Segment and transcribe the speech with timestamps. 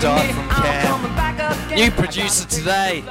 [0.00, 0.86] start from Cam.
[0.86, 1.34] coming back
[1.66, 1.78] again.
[1.78, 3.04] New producer today.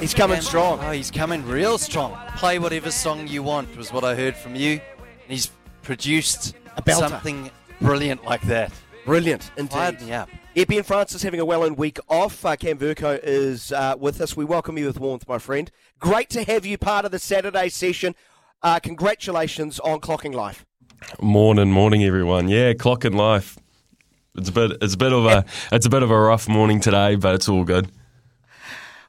[0.00, 0.78] He's coming And- strong.
[0.82, 2.16] Oh, he's coming real strong.
[2.36, 4.72] Play whatever song you want was what I heard from you.
[5.00, 5.50] And he's
[5.82, 7.50] produced A something
[7.80, 8.72] brilliant like that.
[9.04, 10.06] Brilliant, Fired indeed.
[10.06, 10.28] me up.
[10.54, 12.44] Yeah, Ben Francis having a well-earned week off.
[12.44, 14.36] Uh, Cam Verco is uh, with us.
[14.36, 15.70] We welcome you with warmth, my friend.
[15.98, 18.14] Great to have you part of the Saturday session.
[18.62, 20.64] Uh, congratulations on clocking life.
[21.20, 22.48] Morning, morning, everyone.
[22.48, 23.58] Yeah, Clocking life.
[24.36, 24.72] It's a bit.
[24.80, 25.44] It's a bit of a.
[25.72, 27.90] It's a bit of a rough morning today, but it's all good.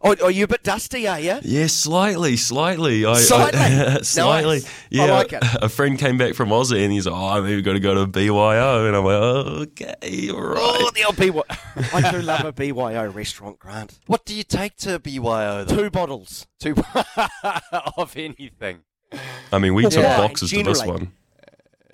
[0.04, 1.38] Oh, are you a bit dusty, are you?
[1.44, 3.06] Yeah, slightly, slightly.
[3.06, 3.60] I, Slightly?
[3.60, 4.56] I, slightly.
[4.56, 4.66] Nice.
[4.66, 5.44] I Yeah, like it.
[5.62, 7.94] a friend came back from Aussie and he's like, "Oh, maybe we've got to go
[7.94, 11.44] to BYO," and I'm like, oh, "Okay, all right." Oh, the old BYO.
[11.94, 14.00] I do love a BYO restaurant, Grant.
[14.08, 15.84] What do you take to BYO though?
[15.84, 16.48] Two bottles.
[16.60, 16.74] Two
[17.96, 18.80] of anything.
[19.54, 20.18] I mean, we took Yeah.
[20.18, 21.12] boxes to this one.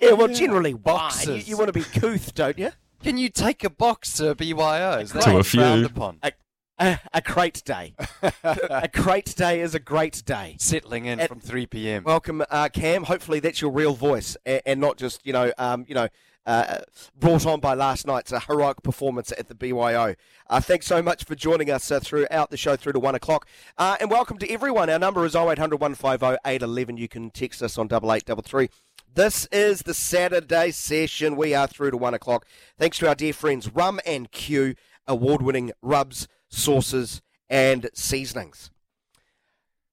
[0.00, 0.72] Yeah, well, generally.
[0.72, 1.46] Boxes.
[1.46, 2.70] You, you want to be couth, don't you?
[3.02, 4.98] Can you take a box to BYO?
[4.98, 5.60] Is that To a few.
[5.60, 6.18] frowned upon?
[6.22, 6.32] A,
[6.80, 7.94] a, a crate day.
[8.42, 10.56] a crate day is a great day.
[10.58, 12.04] Settling in At- from 3 p.m.
[12.04, 13.04] Welcome, uh, Cam.
[13.04, 16.08] Hopefully that's your real voice and, and not just you know um, you know
[16.46, 16.78] uh,
[17.18, 20.14] brought on by last night's uh, heroic performance at the BYO.
[20.48, 23.46] Uh, thanks so much for joining us uh, throughout the show through to one o'clock.
[23.76, 24.88] Uh, and welcome to everyone.
[24.90, 26.96] Our number is 0800 150 811.
[26.96, 28.70] You can text us on double eight double three.
[29.14, 31.36] This is the Saturday session.
[31.36, 32.46] We are through to one o'clock.
[32.78, 34.74] Thanks to our dear friends Rum and Que,
[35.06, 38.70] award-winning rubs, sauces, and seasonings.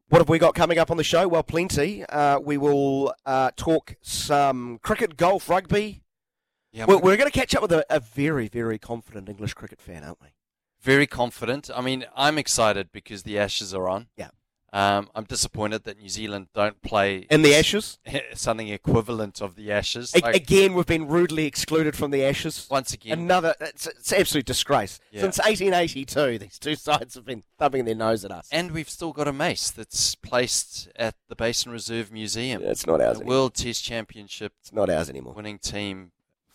[0.09, 1.27] What have we got coming up on the show?
[1.27, 2.05] Well, plenty.
[2.05, 6.03] Uh, we will uh, talk some cricket, golf, rugby.
[6.71, 9.81] Yeah, We're, we're going to catch up with a, a very, very confident English cricket
[9.81, 10.27] fan, aren't we?
[10.81, 11.71] very confident.
[11.75, 14.07] I mean, I'm excited because the Ashes are on.
[14.15, 14.29] Yeah.
[14.75, 17.97] Um, I'm disappointed that New Zealand don't play In the Ashes.
[18.33, 20.13] something equivalent of the Ashes.
[20.13, 22.67] A- Like, again, we've been rudely excluded from the Ashes.
[22.69, 24.99] once again, Another, it's, it's absolute disgrace.
[25.11, 25.21] Yeah.
[25.21, 28.49] Since 1882, these two sides have been thumbing their nose at us.
[28.51, 32.61] and we've still got a mace that's placed at the Basin Reserve Museum.
[32.61, 33.37] it's not ours the anymore.
[33.37, 35.35] World Test Championship It's not ours anymore.
[35.35, 36.11] winning team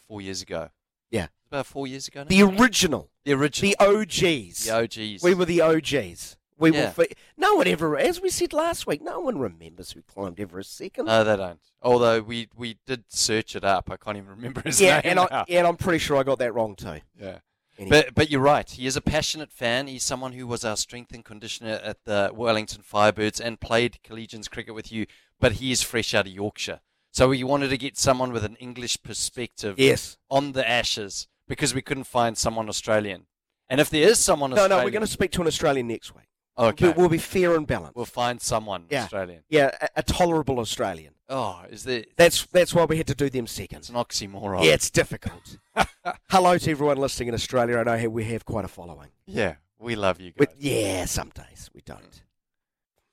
[0.07, 0.69] four years ago.
[1.11, 1.29] Yeah.
[1.49, 2.29] About four years ago now?
[2.29, 3.71] The original, The original.
[3.71, 4.67] the OGs.
[4.67, 5.23] The OGs.
[5.23, 6.37] We were the OGs.
[6.61, 6.87] We Yeah.
[6.87, 7.07] were.
[7.07, 10.77] Fi- no one ever, as we said last week, no one remembers who climbed Everest
[10.77, 11.07] second.
[11.07, 11.59] No, they don't.
[11.83, 13.91] Although we, we did search it up.
[13.91, 15.11] I can't even remember his yeah, name.
[15.11, 15.45] and I, now.
[15.49, 17.01] yeah, and I'm pretty sure I got that wrong too.
[17.19, 17.39] Yeah.
[17.79, 18.03] Anyway.
[18.05, 18.69] But but you're right.
[18.69, 19.87] He is a passionate fan.
[19.87, 24.51] He's someone who was our strength and conditioner at the Wellington Firebirds and played collegians
[24.51, 25.07] cricket with you.
[25.39, 28.57] But he is fresh out of Yorkshire, so we wanted to get someone with an
[28.57, 30.19] English perspective yes.
[30.31, 33.27] on the Ashes because we couldn't find someone Australian.
[33.71, 35.89] And if there is someone No, Australian, no, we're going to speak to an Australian
[35.89, 36.27] next week.
[36.69, 37.97] Okay, We'll, we'll be fair and balanced.
[37.97, 39.05] we'll find someone Yeah.
[39.05, 39.43] Australian.
[39.49, 41.15] yeah, a, a tolerable Australian.
[41.29, 42.05] Oh, is there?
[42.17, 43.89] That's that's why we had to do them It's second.
[43.89, 44.65] an oxymoron.
[44.65, 45.59] Yeah, it's difficult.
[46.31, 47.79] Hello to everyone listening in Australia.
[47.79, 49.09] I know we have quite a following.
[49.27, 50.37] Yeah, we love you guys.
[50.39, 52.23] But yeah, some days we don't.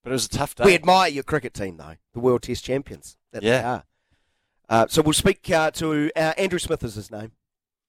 [0.04, 0.64] but it was a tough day.
[0.66, 3.18] We admire your cricket team, though, the World Test champions.
[3.32, 3.70] That they Yeah.
[3.72, 3.84] are.
[4.70, 7.32] Uh, so we'll speak uh, to uh, Andrew Smith is his name.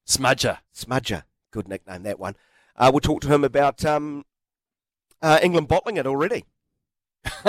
[0.07, 0.59] Smudger.
[0.75, 2.37] Smudger, good nickname that one.
[2.77, 4.25] Uh, we'll talk to him about um,
[5.23, 6.45] uh, England bottling it already.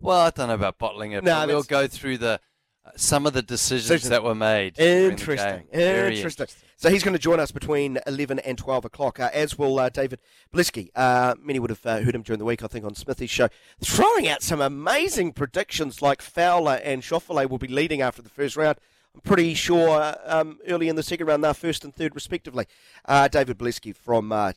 [0.00, 1.24] well, I don't know about bottling it.
[1.24, 2.40] No, we'll go through the
[2.84, 4.10] uh, some of the decisions Decisions.
[4.10, 4.78] that were made.
[4.78, 5.66] Interesting, game.
[5.72, 6.46] Very interesting.
[6.76, 9.88] So he's going to join us between 11 and 12 o'clock, uh, as will uh,
[9.88, 10.20] David
[10.54, 10.90] Bieleski.
[10.94, 13.48] Uh, many would have uh, heard him during the week, I think, on Smithy's show,
[13.82, 18.56] throwing out some amazing predictions like Fowler and Schauffele will be leading after the first
[18.56, 18.78] round.
[19.12, 22.66] I'm pretty sure um, early in the second round, they're first and third, respectively.
[23.04, 24.52] Uh, David Bieleski from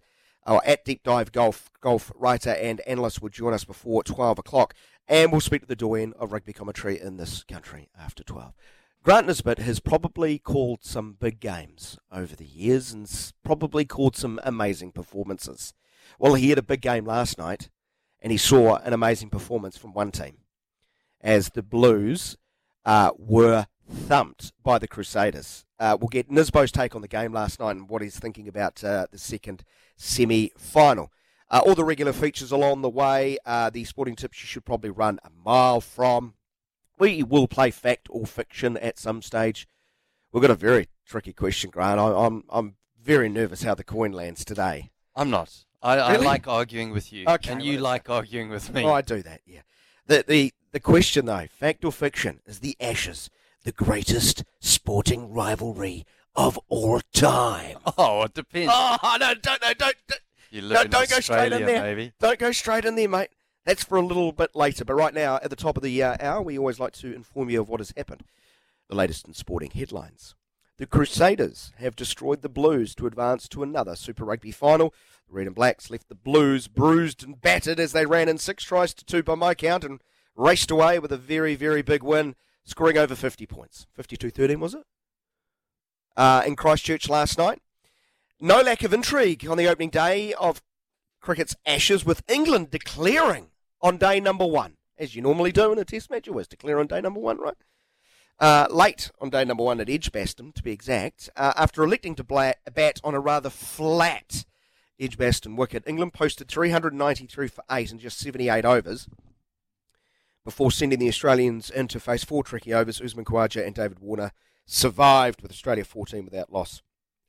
[0.45, 4.73] oh, at Deep Dive Golf, golf writer and analyst will join us before 12 o'clock.
[5.07, 8.53] And we'll speak to the doyen of rugby commentary in this country after 12.
[9.03, 13.09] Grant Nisbett has probably called some big games over the years and
[13.43, 15.73] probably called some amazing performances.
[16.19, 17.69] Well, he had a big game last night
[18.21, 20.37] and he saw an amazing performance from one team
[21.19, 22.37] as the Blues
[22.85, 25.65] uh, were thumped by the Crusaders.
[25.79, 28.83] Uh, we'll get Nisbo's take on the game last night and what he's thinking about
[28.83, 29.63] uh, the second
[29.95, 31.11] semi final.
[31.49, 33.37] Uh, all the regular features along the way.
[33.45, 36.33] Uh, the sporting tips you should probably run a mile from.
[36.97, 39.67] We will play fact or fiction at some stage.
[40.31, 41.99] We've got a very tricky question, Grant.
[41.99, 44.91] I, I'm I'm very nervous how the coin lands today.
[45.15, 45.65] I'm not.
[45.81, 48.83] I, I like arguing with you, Okay, and you well, like arguing with me.
[48.85, 49.41] Oh, I do that.
[49.45, 49.61] Yeah.
[50.05, 53.29] The the the question though, fact or fiction, is the Ashes
[53.63, 56.05] the greatest sporting rivalry
[56.35, 57.77] of all time?
[57.97, 58.71] Oh, it depends.
[58.73, 59.33] Oh no!
[59.35, 59.73] Don't no!
[59.73, 59.95] Don't!
[60.07, 61.81] don't You No, live in don't go straight in Australia, there.
[61.81, 62.11] baby.
[62.19, 63.29] Don't go straight in there, mate.
[63.65, 64.83] That's for a little bit later.
[64.85, 67.49] But right now, at the top of the uh, hour, we always like to inform
[67.49, 68.23] you of what has happened.
[68.89, 70.35] The latest in sporting headlines.
[70.77, 74.95] The Crusaders have destroyed the Blues to advance to another Super Rugby final.
[75.27, 78.63] The Red and Blacks left the Blues bruised and battered as they ran in six
[78.63, 80.01] tries to two by my count and
[80.35, 83.87] raced away with a very, very big win, scoring over 50 points.
[83.93, 84.83] 52 13, was it?
[86.15, 87.61] Uh, in Christchurch last night.
[88.39, 90.61] No lack of intrigue on the opening day of
[91.21, 93.47] cricket's Ashes, with England declaring
[93.81, 96.27] on day number one, as you normally do in a test match.
[96.27, 97.55] You always declare on day number one, right?
[98.39, 102.23] Uh, late on day number one at Edgbaston, to be exact, uh, after electing to
[102.23, 104.45] bat on a rather flat
[104.99, 109.07] Edgbaston wicket, England posted 393 for eight in just 78 overs
[110.43, 113.01] before sending the Australians in to face four tricky overs.
[113.01, 114.31] Usman Khawaja and David Warner
[114.65, 116.81] survived with Australia 14 without loss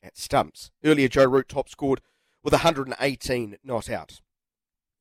[0.03, 0.71] at stumps.
[0.85, 2.01] Earlier, Joe Root top scored
[2.43, 4.21] with 118 not out.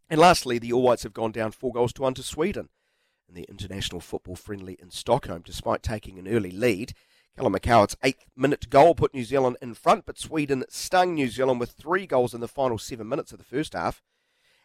[0.10, 2.70] And lastly, the All Whites have gone down four goals to one to Sweden
[3.30, 6.94] in the international football friendly in Stockholm, despite taking an early lead.
[7.36, 11.62] Callum McCowatt's eighth minute goal put New Zealand in front, but Sweden stung New Zealand
[11.62, 14.02] with three goals in the final seven minutes of the first half,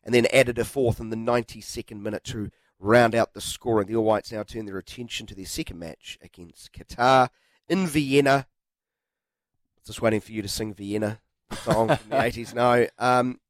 [0.02, 3.86] and then added a fourth in the 92nd minute to round out the scoring.
[3.86, 7.30] The All Whites now turn their attention to their second match against Qatar
[7.68, 8.46] in Vienna.
[9.86, 11.20] Just waiting for you to sing Vienna
[11.62, 12.54] song from the 80s.
[12.54, 13.40] No, um,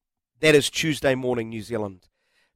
[0.40, 2.08] that is Tuesday morning New Zealand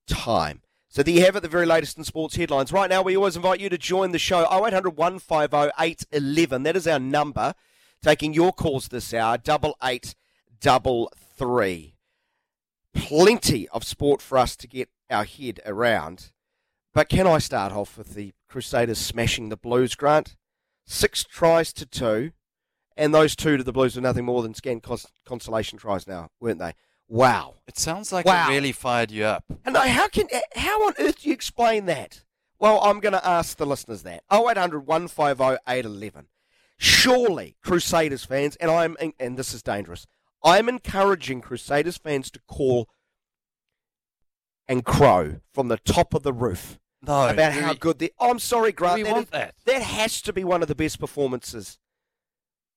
[0.06, 0.62] time.
[0.88, 2.72] So there you have it, the very latest in sports headlines.
[2.72, 6.64] Right now, we always invite you to join the show 0800 150 811.
[6.64, 7.55] That is our number.
[8.02, 10.14] Taking your calls this hour, double eight
[10.61, 11.94] double three.
[12.94, 16.32] Plenty of sport for us to get our head around.
[16.93, 20.37] But can I start off with the Crusaders smashing the Blues, Grant?
[20.87, 22.33] Six tries to two,
[22.97, 26.31] and those two to the Blues are nothing more than scant cons- consolation tries now,
[26.41, 26.75] weren't they?
[27.09, 27.57] Wow.
[27.69, 28.49] It sounds like Wow.
[28.49, 29.45] it really fired you up.
[29.65, 30.27] And how can
[30.57, 32.25] how on earth do you explain that?
[32.59, 34.25] Well, I'm going to ask the listeners that.
[34.33, 36.27] 0800 150 811.
[36.77, 40.07] Surely, Crusaders fans, and I'm and this is dangerous.
[40.43, 42.89] I'm encouraging Crusaders fans to call
[44.67, 48.11] and crow from the top of the roof No, about how we- good they.
[48.20, 48.97] I'm sorry, Grant.
[48.97, 49.55] we that want is- that.
[49.64, 51.79] that has to be one of the best performances.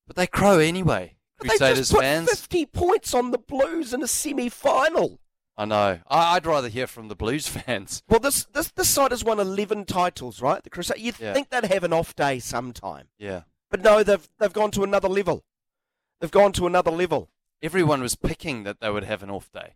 [0.08, 1.18] But they crow anyway.
[1.38, 2.30] But they Crusaders just put fans.
[2.30, 5.20] 50 points on the Blues in a semi-final.
[5.58, 6.00] I know.
[6.08, 8.02] I, I'd rather hear from the Blues fans.
[8.08, 10.64] Well, this this this side has won 11 titles, right?
[10.64, 11.02] The Crusaders.
[11.04, 11.34] You'd Yeah.
[11.34, 13.10] think they'd have an off day sometime.
[13.18, 13.42] Yeah.
[13.70, 15.44] But no, they've they've gone to another level.
[16.22, 17.30] They've gone to another level.
[17.62, 19.76] Everyone was picking that they would have an off day.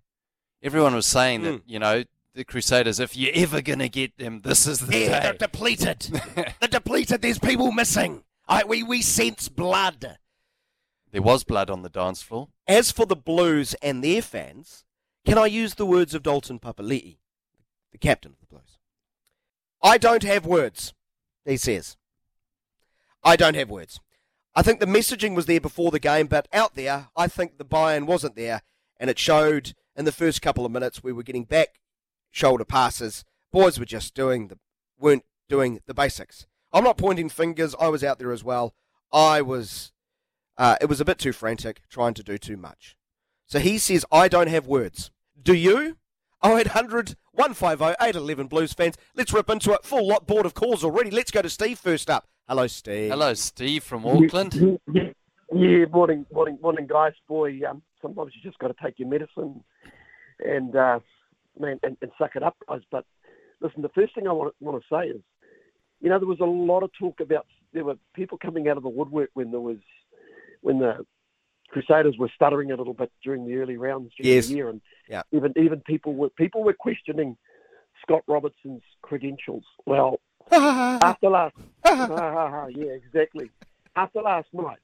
[0.64, 1.44] Everyone was saying Mm.
[1.44, 2.04] that, you know,
[2.38, 6.02] the Crusaders, if you're ever going to get them, this is the Yeah, they're depleted.
[6.36, 7.22] they're depleted.
[7.22, 8.24] There's people missing.
[8.48, 10.20] I, we we sense blood.
[11.12, 12.50] there was blood on the dance floor.
[12.68, 14.86] As for the Blues and their fans,
[15.26, 17.18] can I use the words of Dalton Papali'i,
[17.92, 18.78] the captain of the Blues?
[19.82, 20.94] I don't have words,
[21.44, 21.98] he says.
[23.24, 24.00] I don't have words.
[24.56, 27.66] I think the messaging was there before the game, but out there, I think the
[27.66, 28.62] buy-in wasn't there,
[29.00, 31.04] and it showed in the first couple of minutes.
[31.04, 31.80] We were getting back
[32.38, 33.26] shoulder passes.
[33.52, 34.58] Boys were just doing the
[35.00, 36.46] weren't doing the basics.
[36.72, 37.76] I'm not pointing fingers.
[37.80, 38.76] I was out there as well.
[39.12, 39.92] I was.
[40.58, 42.96] Uh, it was a bit too frantic, trying to do too much.
[43.46, 45.12] So he says, I don't have words.
[45.42, 45.98] Do you?
[46.44, 48.96] 0800 150 811 Blues fans.
[49.16, 49.84] Let's rip into it.
[49.84, 51.12] Full lot board of calls already.
[51.12, 52.28] Let's go to Steve first up.
[52.48, 53.12] Hello, Steve.
[53.12, 54.80] Hello, Steve from Auckland.
[54.92, 55.12] Yeah,
[55.54, 57.14] yeah, morning, morning, morning, guys.
[57.28, 59.64] Boy, um, sometimes you just got to take your medicine
[60.40, 61.00] and uh,
[61.60, 62.82] man, and, and suck it up, guys.
[62.92, 63.06] But
[63.62, 65.22] listen, the first thing I want, want to say is,
[66.02, 68.84] you know, there was a lot of talk about there were people coming out of
[68.84, 69.78] the woodwork when there was
[70.62, 71.06] when the
[71.70, 74.48] Crusaders were stuttering a little bit during the early rounds during Yes.
[74.48, 75.24] the year, and Yeah.
[75.32, 77.38] even even people were people were questioning
[78.02, 79.66] Scott Robertson's credentials.
[79.86, 80.20] Well,
[80.52, 83.52] after last, yeah, exactly.
[83.96, 84.80] After last night,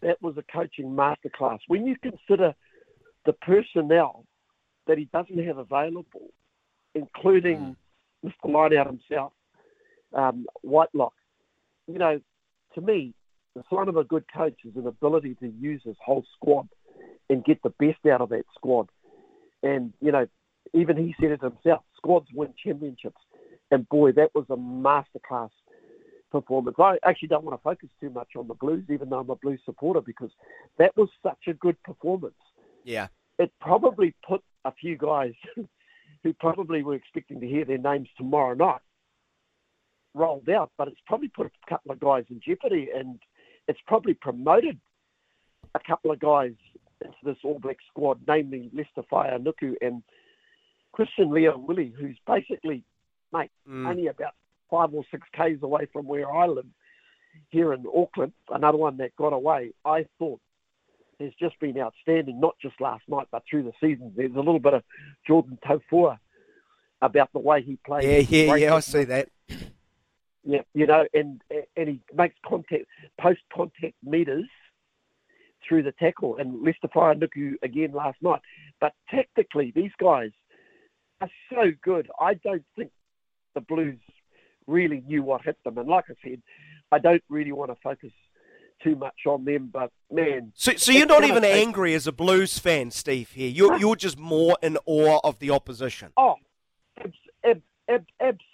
[0.00, 1.58] that was a coaching masterclass.
[1.68, 2.54] When you consider
[3.26, 4.24] the personnel
[4.86, 6.30] that he doesn't have available,
[6.94, 7.76] including
[8.24, 8.32] Mr.
[8.46, 9.32] Lineout himself,
[10.14, 11.14] um, Whitelock,
[11.86, 12.20] you know,
[12.74, 13.14] to me,
[13.54, 16.68] the sign of a good coach is an ability to use his whole squad
[17.30, 18.88] and get the best out of that squad.
[19.62, 20.26] And, you know,
[20.72, 23.20] even he said it himself squads win championships.
[23.70, 25.50] And boy, that was a masterclass
[26.30, 26.76] performance.
[26.78, 29.36] I actually don't want to focus too much on the Blues, even though I'm a
[29.36, 30.30] Blues supporter, because
[30.78, 32.34] that was such a good performance.
[32.82, 33.08] Yeah.
[33.38, 35.34] It probably put a few guys
[36.22, 38.80] who probably were expecting to hear their names tomorrow night
[40.14, 43.18] rolled out, but it's probably put a couple of guys in jeopardy and
[43.66, 44.78] it's probably promoted
[45.74, 46.52] a couple of guys
[47.02, 50.02] into this All Black squad, namely Lester Nuku and
[50.92, 52.84] Christian Lio-Willie, who's basically,
[53.32, 53.88] mate, Mm.
[53.88, 54.34] only about
[54.70, 56.66] five or six k's away from where I live
[57.50, 58.32] here in Auckland.
[58.50, 59.72] Another one that got away.
[59.84, 60.40] I thought
[61.20, 64.12] has just been outstanding, not just last night, but through the season.
[64.16, 64.82] There's a little bit of
[65.26, 66.18] Jordan Taufua
[67.02, 68.04] about the way he plays.
[68.04, 68.74] Yeah, yeah, yeah.
[68.74, 69.28] I see that.
[70.44, 71.40] yeah, you know, and
[71.76, 72.84] and he makes contact
[73.20, 74.48] post contact meters
[75.66, 78.40] through the tackle, and Lester Nuku again last night.
[78.80, 80.30] But tactically, these guys
[81.20, 82.10] are so good.
[82.20, 82.90] I don't think
[83.54, 83.98] the Blues
[84.66, 86.42] really knew what hit them, and like I said,
[86.90, 88.12] I don't really want to focus
[88.82, 89.70] too much on them.
[89.72, 93.30] But man, So, so you're not even take- angry as a Blues fan, Steve.
[93.30, 96.12] Here, you're you're just more in awe of the opposition.
[96.16, 96.36] Oh,
[96.98, 97.14] abs,
[97.44, 98.44] ab, ab, abs,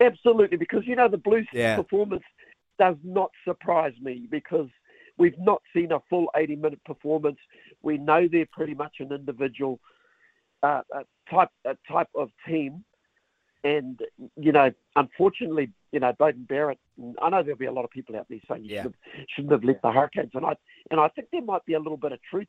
[0.00, 0.56] absolutely.
[0.56, 1.76] Because you know the Blues Yeah.
[1.76, 2.24] performance
[2.78, 4.68] does not surprise me because
[5.18, 7.38] we've not seen a full 80-minute performance.
[7.82, 9.80] We know they're pretty much an individual
[10.62, 12.84] uh, uh, type uh, type of team,
[13.64, 14.00] and
[14.36, 16.78] you know, unfortunately, you know, Beauden Barrett.
[17.22, 18.82] I know there'll be a lot of people out there saying you Yeah.
[18.82, 20.54] shouldn't, have, shouldn't have left the Hurricanes, and I
[20.90, 22.48] and I think there might be a little bit of truth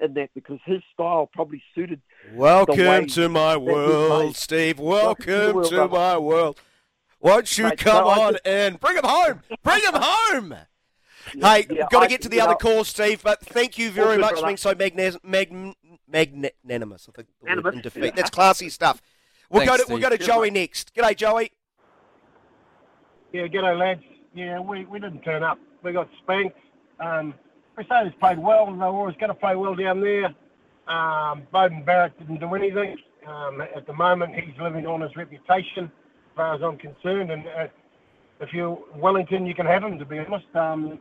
[0.00, 2.00] in that because his style probably suited
[2.32, 4.36] Welcome to my world.
[4.36, 4.78] Steve.
[4.78, 6.60] Welcome to the world, to my world.
[7.20, 8.76] Won't you Mate, come so on just- in?
[8.76, 9.40] Bring him home.
[9.62, 10.54] Bring him home.
[11.32, 13.22] Hey, Yeah, got to get to the other know- calls, Steve.
[13.22, 17.08] But thank you very good, much for being so magna- mag- magnanimous.
[17.08, 17.28] I think
[17.74, 18.04] in defeat.
[18.04, 18.10] yeah.
[18.14, 19.00] That's classy stuff.
[19.50, 20.26] We'll Thanks, go to we'll go to Steve.
[20.26, 20.94] Joey next.
[20.94, 21.52] G'day, Joey.
[23.32, 24.02] Yeah, g'day lads.
[24.34, 25.58] Yeah, we, we didn't turn up.
[25.82, 26.58] We got spanked.
[27.00, 27.34] Um,
[27.74, 28.66] Crusaders played well.
[28.66, 30.26] They were always going to play well down there.
[30.88, 32.96] Um, Beauden Barrett didn't do anything.
[33.26, 37.30] Um, at the moment, he's living on his reputation, as far as I'm concerned.
[37.30, 37.66] And uh,
[38.40, 40.46] if you're Wellington, you can have him, to be honest.
[40.54, 40.98] Um,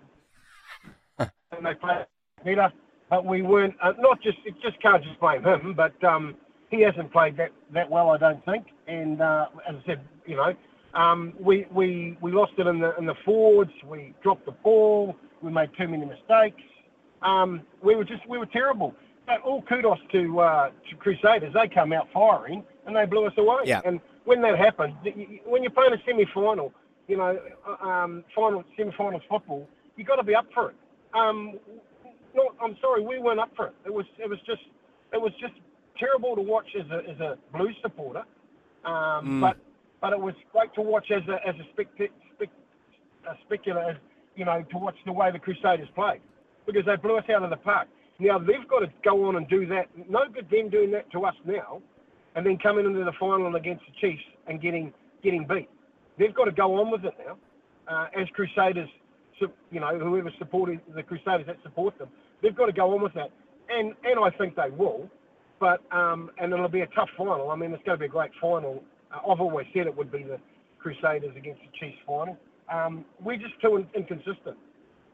[1.19, 1.29] and
[1.63, 2.05] they played
[2.43, 2.73] better.
[3.09, 6.35] But we weren't, uh, not just, it just can't just blame him, but um,
[6.69, 8.67] he hasn't played that, that well, I don't think.
[8.87, 10.53] And uh, as I said, you know,
[10.93, 13.71] um, we, we, we lost it in the, in the forwards.
[13.85, 15.15] We dropped the ball.
[15.41, 16.61] We made too many mistakes.
[17.21, 18.93] Um, we were just, we were terrible.
[19.27, 21.53] But all kudos to, uh, to Crusaders.
[21.53, 23.61] They come out firing and they blew us away.
[23.65, 23.81] Yeah.
[23.83, 24.93] And when that happens,
[25.45, 26.71] when you're playing a semi-final,
[27.07, 30.75] you know, uh, um, final, semi-finals football, you got to be up for it.
[31.13, 31.59] Um,
[32.35, 33.73] no, I'm sorry, we weren't up for it.
[33.85, 34.61] It was, it was just,
[35.13, 35.53] it was just
[35.99, 38.23] terrible to watch as a, as a Blues supporter.
[38.83, 39.41] Um, Mm.
[39.41, 39.57] But,
[40.01, 41.87] but it was great to watch as a, as a spec,
[42.35, 42.49] spec,
[43.27, 43.97] a specular,
[44.35, 46.21] you know, to watch the way the Crusaders played
[46.67, 47.87] because they blew us out of the park.
[48.19, 49.87] Now they've got to go on and do that.
[50.09, 51.81] No good them doing that to us now,
[52.35, 55.69] and then coming into the final against the Chiefs and getting getting beat.
[56.17, 57.37] They've got to go on with it now,
[57.87, 58.89] uh, as Crusaders.
[59.39, 62.07] You know, whoever supported the Crusaders that support them,
[62.41, 63.31] they've got to go on with that,
[63.69, 65.09] and and I think they will.
[65.59, 67.49] But um, and it'll be a tough final.
[67.51, 68.83] I mean, it's going to be a great final.
[69.11, 70.39] Uh, I've always said it would be the
[70.79, 72.37] Crusaders against the Chiefs final.
[72.71, 74.57] Um, we're just too in- inconsistent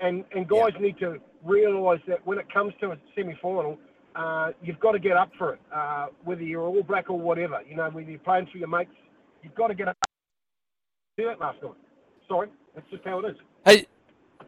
[0.01, 3.77] and and guys need to realise that when it comes to a semi-final,
[4.15, 7.61] uh, you've got to get up for it, uh, whether you're all black or whatever.
[7.67, 8.91] You know, whether you're playing for your mates,
[9.43, 9.97] you've got to get up.
[11.17, 11.73] Do that last night.
[12.27, 13.37] Sorry, that's just how it is.
[13.65, 13.85] Hey,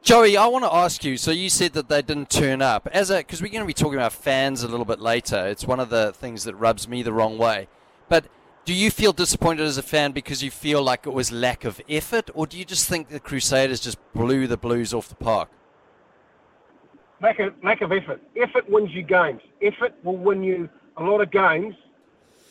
[0.04, 1.16] Joey, I want to ask you.
[1.16, 3.74] So you said that they didn't turn up as a because we're going to be
[3.74, 5.48] talking about fans a little bit later.
[5.48, 7.70] It's one of the things that rubs me the wrong way.
[8.10, 8.26] But
[8.66, 11.80] do you feel disappointed as a fan because you feel like it was lack of
[11.88, 15.48] effort, or do you just think the Crusaders just blew the Blues off the park?
[17.22, 18.22] Lack of lack of effort.
[18.36, 19.42] Effort wins you games.
[19.62, 20.68] Effort will win you
[20.98, 21.76] a lot of games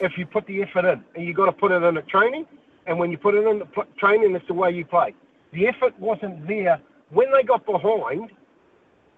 [0.00, 2.46] if you put the effort in, and you've got to put it in at training.
[2.86, 5.14] And when you put it in the pl- training, it's the way you play.
[5.52, 6.80] The effort wasn't there
[7.12, 8.30] when they got behind.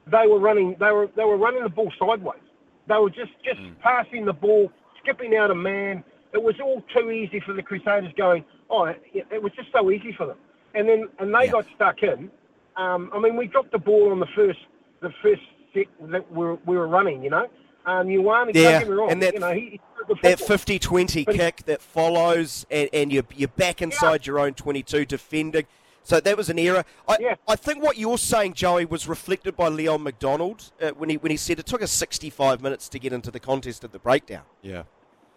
[0.07, 0.77] They were running.
[0.79, 2.41] They were they were running the ball sideways.
[2.89, 4.71] They were just just passing the ball,
[5.03, 6.05] skipping out a man.
[6.35, 8.13] It was all too easy for the Crusaders.
[8.17, 10.37] Going, oh, it, it was just so easy for them.
[10.75, 11.53] And then and they Yeah.
[11.53, 12.31] got stuck in.
[12.77, 14.59] Um, I mean, we dropped the ball on the first
[15.01, 15.41] the first
[15.73, 17.23] set that we were, we were running.
[17.25, 17.47] You know,
[17.87, 18.11] um.
[18.11, 19.11] Yeah, get me wrong.
[19.11, 19.81] and that- you know, he,
[20.23, 20.49] That football.
[20.49, 24.53] 50 20 But he- kick that follows, and, and you're, you're back inside your own
[24.53, 25.65] 22 defending.
[26.05, 26.85] So that was an error.
[27.09, 27.35] I, Yeah.
[27.49, 31.31] I think what you're saying, Joey, was reflected by Leon MacDonald uh, when, he, when
[31.31, 34.43] he said it took us 65 minutes to get into the contest at the breakdown.
[34.63, 34.83] Yeah.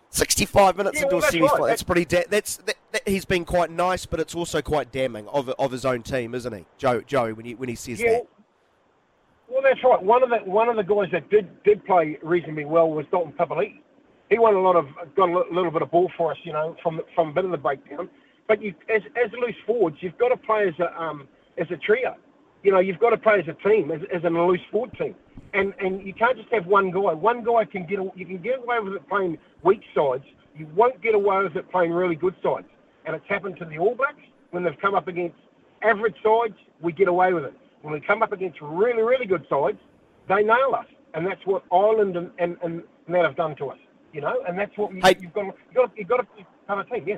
[0.10, 1.64] 65 minutes Yeah, into well, a that's semi final.
[1.66, 1.70] right.
[1.70, 2.06] That's pretty.
[2.06, 5.72] Da- that's that, that, he's been quite nice, but it's also quite damning of, of
[5.72, 7.02] his own team, isn't he, Joe?
[7.02, 8.28] Joey, when he when he says Yeah, that.
[9.50, 10.02] Well, that's right.
[10.02, 13.34] One of the one of the guys that did did play reasonably well was Dalton
[13.34, 13.80] Papali'i.
[14.30, 16.76] He won a lot of got a little bit of ball for us, you know,
[16.82, 18.10] from from a bit of the breakdown.
[18.48, 21.28] But you, as as loose forwards, you've got to play as a um
[21.58, 22.16] as a trio.
[22.64, 25.16] You know, you've got to play as a team, as, as an loose forward team.
[25.54, 27.14] and and you can't just have one guy.
[27.14, 30.24] One guy can get you can get away with it playing weak sides.
[30.56, 32.68] You won't get away with it playing really good sides.
[33.06, 34.18] And it's happened to the All Blacks
[34.52, 35.38] when they've come up against
[35.84, 36.56] average sides.
[36.82, 37.54] We get away with it.
[37.82, 39.78] When we come up against really really good sides,
[40.30, 40.88] they nail us.
[41.14, 43.78] And that's what Ireland and and, and that have done to us.
[44.14, 45.16] You know, and that's what you, Hey.
[45.20, 45.46] you've got.
[45.46, 45.92] You've got.
[45.98, 46.26] You've got to
[46.70, 47.06] have a team.
[47.08, 47.18] Yeah.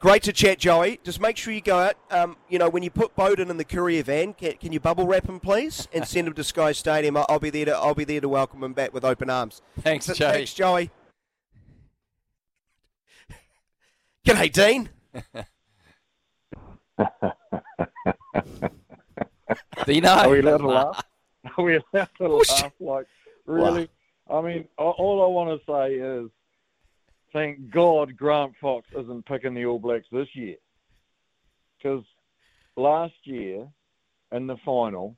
[0.00, 0.98] Great to chat, Joey.
[1.04, 1.94] Just make sure you go out.
[2.10, 5.06] Um, you know, when you put Beauden in the courier van, can, can you bubble
[5.06, 7.18] wrap him, please, and send him to Sky Stadium?
[7.18, 9.60] I'll, I'll be there to I'll be there to welcome him back with open arms.
[9.80, 10.32] Thanks, So- Joey.
[10.32, 10.90] Thanks, Joey.
[14.26, 14.88] G'day, Dean.
[19.86, 20.08] Dino.
[20.08, 21.02] Are we allowed to laugh?
[21.58, 22.72] Are we allowed to laugh?
[22.80, 23.06] Like,
[23.46, 23.88] really?
[24.30, 26.30] I mean, all I want to say is,
[27.32, 30.56] thank God Grant Fox isn't picking the All Blacks this year.
[31.78, 32.04] Because
[32.76, 33.66] last year,
[34.32, 35.16] in the final,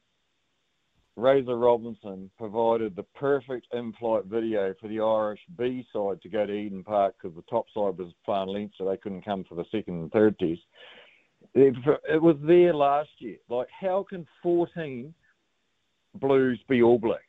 [1.16, 6.52] Razor Robinson provided the perfect in-flight video for the Irish B side to go to
[6.52, 9.66] Eden Park because the top side was far length, so they couldn't come for the
[9.70, 10.60] second and third test.
[11.54, 13.36] It was there last year.
[13.50, 15.12] Like, how can 14
[16.14, 17.24] Blues be All Blacks?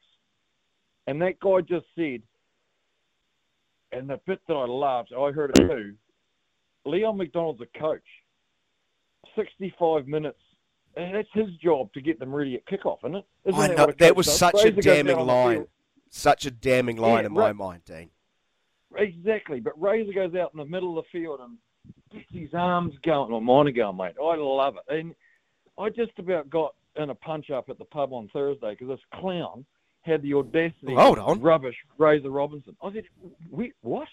[1.08, 2.22] And that guy just said,
[3.94, 5.94] and the bit that I laughed, I heard it too.
[6.86, 8.04] Leon MacDonald's a coach.
[9.36, 10.40] 65 minutes.
[10.96, 13.26] And that's his job to get them ready at kickoff, isn't it?
[13.46, 14.38] Isn't I that know that was does?
[14.38, 15.68] such a damning out on the line.
[16.10, 18.10] Such a damning line Yeah, in my mind, Dean.
[18.96, 21.58] Exactly, but Razor goes out in the middle of the field and
[22.12, 24.14] gets his arms going, or mine are going, mate.
[24.22, 24.96] I love it.
[24.96, 25.16] And
[25.80, 29.20] I just about got in a punch up at the pub on Thursday because this
[29.20, 29.66] clown
[30.04, 31.42] had the audacity Hold on.
[31.42, 32.76] rubbish Razor Robinson.
[32.84, 33.06] I said,
[33.50, 34.08] we, what?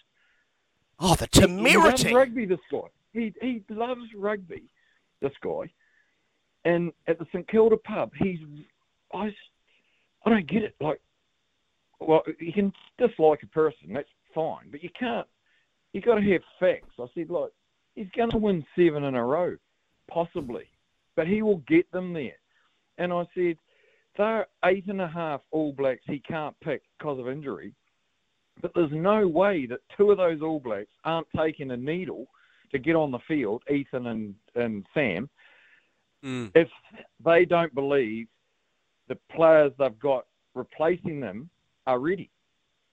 [0.98, 2.14] Oh, the He- He loves temerity.
[2.14, 2.78] rugby, this guy.
[3.12, 4.64] He, he loves rugby,
[5.20, 5.70] this guy.
[6.64, 8.38] And at the St Kilda pub, he's,
[9.12, 9.34] I,
[10.24, 10.74] I don't get it.
[10.80, 11.00] Like,
[11.98, 15.26] well, you can dislike a person, that's fine, but you can't.
[15.92, 16.94] You got to have facts.
[17.00, 17.50] I said, like,
[17.96, 19.56] he's going to win seven in a row,
[20.08, 20.64] possibly,
[21.16, 22.36] but he will get them there.
[22.98, 23.56] And I said,
[24.20, 27.72] there are eight and a half All Blacks he can't pick because of injury,
[28.60, 32.26] but there's no way that two of those All Blacks aren't taking a needle
[32.70, 35.28] to get on the field, Ethan and, and Sam,
[36.22, 36.50] Mm.
[36.54, 36.68] if
[37.24, 38.28] they don't believe
[39.08, 41.48] the players they've got replacing them
[41.86, 42.28] are ready.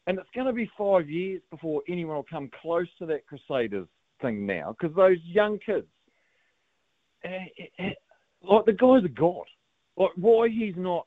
[0.08, 3.90] And it's going to be five years before anyone will come close to that Crusaders
[4.22, 5.88] thing now, because those young kids,
[7.26, 7.90] eh, eh, eh,
[8.42, 9.44] like the guy's a god.
[9.98, 11.06] Like why he's not,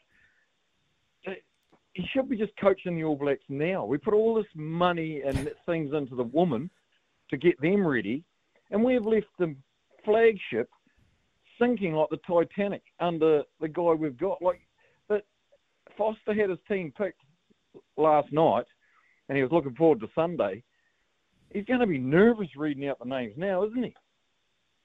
[1.94, 3.84] he should be just coaching the All Blacks now.
[3.84, 6.70] We put all this money and things into the woman
[7.30, 8.24] to get them ready,
[8.70, 9.54] and we've left the
[10.04, 10.68] flagship
[11.60, 14.40] sinking like the Titanic under the guy we've got.
[14.40, 14.60] Like,
[15.08, 15.26] but
[15.96, 17.20] Foster had his team picked
[17.96, 18.64] last night,
[19.28, 20.62] and he was looking forward to Sunday.
[21.52, 23.94] He's going to be nervous reading out the names now, isn't he?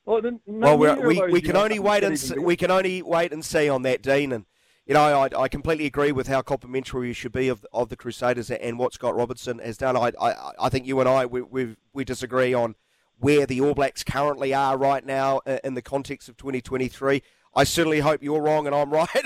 [0.06, 3.44] Well, Well, we're, we we can only wait and see, we can only wait and
[3.44, 4.32] see on that, Dean.
[4.32, 4.46] And
[4.86, 7.96] you know, I, I completely agree with how complimentary you should be of of the
[7.96, 9.98] Crusaders and what Scott Robertson has done.
[9.98, 12.76] I I, I think you and I we we we disagree on
[13.20, 17.24] where the All Blacks currently are right now uh, in the context of 2023.
[17.56, 19.26] I certainly hope you're wrong and I'm right.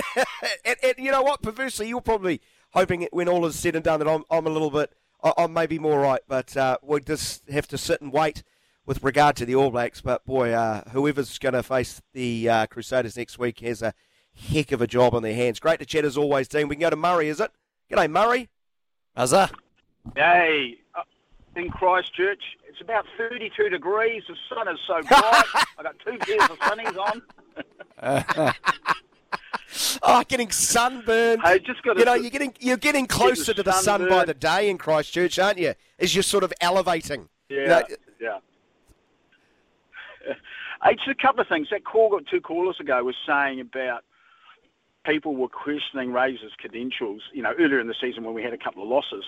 [0.66, 1.42] and, and you know what?
[1.42, 2.42] Perversely, you're probably
[2.72, 4.94] hoping when all is said and done that I'm, I'm a little bit,
[5.38, 6.22] I'm maybe more right.
[6.28, 8.44] But uh, we'll just have to sit and wait
[8.86, 10.02] with regard to the All Blacks.
[10.02, 13.94] But boy, uh, whoever's going to face the uh, Crusaders next week has a
[14.36, 15.60] heck of a job on their hands.
[15.60, 16.68] Great to chat as always, Dean.
[16.68, 17.52] We can go to Murray, is it?
[17.92, 18.50] G'day, Murray.
[19.18, 19.52] Azza.
[20.16, 21.02] Hey, uh,
[21.56, 24.24] in Christchurch, it's about 32 degrees.
[24.28, 25.44] The sun is so bright.
[25.78, 26.98] I got two pairs of sunnies
[28.02, 28.54] on.
[30.02, 31.42] Oh, getting sunburned.
[31.44, 34.30] Hey, just got You know, you're getting you're getting closer to the sun by sunburned.
[34.30, 35.74] the day in Christchurch, aren't you?
[36.00, 37.30] As you're sort of elevating.
[37.50, 37.84] yeah, You know,
[38.20, 38.38] yeah.
[40.84, 41.68] Hey, just a couple of things.
[41.72, 44.04] That call got two callers ago was saying about
[45.10, 47.22] people were questioning Razor's credentials.
[47.34, 49.26] You know, earlier in the season when we had a couple of losses.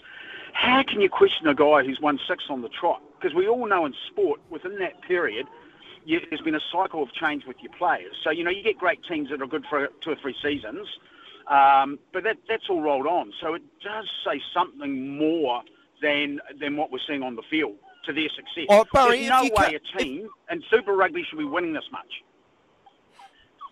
[0.53, 3.01] How can you question a guy who's won six on the trot?
[3.19, 5.47] Because we all know in sport, within that period,
[6.05, 8.15] you, there's been a cycle of change with your players.
[8.23, 10.87] So you know, you get great teams that are good for two or three seasons,
[11.47, 13.33] um, but that that's all rolled on.
[13.41, 15.63] So it does say something more
[16.01, 18.65] than than what we're seeing on the field to their success.
[18.69, 22.23] Oh, Barry, There's no way a team in Super Rugby should be winning this much.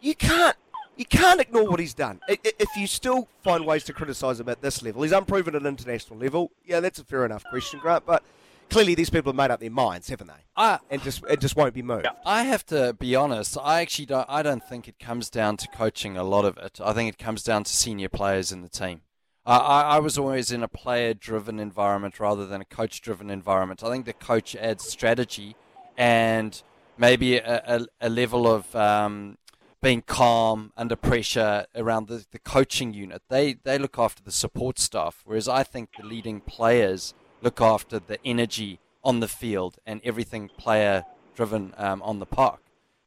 [0.02, 0.56] you can't
[1.00, 2.20] you can't ignore what he's done.
[2.30, 5.56] I- i- If you still find ways to criticise him at this level, he's unproven
[5.56, 6.52] at international level.
[6.66, 8.06] Yeah, that's a fair enough question, Grant.
[8.06, 8.22] But
[8.70, 10.44] clearly, these people have made up their minds, haven't they?
[10.56, 12.08] I, And just it just won't be moved.
[12.26, 13.58] I have to be honest.
[13.60, 14.28] I actually don't.
[14.30, 16.18] I don't think it comes down to coaching.
[16.18, 16.80] A lot of it.
[16.84, 19.02] I think it comes down to senior players in the team.
[19.46, 23.84] I, I I was always in a player-driven environment rather than a coach-driven environment.
[23.84, 25.56] I think the coach adds strategy
[25.98, 26.62] and
[26.98, 29.38] maybe a, a, a level of um,
[29.82, 33.22] being calm under pressure around the, the coaching unit.
[33.30, 38.00] They they look after the support staff, whereas I think the leading players look after
[38.00, 42.62] the energy on the field and everything player driven um, on the park.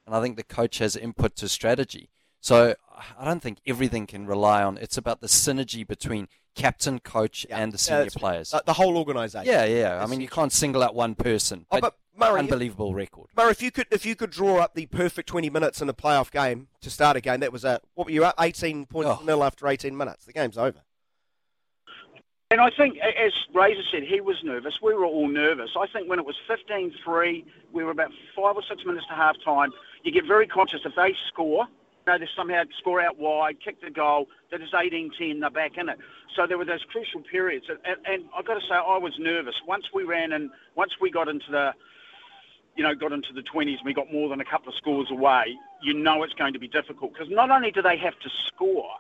[0.07, 2.09] And I think the coach has input to strategy.
[2.41, 2.75] So
[3.19, 4.79] I don't think everything can rely on.
[4.79, 7.59] It's about the synergy between captain, coach, Yeah.
[7.59, 8.55] and the senior it's- players.
[8.67, 9.53] The, whole organisation.
[9.53, 10.03] yeah, yeah.
[10.03, 11.67] I mean, you can't single out one person.
[11.71, 13.29] Oh, But, but Murray, if- unbelievable record.
[13.37, 15.95] Murray, if you could, if you could draw up the perfect twenty minutes in a
[15.95, 19.11] playoff game to start a game, that was a what were you up eighteen points
[19.11, 19.25] Oh.
[19.25, 20.25] nil after eighteen minutes.
[20.25, 20.81] The game's over.
[22.51, 24.75] And I think, as Razor said, he was nervous.
[24.83, 25.71] We were all nervous.
[25.75, 29.37] I think when it was 15-3, we were about five or six minutes to half
[29.43, 29.71] time.
[30.05, 31.67] You get very conscious if they score,
[32.07, 35.79] you know, they somehow score out wide, kick the goal, that is 18-10, they're back
[35.79, 35.99] in it.
[36.37, 37.67] So there were those crucial periods.
[37.71, 39.55] And, and, and I've got to say, I was nervous.
[39.67, 41.73] Once we ran and once we got into the,
[42.77, 45.11] you know, got into the 20s and we got more than a couple of scores
[45.11, 47.13] away, you know it's going to be difficult.
[47.13, 48.91] Because not only do they have to score,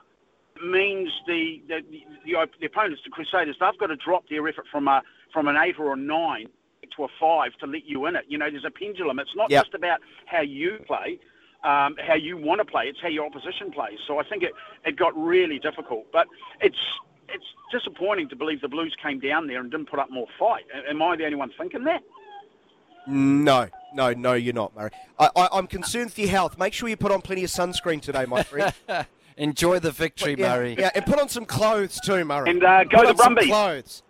[0.56, 1.80] it means the the,
[2.24, 5.56] the the opponents, the Crusaders, they've got to drop their effort from a from an
[5.56, 6.46] eight or a nine
[6.96, 8.24] to a five to let you in it.
[8.28, 9.18] You know, there's a pendulum.
[9.18, 9.64] It's not Yep.
[9.64, 11.18] just about how you play,
[11.64, 12.84] um, how you want to play.
[12.88, 13.98] It's how your opposition plays.
[14.06, 14.52] So I think it
[14.84, 16.06] it got really difficult.
[16.12, 16.26] But
[16.60, 16.76] it's
[17.28, 20.64] it's disappointing to believe the Blues came down there and didn't put up more fight.
[20.88, 22.02] Am I the only one thinking that?
[23.06, 24.90] No, no, no, you're not, Murray.
[25.18, 26.58] I, I, I'm concerned for your health.
[26.58, 28.72] Make sure you put on plenty of sunscreen today, my friend.
[29.36, 30.76] Enjoy the victory, yeah, Murray.
[30.78, 32.50] yeah, and put on some clothes too, Murray.
[32.50, 33.50] And, uh, go put the on some Brumbies.
[33.50, 34.02] clothes.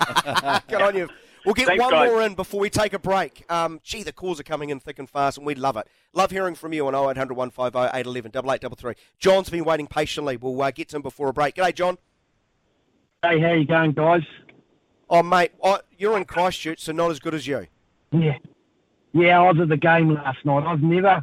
[0.68, 1.08] Good on you.
[1.44, 2.08] We'll get Thanks, one guys.
[2.08, 3.44] more in before we take a break.
[3.50, 5.88] Um, gee, the calls are coming in thick and fast, and we love it.
[6.12, 8.94] Love hearing from you on 0800 150 811 8833.
[9.18, 10.36] John's been waiting patiently.
[10.36, 11.56] We'll uh, get to him before a break.
[11.56, 11.98] G'day, John.
[13.24, 14.22] Hey, how you going, guys?
[15.10, 17.66] Oh, mate, oh, you're in Christchurch, so not as good as you.
[18.12, 18.38] Yeah.
[19.12, 20.64] Yeah, I was at the game last night.
[20.66, 21.22] I've never,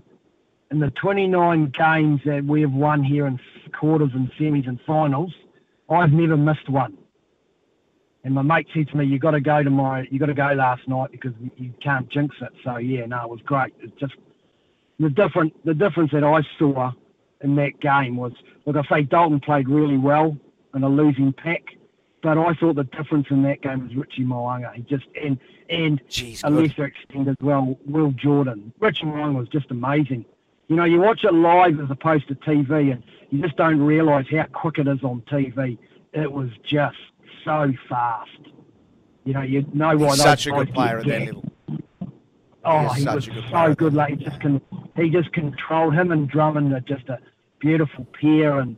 [0.71, 3.39] in the 29 games that we have won here in
[3.77, 5.33] quarters and semis and finals,
[5.89, 6.97] I've never missed one.
[8.23, 10.03] And my mate said to me, "You got to go tomorrow.
[10.11, 13.29] You got to go last night because you can't jinx it." So yeah, no, it
[13.29, 13.73] was great.
[13.79, 14.13] It's just
[14.99, 16.91] the different the difference that I saw
[17.41, 18.33] in that game was,
[18.65, 20.37] like I say, Dalton played really well
[20.75, 21.63] in a losing pack,
[22.21, 24.73] but I thought the difference in that game was Richie Mo'unga.
[24.73, 28.73] He just and and Jeez, a lesser extent as well, Will Jordan.
[28.79, 30.25] Richie Mo'unga was just amazing.
[30.67, 34.27] You know, you watch it live as opposed to TV, and you just don't realise
[34.29, 35.77] how quick it is on TV.
[36.13, 36.97] It was just
[37.43, 38.29] so fast.
[39.23, 41.45] You know, you know why He's such a good player at that level.
[42.65, 43.93] Oh, He he was good so good.
[43.93, 44.61] Like he just con-
[44.95, 47.19] he just controlled him and Drummond are just a
[47.59, 48.59] beautiful pair.
[48.59, 48.77] And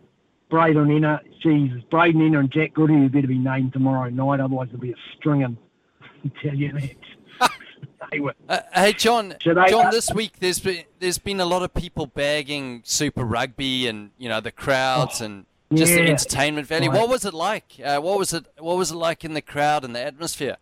[0.51, 4.81] Braydon Ennor, Jesus, Braydon Ennor and Jack Goodhue, better be named tomorrow night, otherwise there'll
[4.81, 5.57] be a stringing.
[6.01, 7.51] I tell you that.
[8.11, 8.35] they were.
[8.47, 11.73] Uh, hey John, Should I- John, this week there's been there's been a lot of
[11.73, 16.89] people bagging Super Rugby and you know the crowds and just the entertainment value.
[16.91, 16.99] Right.
[16.99, 17.79] What was it like?
[17.83, 18.45] Uh, what was it?
[18.59, 20.57] What was it like in the crowd and the atmosphere?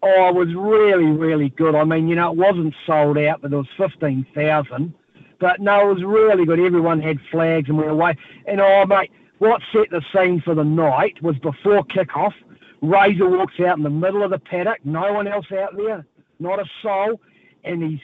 [0.00, 1.74] Oh, it was really, really good.
[1.74, 4.94] I mean, you know, it wasn't sold out, but there was 15,000.
[5.40, 6.60] But no, it was really good.
[6.60, 8.16] Everyone had flags and we were away.
[8.46, 12.34] And oh, mate, what set the scene for the night was before kick-off,
[12.82, 16.06] Razor walks out in the middle of the paddock, no one else out there,
[16.38, 17.20] not a soul,
[17.64, 18.00] and he's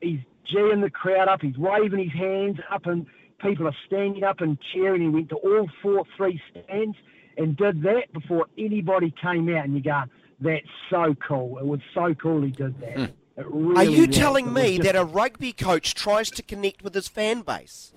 [0.00, 0.20] he's
[0.52, 3.06] geeing the crowd up, he's waving his hands up, and
[3.38, 5.02] people are standing up and cheering.
[5.02, 6.96] He went to all four, three stands
[7.36, 9.64] and did that before anybody came out.
[9.64, 10.04] And you go,
[10.40, 11.58] that's so cool.
[11.58, 12.96] It was so cool he did that.
[12.96, 13.04] Hmm.
[13.36, 17.08] It Are you telling me just- that a rugby coach tries to connect with his
[17.08, 17.92] fan base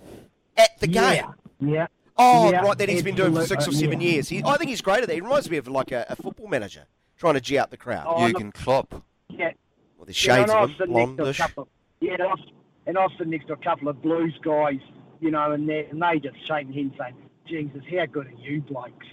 [0.58, 1.26] at the game?
[1.60, 1.88] Yeah, yeah.
[2.18, 4.10] Oh, Yeah, right, that he's been doing for six or absolutely, uh, seven yeah.
[4.14, 4.30] years.
[4.30, 5.14] He, I think he's great at that.
[5.14, 6.86] He reminds me of like a, a football manager
[7.18, 8.06] trying to G out the crowd.
[8.08, 9.04] Oh, Jurgen Klopp.
[9.30, 9.52] Yeah.
[9.98, 11.58] well, the shades and I of him, sitting next to blondish.
[11.58, 11.68] of,
[12.02, 12.40] yeah, and I, was,
[12.88, 14.80] and I was sitting next to a couple of blues guys,
[15.20, 17.14] you know, and they, and they just shaking hands saying,
[17.48, 19.06] Jesus, how good are you blokes?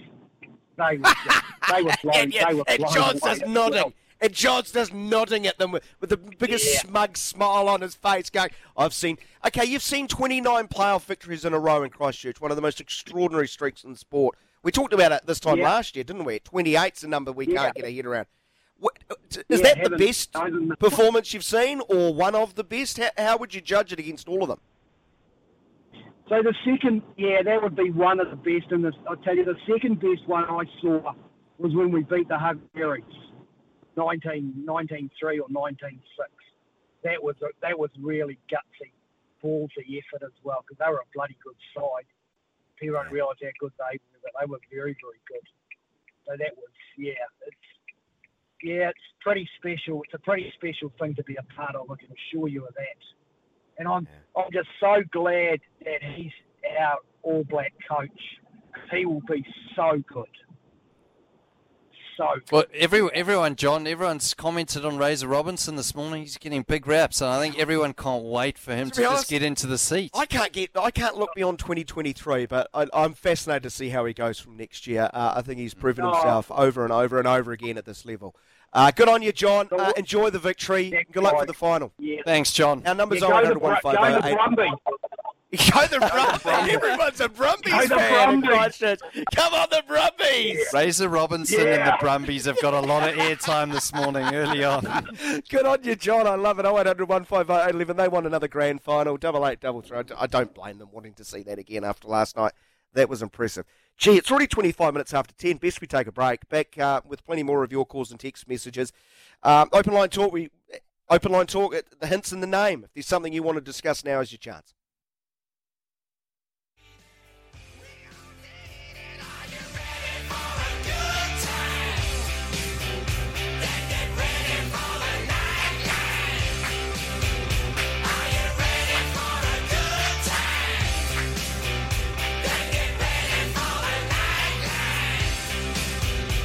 [0.77, 3.73] They were just, they were blown, and, yeah, they were and blown John's just nodding.
[3.75, 3.93] well.
[4.25, 6.79] And John's just nodding at them with, with the biggest Yeah.
[6.89, 9.19] smug smile on his face, going, I've seen.
[9.45, 12.81] Okay, you've seen 29 playoff victories in a row in Christchurch, one of the most
[12.81, 14.35] extraordinary streaks in sport.
[14.63, 15.65] We talked about it this time Yeah.
[15.65, 16.39] last year, didn't we?
[16.39, 17.65] 28's a number we Yeah.
[17.65, 18.25] can't get our head around.
[18.79, 19.13] What, uh,
[19.47, 20.33] is Yeah, that the best
[20.79, 22.97] performance you've seen, or one of the best?
[22.97, 24.59] How, how would you judge it against all of them?
[26.29, 28.71] So the second, yeah, that would be one of the best.
[28.71, 31.13] And I'll tell you, the second best one I saw
[31.59, 33.13] was when we beat the Hungarians,
[33.97, 35.99] 19, 19-3 or 19-6.
[37.03, 38.91] That was a, that was really gutsy,
[39.43, 42.07] ballsy effort as well because they were a bloody good side.
[42.79, 45.45] people don't realise how good they were, but they were very, very good.
[46.25, 47.13] So that was, yeah,
[47.45, 47.65] it's
[48.63, 50.01] yeah, it's pretty special.
[50.03, 51.91] It's a pretty special thing to be a part of.
[51.91, 53.01] I can assure you of that.
[53.77, 56.31] And I'm I'm just so glad that he's
[56.79, 58.09] our All Black coach.
[58.91, 60.25] He will be so good.
[62.17, 62.27] So.
[62.51, 66.21] Well, every, everyone, John, everyone's commented on Razor Robinson this morning.
[66.21, 69.07] He's getting big raps, and I think everyone can't wait for him To to, be
[69.07, 70.11] just get into the seat.
[70.15, 70.71] I can't get.
[70.75, 74.55] I can't look beyond 2023, but I, I'm fascinated to see how he goes from
[74.57, 75.09] next year.
[75.13, 76.13] Uh, I think he's proven Oh.
[76.13, 78.35] himself over and over and over again at this level.
[78.73, 79.69] Uh, good on you, John.
[79.71, 81.05] Uh, enjoy the victory.
[81.11, 81.93] Good luck for the final.
[81.97, 82.21] Yeah.
[82.25, 82.81] Thanks, John.
[82.85, 84.77] Our numbers Yeah, are go the, 100 Bru-
[85.57, 86.09] go the Brumbies.
[86.15, 86.73] Go the Brumbies.
[86.75, 88.33] Everyone's a Brumbies Go the fan.
[88.35, 88.97] in Brumbies.
[89.35, 90.65] Come on, the Brumbies.
[90.73, 91.97] Razor Robinson and the Yeah.
[91.99, 94.83] Brumbies have got a lot of airtime this morning early on.
[95.49, 96.27] Good on you, John.
[96.27, 96.65] I love it.
[96.65, 97.97] 0800 150 811.
[97.97, 99.17] They won another grand final.
[99.17, 99.99] Double eight, double three.
[100.17, 102.53] I don't blame them wanting to see that again after last night.
[102.93, 103.65] That was impressive.
[103.97, 105.57] Gee, it's already 25 minutes after 10.
[105.57, 106.47] Best we take a break.
[106.49, 108.91] Back uh, with plenty more of your calls and text messages.
[109.43, 110.31] Um, open line talk.
[110.31, 110.49] We
[111.09, 111.75] Open line talk.
[111.75, 112.83] uh, The hints in the name.
[112.83, 114.73] If there's something you want to discuss, now is your chance.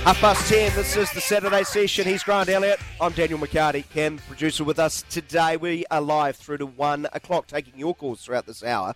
[0.04, 2.06] Half past 10, this is the Saturday session.
[2.06, 2.80] He's Grant Elliott.
[3.00, 5.56] I'm Daniel McHardy, Cam, producer with us today.
[5.58, 8.94] We are live through to 1 o'clock, taking your calls throughout this hour.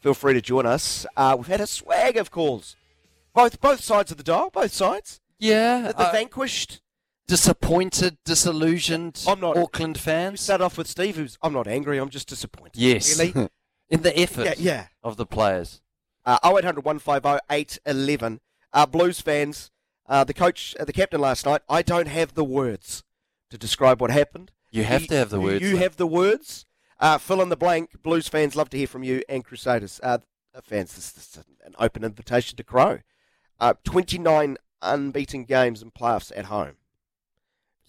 [0.00, 1.06] Feel free to join us.
[1.16, 2.76] Uh, we've had a swag of calls.
[3.34, 5.20] Both both sides of the dial, both sides.
[5.40, 6.80] Yeah, The, uh, vanquished.
[7.26, 10.40] disappointed, disillusioned I'm not- Auckland We fans.
[10.40, 12.76] start off with Steve, who's, I'm not angry, I'm just disappointed.
[12.80, 13.48] Yes, Really?
[13.90, 14.86] in the effort Yeah, yeah.
[15.02, 15.80] of the players.
[16.24, 18.40] Uh, 0800 150 811.
[18.72, 19.70] Uh, Blues fans,
[20.06, 23.04] uh, the coach, uh, the captain last night, I don't have the words
[23.50, 24.50] to describe what happened.
[24.70, 25.62] You have to have the words.
[25.62, 25.78] You though.
[25.78, 26.66] have the words.
[27.00, 28.02] Uh, fill in the blank.
[28.02, 30.18] Blues fans love to hear from you and Crusaders uh,
[30.62, 30.94] fans.
[30.94, 33.00] This, this is an open invitation to Crow.
[33.60, 36.76] Uh, 29 unbeaten games and playoffs at home.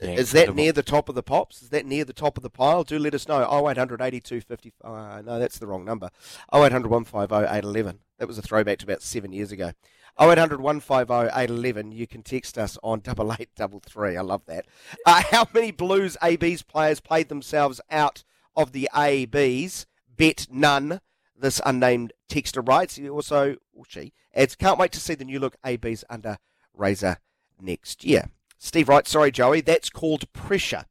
[0.02, 1.62] Yeah, is that near the top of the pops?
[1.62, 2.84] Is that near the top of the pile?
[2.84, 3.42] Do let us know.
[3.68, 4.74] 0800 82 50.
[4.84, 6.10] Uh, no, that's the wrong number.
[6.54, 8.00] 0800 150 811.
[8.20, 9.72] That was a throwback to about seven years ago.
[10.20, 11.92] 0800 150 811.
[11.92, 14.18] You can text us on 8833.
[14.18, 14.66] I love that.
[15.06, 18.24] Uh, how many Blues ABs players played themselves out
[18.56, 19.86] of the ABs?
[20.16, 21.02] Bet none.
[21.38, 22.96] This unnamed texter writes.
[22.96, 26.38] He also, or she, adds, can't wait to see the new look ABs under
[26.74, 27.18] Razor
[27.60, 28.30] next year.
[28.58, 30.86] Steve writes, sorry, Joey, that's called pressure.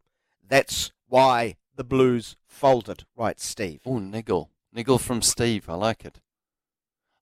[0.46, 3.80] That's why the Blues folded, writes Steve.
[3.86, 4.50] Oh, niggle.
[4.74, 5.68] Niggle from Steve.
[5.68, 6.20] I like it.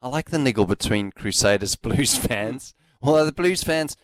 [0.03, 2.75] I like the niggle between Crusaders Blues fans.
[3.01, 3.97] Although the Blues fans,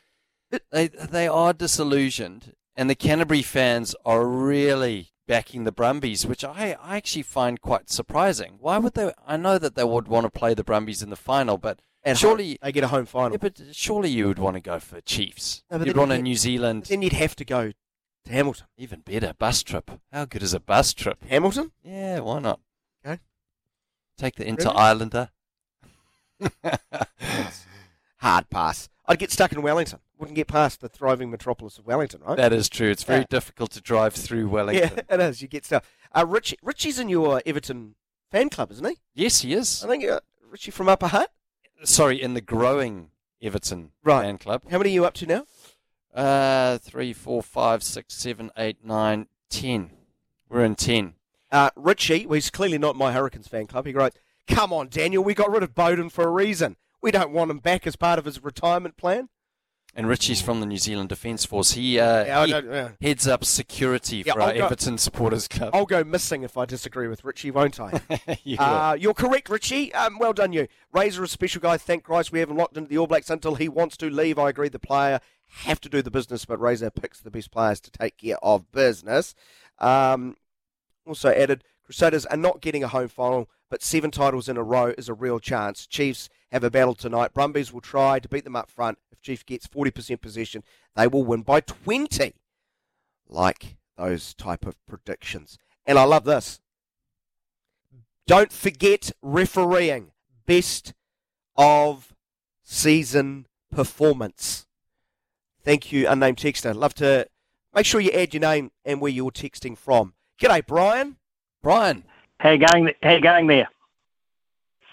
[0.70, 6.76] they they are disillusioned, and the Canterbury fans are really backing the Brumbies, which I,
[6.80, 8.56] I actually find quite surprising.
[8.60, 9.12] Why would they?
[9.26, 11.80] I know that they would want to play the Brumbies in the final, but
[12.14, 13.32] surely, home- they get a home final.
[13.32, 15.62] yeah, but surely you would want to go for Chiefs.
[15.70, 17.72] No, You'd want a New Zealand, then you'd have to go
[18.24, 18.66] to Hamilton.
[18.76, 19.90] even better bus trip.
[20.12, 21.22] How good is a bus trip?
[21.28, 21.72] Hamilton?
[21.82, 22.60] Yeah, why not?
[23.04, 23.20] Okay.
[24.16, 25.30] Take the Inter Islander.
[28.18, 28.88] Hard pass.
[29.06, 30.00] I'd get stuck in Wellington.
[30.18, 32.36] Wouldn't get past the thriving metropolis of Wellington, right?
[32.36, 32.90] that is true.
[32.90, 33.26] It's very Yeah.
[33.30, 34.90] difficult to drive through Wellington.
[34.96, 35.40] yeah, it is.
[35.40, 35.84] You get stuck.
[36.12, 37.94] Uh, Richie, Richie's in your Everton
[38.30, 38.96] fan club, isn't he?
[39.14, 39.84] Yes, he is.
[39.84, 40.20] I think uh,
[40.50, 41.30] Richie from Upper Hutt.
[41.84, 44.22] Sorry, in the growing Everton Right.
[44.24, 44.62] fan club.
[44.70, 45.44] How many are you up to now?
[46.12, 49.90] Uh, three, four, five, six, seven, eight, nine, ten.
[50.48, 51.14] We're in ten.
[51.52, 53.86] Uh, Richie, well, he's clearly not my Hurricanes fan club.
[53.86, 54.14] He wrote,
[54.48, 56.76] Come on, Daniel, we got rid of Beauden for a reason.
[57.02, 59.28] We don't want him back as part of his retirement plan.
[59.94, 61.72] And Richie's from the New Zealand Defence Force.
[61.72, 62.88] He, uh, Yeah, he yeah.
[63.00, 65.70] heads up security Yeah, for our I'll go- Everton supporters club.
[65.74, 68.00] I'll go missing if I disagree with Richie, won't I?
[68.44, 68.64] You will.
[68.64, 69.92] Uh, you're correct, Richie.
[69.94, 70.68] Um, well done, you.
[70.92, 71.78] Razor is a special guy.
[71.78, 74.38] Thank Christ we haven't locked into the All Blacks until he wants to leave.
[74.38, 74.68] I agree.
[74.68, 75.20] The player
[75.62, 78.70] have to do the business, but Razor picks the best players to take care of
[78.70, 79.34] business.
[79.78, 80.36] Um,
[81.06, 84.92] also added, Crusaders are not getting a home final, but seven titles in a row
[84.98, 85.86] is a real chance.
[85.86, 87.32] Chiefs have a battle tonight.
[87.32, 88.98] Brumbies will try to beat them up front.
[89.10, 90.64] If Chief gets 40% possession,
[90.96, 92.34] they will win by 20.
[93.26, 95.56] Like those type of predictions.
[95.86, 96.60] And I love this.
[98.26, 100.10] Don't forget refereeing.
[100.44, 100.92] Best
[101.56, 102.14] of
[102.62, 104.66] season performance.
[105.64, 106.74] Thank you, unnamed texter.
[106.74, 107.28] Love to
[107.74, 110.12] make sure you add your name and where you're texting from.
[110.38, 111.17] G'day, Brian.
[111.62, 112.04] Brian.
[112.38, 112.90] How you going?
[113.02, 113.68] How you going there?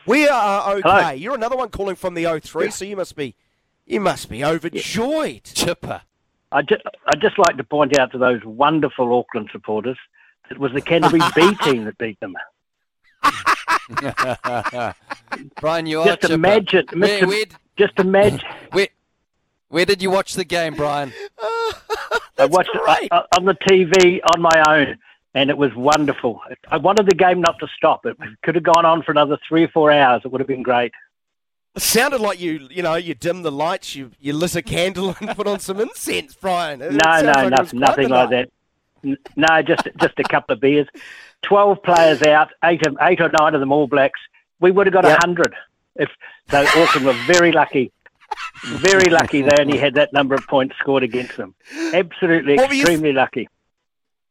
[0.05, 0.81] We are okay.
[0.83, 1.09] Hello.
[1.11, 3.35] You're another one calling from the 03, so you must be
[3.85, 5.43] you must be overjoyed.
[5.43, 6.01] Chipper.
[6.51, 9.97] I just, I'd just like to point out to those wonderful Auckland supporters
[10.47, 12.35] that it was the Canterbury B team that beat them.
[15.59, 16.33] Brian, you are Just chipper.
[16.33, 17.27] imagine, Mr.
[17.27, 17.45] where,
[17.77, 18.39] Just imagine.
[18.71, 18.87] where,
[19.69, 21.11] where did you watch the game, Brian?
[22.37, 23.09] I watched great.
[23.11, 24.97] it on the TV on my own,
[25.35, 26.41] and it was wonderful.
[26.69, 28.05] I wanted the game not to stop.
[28.05, 30.21] It could have gone on for another three or four hours.
[30.25, 30.93] It would have been great.
[31.75, 35.15] It sounded like you, you know, you dim the lights, you you lit a candle
[35.21, 36.81] and put on some incense, Brian.
[36.81, 38.49] It No, no, like nothing, nothing like that.
[39.35, 40.87] No, just just a couple of beers.
[41.43, 44.19] Twelve players out, eight of eight or nine of them All Blacks.
[44.61, 45.19] We would have got a Yep.
[45.19, 45.53] hundred.
[45.97, 46.09] If
[46.49, 47.91] so, Auckland were very lucky,
[48.63, 49.41] very lucky.
[49.41, 51.55] They only had that number of points scored against them.
[51.93, 53.47] Absolutely, What extremely lucky.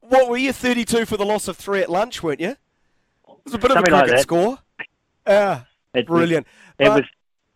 [0.09, 2.51] What were you 32 for the loss of three at lunch, weren't you?
[2.51, 2.59] It
[3.45, 4.59] was a bit of a Something like cricket score.
[5.27, 5.63] Yeah,
[5.95, 6.47] It was- brilliant.
[6.79, 7.05] It But-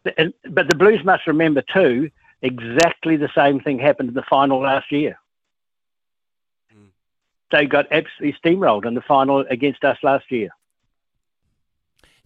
[0.04, 2.10] was, and, but the Blues must remember too.
[2.40, 5.18] Exactly the same thing happened in the final last year.
[6.72, 6.86] Hmm.
[7.50, 10.50] They got absolutely steamrolled in the final against us last year.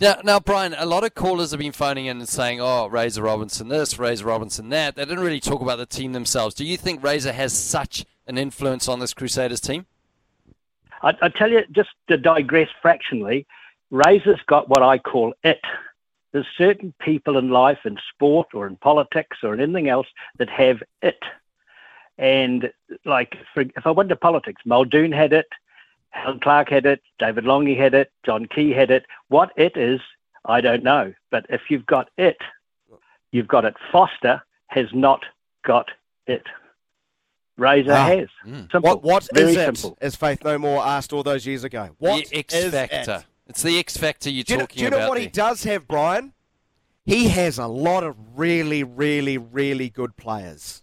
[0.00, 3.22] Now, now, Brian, a lot of callers have been phoning in and saying, "Oh, Razor
[3.22, 6.54] Robinson this, Razor Robinson that." They didn't really talk about the team themselves.
[6.56, 9.86] Do you think Razor has such an influence on this Crusaders team?
[11.02, 13.46] I, I tell you, just to digress fractionally,
[13.90, 15.60] Razor's got what I call it.
[16.32, 20.06] There's certain people in life, in sport or in politics or in anything else,
[20.38, 21.22] that have it.
[22.16, 22.72] And
[23.04, 25.48] like, for, if I went to politics, Muldoon had it,
[26.10, 29.04] Helen Clark had it, David Lange had it, John Key had it.
[29.28, 30.00] What it is,
[30.44, 31.12] I don't know.
[31.30, 32.38] But if you've got it,
[33.30, 33.74] you've got it.
[33.90, 35.24] Foster has not
[35.64, 35.90] got
[36.26, 36.46] it.
[37.56, 38.06] Razor Ah.
[38.06, 38.28] has.
[38.46, 38.70] Mm.
[38.72, 38.80] Simple.
[38.80, 39.76] What what Very is it?
[39.76, 39.98] simple.
[40.00, 41.90] As Faith No More asked all those years ago.
[41.98, 43.18] What the X is factor.
[43.20, 43.26] it?
[43.48, 45.08] It's the X factor you're Do you, know, do you know about.
[45.10, 46.32] what he does have, Brian?
[47.04, 50.82] He has a lot of really, really, really good players.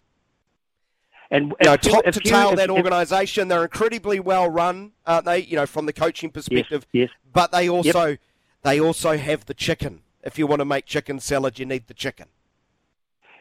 [1.32, 3.48] And You know, if you- top if to you- tail if- that organisation.
[3.48, 5.40] They're incredibly well run, aren't they?
[5.40, 6.86] You know, from the coaching perspective.
[6.92, 7.10] yes.
[7.32, 8.18] But they also
[8.64, 10.02] they also have the chicken.
[10.24, 12.28] If you want to make chicken salad, you need the chicken.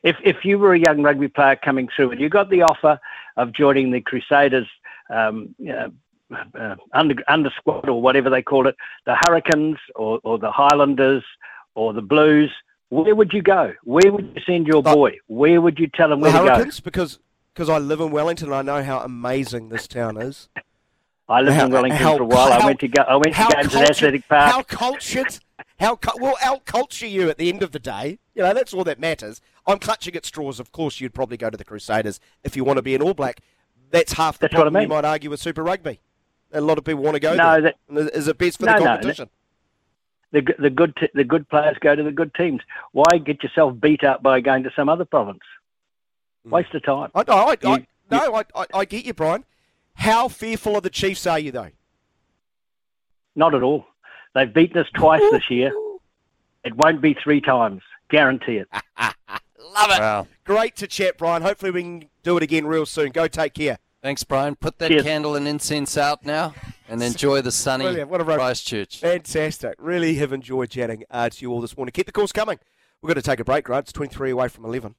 [0.05, 3.01] If if you were a young rugby player coming through and you got the offer
[3.39, 4.69] of joining the Crusaders
[5.11, 5.89] um, uh,
[6.59, 11.25] uh, under under squad or whatever they call it, the Hurricanes or, or the Highlanders
[11.75, 12.51] or the Blues,
[12.91, 13.73] where would you go?
[13.85, 15.13] Where would you send your Uh, boy?
[15.29, 16.45] Where would you tell him The where to go?
[16.55, 17.19] Hurricanes, because
[17.55, 20.49] because I live in Wellington and I know how amazing this town is.
[21.31, 22.53] I lived How- in Wellington how- for a while.
[22.53, 23.03] I went to go.
[23.03, 24.53] I went to how games at cultured- Athletic Park.
[24.53, 25.39] How cultured?
[25.81, 28.19] How we'll out culture you at the end of the day.
[28.35, 29.41] You know that's all that matters.
[29.69, 30.59] I'm clutching at straws.
[30.59, 33.15] Of course, you'd probably go to the Crusaders if you want to be an All
[33.15, 33.41] Black.
[33.91, 34.83] That's half the That's what I problem.
[34.83, 36.01] You might argue with Super Rugby.
[36.53, 37.61] A lot of people want to go No, there.
[37.61, 39.31] that- And it best for No, the no, competition?
[40.33, 42.61] the the good t- the good players go to the good teams.
[42.93, 45.41] Why get yourself beat up by going to some other province?
[46.47, 46.51] Mm.
[46.51, 47.11] Waste of time.
[47.15, 49.45] I, I, I, You- no, I, I, I get you, Brian.
[49.95, 51.71] How fearful of the Chiefs are you, though?
[53.37, 53.87] Not at all.
[54.35, 55.73] They've beaten us twice this year.
[56.65, 57.83] It won't be three times.
[58.11, 58.69] Guarantee it.
[59.75, 60.01] Love it.
[60.01, 60.27] Wow.
[60.45, 61.43] Great to chat, Brian.
[61.43, 63.11] Hopefully, we can do it again real soon.
[63.11, 63.79] Go take care.
[64.03, 64.55] Thanks, Brian.
[64.55, 65.03] Put that Cheers.
[65.03, 66.55] candle and incense out now
[66.89, 68.11] and enjoy the sunny Brilliant.
[68.11, 68.39] What a rope.
[68.39, 68.99] Christchurch.
[69.01, 69.75] Fantastic.
[69.79, 71.93] Really have enjoyed chatting uh, to you all this morning.
[71.93, 72.59] Keep the calls coming.
[73.03, 73.81] We're going to take a break, right?
[73.81, 74.95] It's 23 away from 11.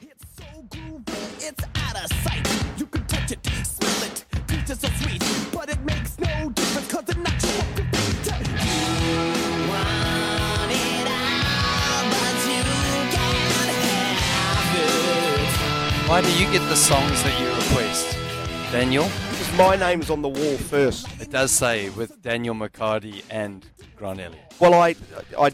[0.00, 2.78] It's so groovy, it's out of sight.
[2.78, 5.22] You can touch it, smell it, taste it so sweet.
[5.52, 7.81] But it makes no difference cause it's not your
[16.12, 18.18] Why do you get the songs that you request?
[18.70, 19.04] Daniel?
[19.30, 21.06] Because my name's on the wall first.
[21.18, 23.64] It does say with Daniel McHardy and
[23.96, 24.52] Grant Elliott.
[24.60, 24.94] Well, I,
[25.40, 25.52] I,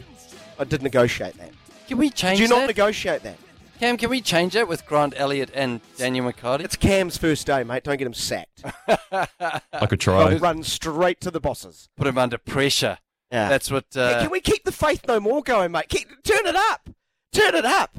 [0.59, 1.51] I did negotiate that.
[1.87, 2.67] Can we change Did you not that?
[2.67, 3.37] negotiate that?
[3.79, 6.65] Cam, can we change it with Grant Elliott and Daniel McHardy?
[6.65, 7.85] It's Cam's first day, mate.
[7.85, 8.61] Don't get him sacked.
[8.89, 10.35] I could I'll try.
[10.39, 11.87] run straight to the bosses.
[11.95, 12.97] Put him under pressure.
[13.31, 13.47] Yeah.
[13.47, 13.85] That's what.
[13.93, 15.87] Hey, Uh, can we keep the faith no more going, mate?
[15.87, 16.89] Keep, turn it up.
[17.31, 17.95] Turn it up.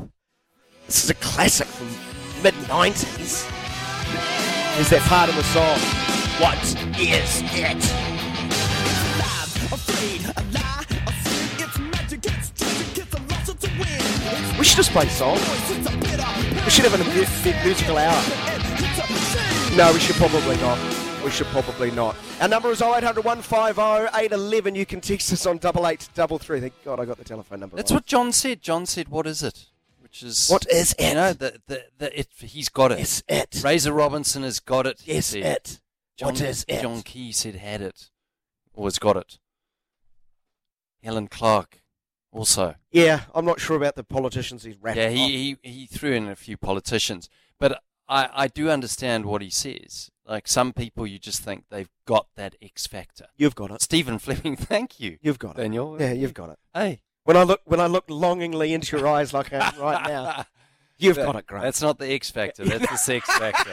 [0.87, 1.89] This is a classic from
[2.43, 3.47] mid 90s.
[4.81, 5.79] Is that part of the song?
[6.41, 6.57] What
[6.99, 7.77] is it?
[9.15, 11.67] Alive, afraid, a lie, a sin.
[11.67, 13.89] It's magic, it's tragic, it's a loss, it's a win.
[14.53, 15.41] It's We should just play songs.
[15.41, 18.23] voice, it's a bitter, We should have a mu- mu- musical hour.
[18.25, 19.07] it's a
[19.69, 19.77] shame.
[19.77, 20.79] No, we should probably not.
[21.25, 22.17] We should probably not.
[22.41, 24.75] Our number is 0800 150 811.
[24.75, 26.61] You can text us on 8833.
[26.61, 27.77] Thank God I got the telephone number.
[27.77, 27.97] that's right.
[27.99, 28.63] what John said.
[28.63, 29.67] John said, "What is it?"
[30.11, 31.11] Which is What is it?
[31.11, 32.99] You know, the, the, the, it, he's got it.
[32.99, 33.61] Yes, it.
[33.65, 34.99] Razor Robinson has got it.
[35.01, 35.45] said.
[35.45, 35.81] it.
[36.17, 36.83] John, What is it?
[36.83, 38.11] John Key said had it,
[38.75, 39.39] or has got it.
[41.03, 41.81] Helen Clark,
[42.33, 42.75] also.
[42.91, 46.29] Yeah, I'm not sure about the politicians he's rattled Yeah, he, he, he threw in
[46.29, 47.31] a few politicians.
[47.61, 50.11] But I, I do understand what he says.
[50.27, 53.27] Like some people, you just think they've got that X factor.
[53.37, 53.81] You've got it.
[53.81, 55.19] Stephen Fleming, thank you.
[55.23, 55.63] You've got it.
[55.63, 55.97] Daniel.
[56.01, 56.59] Yeah, you've got it.
[56.75, 57.03] Hey.
[57.31, 60.47] When I look when I look longingly into your eyes like I am right now,
[60.99, 61.63] you've That- got it, Grant.
[61.63, 62.65] That's not the X factor.
[62.65, 63.73] That's the sex factor.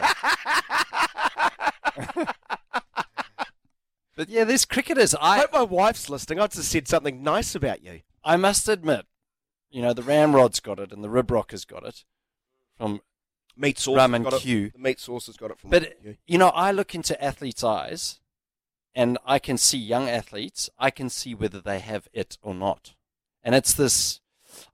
[4.16, 5.12] but yeah, there's cricketers.
[5.16, 6.38] I I hope my wife's listening.
[6.38, 8.02] I just said something nice about you.
[8.22, 9.06] I must admit,
[9.72, 12.04] you know, the Ramrod's got it and the Rib Rockers got it
[12.76, 13.00] from
[13.56, 14.42] Meat sauce Rum and got it.
[14.42, 14.70] Q.
[14.70, 15.94] The meat sauce has got it from But
[16.28, 18.20] you know, I look into athletes' eyes,
[18.94, 20.70] and I can see young athletes.
[20.78, 22.94] I can see whether they have it or not,
[23.48, 24.20] and it's this.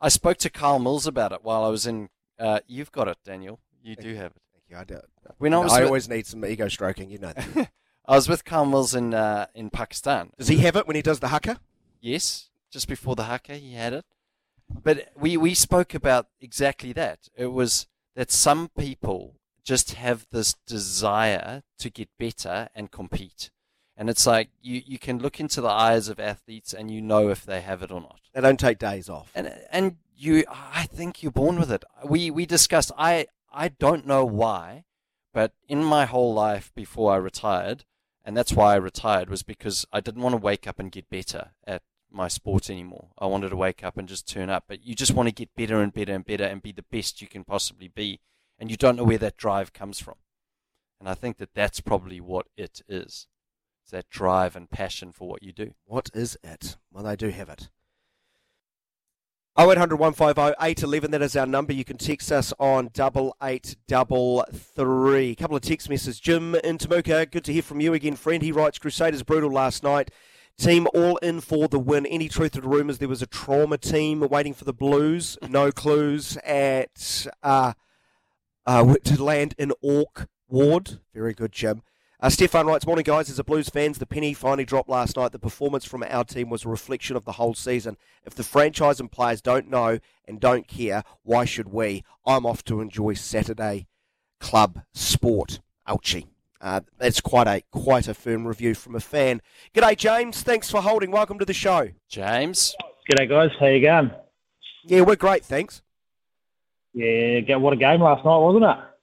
[0.01, 2.09] I spoke to Carl Mills about it while I was in.
[2.41, 3.61] Uh, you've got it, Daniel.
[3.85, 4.43] You do have it.
[4.53, 4.77] Thank you.
[4.77, 5.01] I do.
[5.39, 7.09] When I was I with- always need some ego stroking.
[7.09, 7.33] You know.
[7.33, 7.71] That.
[8.07, 10.31] I was with Carl Mills in uh, in Pakistan.
[10.37, 11.61] Does he have it when he does the haka?
[12.01, 14.05] Yes, just before the haka, he had it.
[14.83, 17.29] But we, we spoke about exactly that.
[17.37, 23.51] It was that some people just have this desire to get better and compete.
[23.97, 27.29] And it's like you, you can look into the eyes of athletes and you know
[27.29, 28.21] if they have it or not.
[28.33, 29.31] They don't take days off.
[29.35, 31.85] And and you I think you're born with it.
[32.05, 34.85] We we discussed I I don't know why,
[35.33, 37.85] but in my whole life before I retired,
[38.25, 41.09] and that's why I retired was because I didn't want to wake up and get
[41.09, 43.09] better at my sport anymore.
[43.19, 45.55] I wanted to wake up and just turn up, but you just want to get
[45.57, 48.21] better and better and better and be the best you can possibly be,
[48.59, 50.17] and you don't know where that drive comes from.
[50.99, 53.27] And I think that that's probably what it is.
[53.85, 55.75] It's that drive and passion for what you do.
[55.85, 56.79] What is it?
[56.91, 57.69] Well, they do have it.
[59.59, 61.75] 0800 150 811, that is our number.
[61.75, 65.33] You can text us on double eight double three.
[65.33, 66.19] A couple of text messages.
[66.19, 68.43] Jim in Temuka, good to hear from you again, friend.
[68.43, 70.11] He writes Crusaders brutal last night.
[70.57, 72.07] Team all in for the win.
[72.07, 75.37] Any truth to the rumours there was a trauma team waiting for the Blues?
[75.47, 77.75] No clues at uh,
[78.65, 81.01] uh, to land in Orc Ward.
[81.13, 81.83] Very good, Jim.
[82.25, 83.29] Uh, Stefan writes, Morning, guys.
[83.29, 85.33] As a Blues fans, the penny finally dropped last night.
[85.33, 87.99] The performance from our team was a reflection of the whole season.
[88.25, 92.03] If the franchise and players don't know and don't care, why should we?
[92.25, 93.89] I'm off to enjoy Saturday
[94.41, 95.61] club sport.
[95.87, 96.29] Ouchie.
[96.63, 99.43] Uh, that's quite a quite a firm review from a fan.
[99.75, 100.43] G'day, James.
[100.43, 101.11] Thanks for holding.
[101.11, 101.91] Welcome to the show.
[102.09, 102.75] James.
[103.07, 103.51] G'day, guys.
[103.61, 104.11] How you going?
[104.87, 105.83] Yeah, we're great, thanks.
[106.95, 108.94] Yeah, get what a game last night, wasn't it?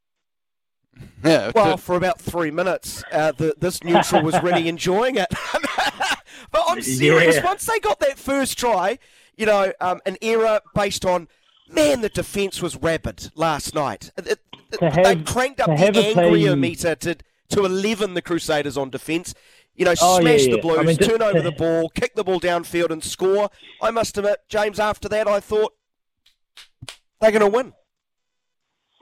[1.23, 1.51] Yeah.
[1.55, 5.27] Well, for about three minutes, uh, the, this neutral was really enjoying it.
[6.51, 7.35] but I'm serious.
[7.35, 7.45] Yeah.
[7.45, 8.99] Once they got that first try,
[9.37, 11.27] you know, um, an error based on,
[11.69, 14.11] man, the defence was rabid last night.
[14.17, 14.39] It- it-
[14.79, 17.15] To they cranked up to the have angrier meter to,
[17.49, 19.33] to 11 the Crusaders on defence.
[19.75, 20.55] You know, Oh, smash yeah.
[20.55, 23.49] the Blues, I mean, just turn over the ball, kick the ball downfield and score.
[23.81, 25.73] I must admit, James, after that, I thought
[27.19, 27.73] they're going to win.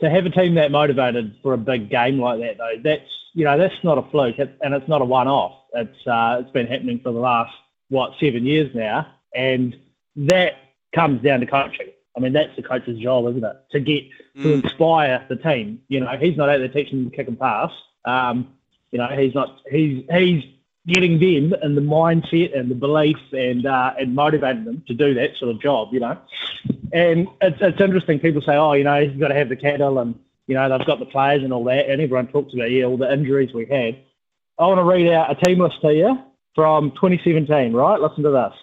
[0.01, 3.45] To have a team that motivated for a big game like that, though, that's you
[3.45, 5.53] know that's not a fluke, and it's not a one-off.
[5.73, 7.53] It's uh, it's been happening for the last
[7.89, 9.75] what seven years now, and
[10.15, 10.53] that
[10.93, 11.87] comes down to coaching.
[12.15, 13.57] I mean, that's the coach's job, isn't it?
[13.71, 14.05] To get
[14.41, 15.81] to inspire the team.
[15.87, 17.71] You know, he's not out there teaching them to kick and pass.
[18.05, 18.53] Um,
[18.91, 19.59] you know, he's not.
[19.69, 20.43] He's he's
[20.87, 25.13] getting them and the mindset and the belief and uh, and motivating them to do
[25.13, 25.89] that sort of job.
[25.91, 26.17] You know,
[26.93, 28.19] and it's it's interesting.
[28.19, 30.15] People say, oh, you know, you've got to have the cattle and
[30.47, 32.97] you know they've got the players and all that, and everyone talks about yeah all
[32.97, 33.99] the injuries we had.
[34.57, 36.19] I want to read out a team list to you
[36.55, 37.73] from 2017.
[37.73, 38.53] Right, listen to this: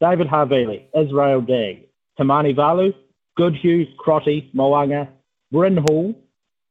[0.00, 2.94] David Havili, Israel Dagg, Tamani Valu,
[3.36, 5.08] Goodhue, Crotty, Mo'unga,
[5.52, 6.14] Bryn Hall,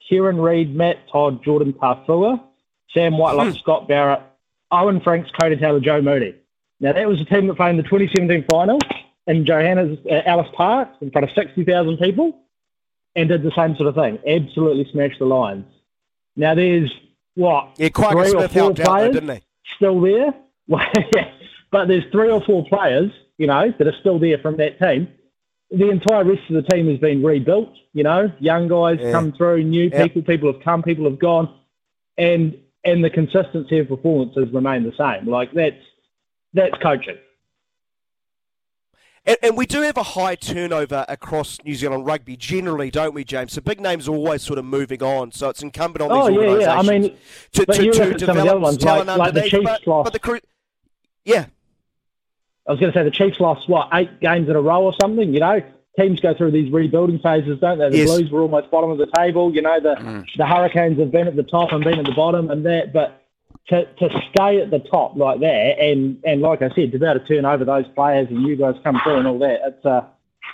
[0.07, 2.41] Kieran Read, Matt Todd, Jordan Taufua,
[2.93, 4.21] Sam Whitelock, Scott Barrett,
[4.71, 6.35] Owen Franks, Codie Taylor, Joe Moody.
[6.79, 8.79] Now that was the team that played in the 2017 final
[9.27, 12.37] in Johannes uh, Ellis Park in front of 60,000 people
[13.15, 14.19] and did the same sort of thing.
[14.27, 15.65] Absolutely smashed the Lions.
[16.35, 16.91] Now there's
[17.35, 19.41] what Yeah, Kwagga three or four helped out, though, players didn't he?
[19.75, 20.33] still there.
[21.71, 25.09] But there's three or four players, you know, that are still there from that team.
[25.71, 27.69] The entire rest of the team has been rebuilt.
[27.91, 29.11] You know, young guys Yeah.
[29.11, 30.03] come through, new Yeah.
[30.03, 31.53] people, people have come, people have gone,
[32.17, 32.55] and
[32.85, 35.29] and the consistency of performances remain the same.
[35.29, 35.75] Like that's
[36.53, 37.17] that's coaching.
[39.27, 43.23] And, and we do have a high turnover across New Zealand rugby generally, don't we,
[43.23, 43.53] James?
[43.53, 45.31] So big names are always sort of moving on.
[45.31, 46.73] So it's incumbent on Oh these yeah, yeah.
[46.73, 47.17] I organisations mean,
[47.53, 49.49] to, to, to look at some of the other develop ones, talent like, like the.
[49.49, 50.03] Chiefs but, lost.
[50.05, 50.39] but the Cru-
[51.23, 51.45] yeah,
[52.67, 54.93] I was going to say the Chiefs lost what eight games in a row or
[55.01, 55.33] something.
[55.33, 55.61] You know,
[55.99, 57.89] teams go through these rebuilding phases, don't they?
[57.89, 58.07] The Yes.
[58.09, 59.53] Blues were almost bottom of the table.
[59.53, 62.49] You know, the the Hurricanes have been at the top and been at the bottom,
[62.49, 62.93] and that.
[62.93, 63.21] But
[63.69, 67.05] to, to stay at the top like that, and, and like I said, to be
[67.05, 69.85] able to turn over those players and you guys come through and all that, it's
[69.85, 70.05] uh,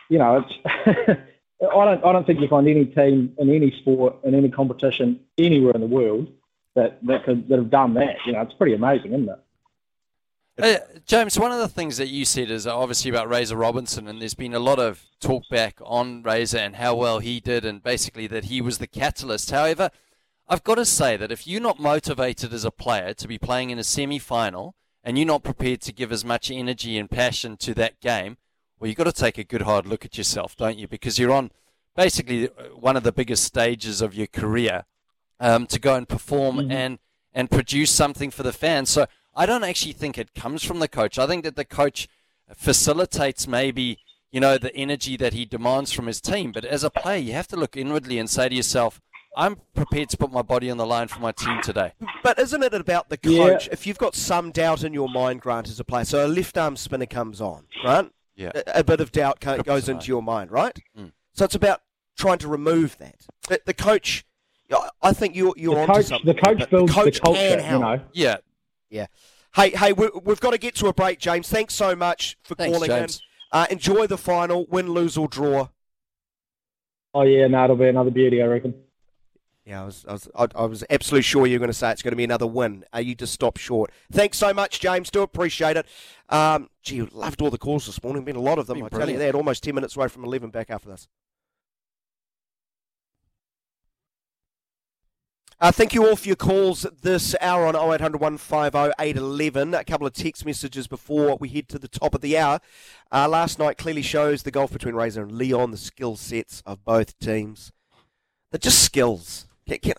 [0.09, 1.19] you know, it's.
[1.61, 5.19] I don't I don't think you find any team in any sport in any competition
[5.37, 6.27] anywhere in the world
[6.75, 8.15] that that could that have done that.
[8.25, 9.39] You know, it's pretty amazing, isn't it?
[10.61, 14.21] Uh, James, one of the things that you said is obviously about Razor Robinson, and
[14.21, 17.81] there's been a lot of talk back on Razor and how well he did, and
[17.81, 19.49] basically that he was the catalyst.
[19.49, 19.89] However,
[20.47, 23.71] I've got to say that if you're not motivated as a player to be playing
[23.71, 27.57] in a semi final and you're not prepared to give as much energy and passion
[27.57, 28.37] to that game,
[28.79, 30.87] well, you've got to take a good hard look at yourself, don't you?
[30.87, 31.49] Because you're on
[31.95, 34.85] basically uh, one of the biggest stages of your career
[35.39, 36.99] um, to go and perform and,
[37.33, 38.91] and produce something for the fans.
[38.91, 41.17] So I don't actually think it comes from the coach.
[41.17, 42.07] I think that the coach
[42.55, 43.97] facilitates maybe,
[44.31, 46.51] you know, the energy that he demands from his team.
[46.51, 48.99] But as a player, you have to look inwardly and say to yourself,
[49.37, 51.93] I'm prepared to put my body on the line for my team today.
[52.21, 53.37] But isn't it about the Yeah.
[53.47, 53.69] coach?
[53.71, 56.57] If you've got some doubt in your mind, Grant, as a player, so a left
[56.57, 58.51] arm spinner comes on, Grant, Yeah.
[58.53, 60.77] a, a bit of doubt co- goes into your mind, right?
[60.99, 61.13] Mm.
[61.33, 61.81] So it's about
[62.17, 63.21] trying to remove that.
[63.47, 64.25] But the coach,
[64.69, 66.25] I- I think you're you're The onto coach- something.
[66.35, 68.01] the coach builds the coach culture, can you know.
[68.11, 68.37] Yeah.
[68.91, 69.07] Yeah.
[69.55, 71.49] Hey, hey, we, we've got to get to a break, James.
[71.49, 73.21] Thanks so much for Thanks, calling James.
[73.51, 73.59] in.
[73.59, 75.69] Uh, enjoy the final, win, lose or draw.
[77.13, 78.73] Oh yeah, no, it'll be another beauty, I reckon.
[79.65, 81.91] Yeah, I was, I was, I, I was absolutely sure you were going to say
[81.91, 82.85] it's going to be another win.
[82.95, 83.91] Uh, you just stopped short.
[84.11, 85.11] Thanks so much, James.
[85.11, 85.85] Do appreciate it.
[86.29, 88.23] Um, gee, loved all the calls this morning.
[88.23, 88.77] Been a lot of them.
[88.77, 89.33] Been I tell you brilliant.
[89.33, 89.37] that.
[89.37, 90.49] Almost ten minutes away from eleven.
[90.49, 91.07] Back after this.
[95.61, 99.75] Uh, thank you all for your calls this hour on 0800 150 811.
[99.75, 102.59] A couple of text messages before we head to the top of the hour.
[103.11, 106.83] Uh, last night clearly shows the gulf between Razor and Leon, the skill sets of
[106.83, 107.71] both teams.
[108.49, 109.45] They're just skills.
[109.67, 109.93] Can, can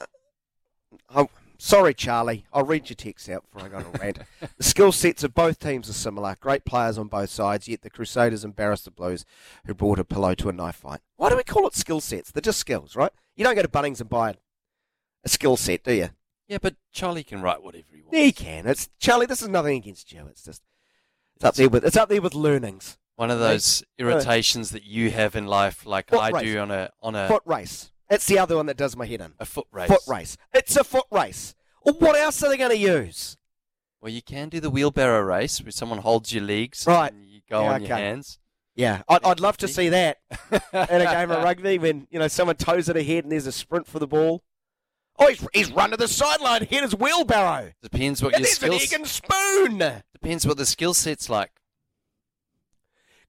[1.09, 2.45] I, oh, sorry, Charlie.
[2.53, 4.19] I'll read your text out before I go on a rant.
[4.57, 6.35] the skill sets of both teams are similar.
[6.41, 9.25] Great players on both sides, yet the Crusaders embarrassed the Blues,
[9.67, 10.99] who brought a pillow to a knife fight.
[11.15, 12.33] Why do we call it skill sets?
[12.33, 13.13] They're just skills, right?
[13.37, 14.31] You don't go to Bunnings and buy
[15.25, 16.11] a skill set, do you?
[16.49, 18.17] Yeah, but Charlie can write whatever he wants.
[18.17, 18.67] He can.
[18.67, 19.27] It's Charlie.
[19.27, 20.27] This is nothing against you.
[20.29, 20.63] It's just
[21.37, 22.99] it's up there with it's up there with learnings.
[23.17, 26.43] One of those irritations that you have in life, like Foot I race.
[26.45, 27.91] do on a on a Foot race.
[28.11, 29.33] It's the other one that does my head in.
[29.39, 29.89] a foot race.
[29.89, 30.37] Foot race.
[30.53, 31.55] It's a foot race.
[31.85, 33.39] Well, what else are they going to use?
[34.03, 37.11] Well, you can do the wheelbarrow race where someone holds your legs Right.
[37.13, 38.39] and you go Yeah, on your hands.
[38.75, 40.19] Yeah, I'd, I'd love to see that
[40.53, 43.53] in a game of rugby when you know someone toes it ahead and there's a
[43.53, 44.43] sprint for the ball.
[45.19, 46.65] Oh, he's, he's run to the sideline.
[46.65, 47.73] Hit his wheelbarrow.
[47.83, 48.83] Depends what your there's an skills.
[48.83, 50.03] egg and spoon.
[50.13, 51.53] Depends what the skill set's like.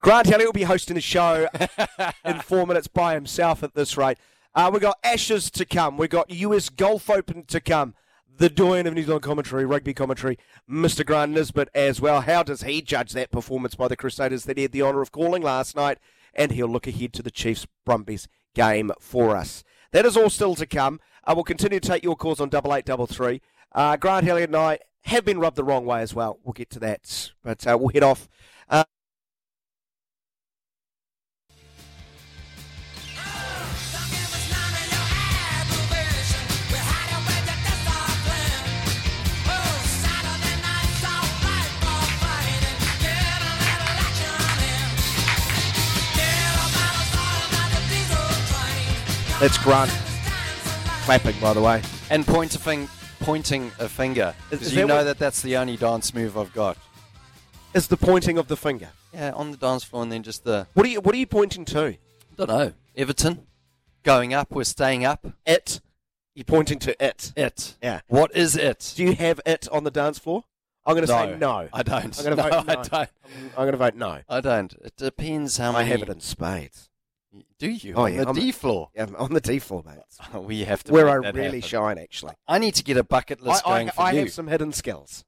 [0.01, 1.47] Grant Elliott will be hosting the show
[2.25, 4.17] in four minutes by himself at this rate.
[4.53, 5.97] Uh, we got Ashes to come.
[5.97, 7.95] We've got US Golf Open to come.
[8.35, 11.05] The doyen of New Zealand commentary, rugby commentary, Mr.
[11.05, 12.21] Grant Nisbett as well.
[12.21, 15.11] How does he judge that performance by the Crusaders that he had the honour of
[15.11, 15.99] calling last night?
[16.33, 19.63] And he'll look ahead to the Chiefs Brumbies game for us.
[19.91, 20.99] That is all still to come.
[21.25, 23.41] I will continue to take your calls on double eight double three.
[23.71, 26.39] Uh, Grant Elliott and I have been rubbed the wrong way as well.
[26.43, 28.27] We'll get to that, but uh, we'll head off.
[28.69, 28.83] Uh,
[49.63, 50.02] Grant
[51.03, 51.81] clapping, by the way.
[52.09, 52.89] And point a fing-
[53.19, 54.33] pointing a finger.
[54.45, 56.77] Is- Because is you that know what- that that's the only dance move I've got.
[57.73, 58.89] Is the pointing of the finger?
[59.13, 60.67] Yeah, on the dance floor and then just the.
[60.73, 61.97] What are you What are you pointing to?
[62.37, 62.73] don't know.
[62.95, 63.47] Everton.
[64.03, 65.25] Going up, we're staying up.
[65.45, 65.79] It.
[66.35, 67.31] You're pointing to it.
[67.35, 67.75] It.
[67.81, 68.01] Yeah.
[68.07, 68.93] What is it?
[68.95, 70.43] Do you have it on the dance floor?
[70.85, 71.69] I'm going to say no.
[71.71, 72.17] I don't.
[72.19, 72.73] I'm going to No, vote no.
[72.73, 73.09] I don't.
[73.55, 74.19] I'm going to vote no.
[74.27, 74.73] I don't.
[74.83, 75.89] It depends how I many.
[75.91, 76.89] have it in spades.
[77.57, 77.93] Do you?
[77.95, 78.89] Oh on yeah, the D floor.
[78.95, 79.97] Yeah, on the D floor, mate.
[80.43, 80.91] we have to.
[80.91, 81.61] Where I really happen.
[81.61, 82.33] shine, actually.
[82.47, 84.19] I need to get a bucket list I, going for I you.
[84.21, 85.25] have some hidden skills.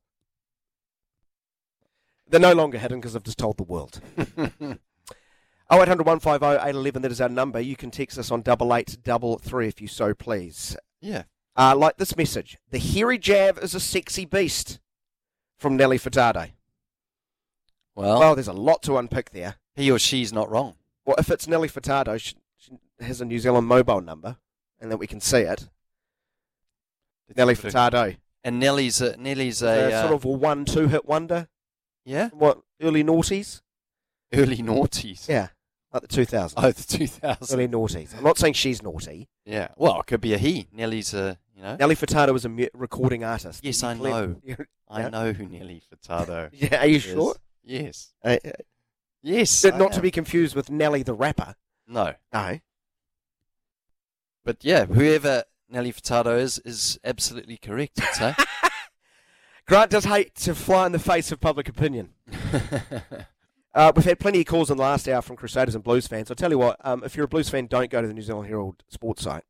[2.27, 4.01] They're no longer hidden because I've just told the world.
[4.17, 7.59] 0800 150 811, that is our number.
[7.59, 10.75] You can text us on double eight double three if you so please.
[11.01, 11.23] Yeah.
[11.57, 14.79] Uh, like this message The hairy jab is a sexy beast
[15.57, 16.51] from Nelly Furtado.
[17.95, 19.55] Well, Well, there's a lot to unpick there.
[19.75, 20.75] he or she's not wrong.
[21.05, 24.37] Well, if it's Nelly Furtado, she, she has a New Zealand mobile number
[24.79, 25.69] and that we can see it.
[27.35, 28.17] Nelly Furtado.
[28.43, 31.47] And Nelly's a, Nellie's A, a, uh, sort of a one two hit wonder.
[32.05, 33.61] yeah What, early noughties?
[34.33, 35.27] early noughties.
[35.27, 35.47] Yeah,
[35.93, 36.53] like the 2000s.
[36.57, 37.55] Oh, the 2000.
[37.55, 38.15] Early noughties.
[38.15, 39.27] I'm not saying she's naughty.
[39.45, 39.69] Yeah.
[39.77, 40.67] Well, it could be a he.
[40.71, 41.75] Nelly's a You know.
[41.77, 43.63] Nelly Furtado is a mu- recording artist.
[43.63, 44.35] Yes, You I know.
[44.43, 44.55] Yeah.
[44.87, 46.49] I know who Nelly Furtado.
[46.53, 47.03] Yeah, are you is.
[47.03, 47.35] sure?
[47.63, 48.13] Yes.
[48.23, 48.37] Uh,
[49.25, 49.65] Yes.
[49.65, 51.55] I not to be confused with Nelly the rapper.
[51.87, 52.13] No.
[52.31, 52.59] No.
[54.43, 57.99] But yeah, whoever Nelly Furtado is is absolutely correct.
[57.99, 58.45] I'd say.
[59.67, 62.13] Grant does hate to fly in the face of public opinion.
[63.75, 66.31] Uh, we've had plenty of calls in the last hour from Crusaders and Blues fans.
[66.31, 68.21] I'll tell you what, um, if you're a Blues fan, don't go to the New
[68.21, 69.43] Zealand Herald sports site.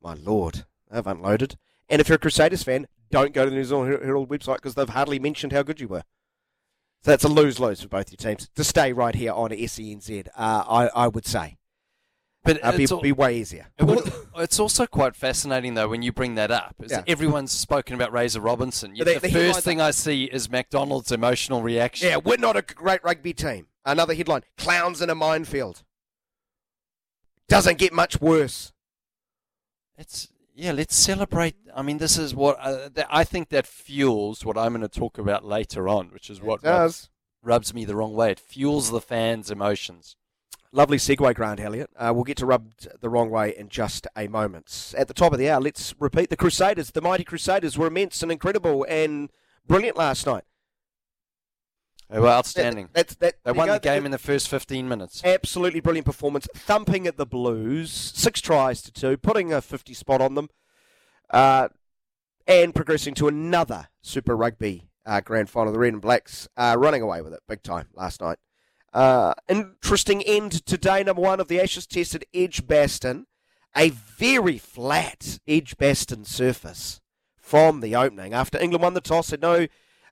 [0.00, 1.56] My lord, they've unloaded.
[1.88, 4.76] And if you're a Crusaders fan, don't go to the New Zealand Herald website because
[4.76, 6.04] they've hardly mentioned how good you were.
[7.02, 8.48] So that's a lose-lose for both your teams.
[8.56, 11.56] To stay right here on SENZ, uh, I, I would say.
[12.44, 13.66] But uh, be, be way easier.
[13.78, 16.76] It would- it's also quite fascinating though when you bring that up.
[16.86, 17.02] Yeah.
[17.08, 18.94] Everyone's spoken about Razor Robinson.
[18.94, 22.08] Yet the the- the first thing I see is MacDonald's emotional reaction.
[22.08, 23.66] Yeah, we're not a great rugby team.
[23.84, 25.82] Another headline: Clowns in a minefield.
[27.48, 28.72] Doesn't get much worse.
[29.96, 30.28] It's
[30.58, 30.72] yeah.
[30.72, 31.54] Let's celebrate.
[31.74, 34.88] I mean, this is what uh, th- I think that fuels what I'm going to
[34.88, 37.10] talk about later on, which is what rubs,
[37.42, 38.32] rubs me the wrong way.
[38.32, 40.16] It fuels the fans' emotions.
[40.70, 41.90] Lovely segue, Grant Elliott.
[41.96, 44.94] Uh, we'll get to rubbed the wrong way in just a moment.
[44.98, 46.90] At the top of the hour, let's repeat the Crusaders.
[46.90, 49.30] The mighty Crusaders were immense and incredible and
[49.66, 50.44] brilliant last night.
[52.10, 52.88] They were outstanding.
[52.94, 53.34] That's that.
[53.44, 55.22] They won the game in the first 15 minutes.
[55.24, 56.48] Absolutely brilliant performance.
[56.54, 60.48] Thumping at the Blues, six tries to two, putting a 50 spot on them,
[61.30, 61.68] uh,
[62.46, 65.72] and progressing to another Super Rugby uh, grand final.
[65.72, 68.38] The Red and Blacks uh, running away with it big time last night.
[68.94, 73.26] Uh, interesting end to day number one of the Ashes Test at Edgbaston.
[73.76, 77.00] A very flat Edgbaston surface
[77.36, 78.32] from the opening.
[78.32, 79.66] After England won the toss, had no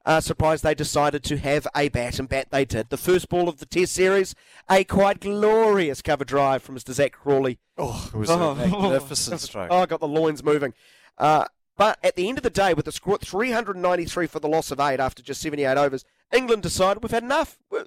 [0.07, 2.91] uh, surprise they decided to have a bat, and bat they did.
[2.91, 4.37] The first ball of the Test series,
[4.71, 6.93] a quite glorious cover drive from Mr.
[6.93, 7.59] Zak Crawley.
[7.77, 9.69] Oh, it was a magnificent stroke.
[9.71, 10.75] Oh, I got the loins moving.
[11.19, 11.47] Uh,
[11.77, 14.71] but at the end of the day, with the score at 393 for the loss
[14.71, 17.59] of eight after just 78 overs, England decided we've had enough.
[17.69, 17.87] We're,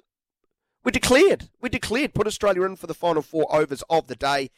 [0.84, 1.48] we declared.
[1.60, 2.14] We declared.
[2.14, 4.50] Put Australia in for the final four overs of the day.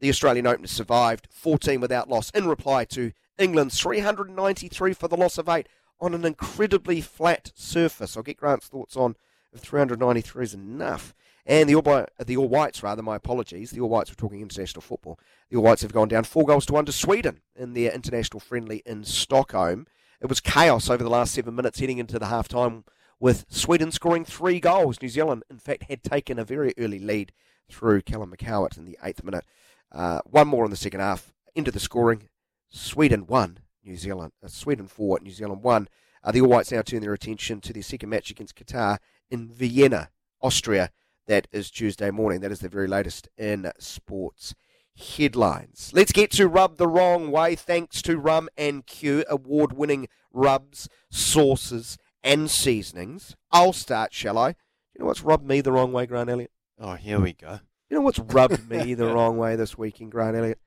[0.00, 5.36] The Australian opener survived, 14 without loss, in reply to England's 393 for the loss
[5.36, 5.68] of eight
[6.00, 8.16] on an incredibly flat surface.
[8.16, 9.16] I'll get Grant's thoughts on
[9.52, 11.14] if 393 is enough.
[11.46, 13.70] And the All, the All Whites, rather, my apologies.
[13.70, 15.18] The All Whites, we're talking international football.
[15.50, 18.40] The All Whites have gone down four goals to one to Sweden in their international
[18.40, 19.86] friendly in Stockholm.
[20.20, 22.84] It was chaos over the last seven minutes heading into the half time
[23.18, 25.00] with Sweden scoring three goals.
[25.00, 27.32] New Zealand, in fact, had taken a very early lead
[27.70, 29.44] through Callum McCowatt in the eighth minute.
[29.92, 31.32] Uh, one more in the second half.
[31.54, 32.28] Into the scoring.
[32.68, 33.58] Sweden won.
[33.90, 34.32] New Zealand.
[34.42, 35.18] Uh, Sweden four.
[35.20, 35.88] New Zealand one.
[36.22, 38.98] Uh, the All Whites now turn their attention to their second match against Qatar
[39.30, 40.10] in Vienna,
[40.40, 40.90] Austria.
[41.26, 42.40] That is Tuesday morning.
[42.40, 44.54] That is the very latest in sports
[44.96, 45.90] headlines.
[45.94, 47.56] Let's get to Rub the Wrong Way.
[47.56, 53.34] Thanks to Rum and Q, award winning rubs, sauces, and seasonings.
[53.50, 54.48] I'll start, shall I?
[54.94, 56.52] You know what's rubbed me the wrong way, Grant Elliott?
[56.78, 57.60] Oh, here we go.
[57.88, 60.58] You know what's rubbed me the wrong way this weekend, Grant Elliott?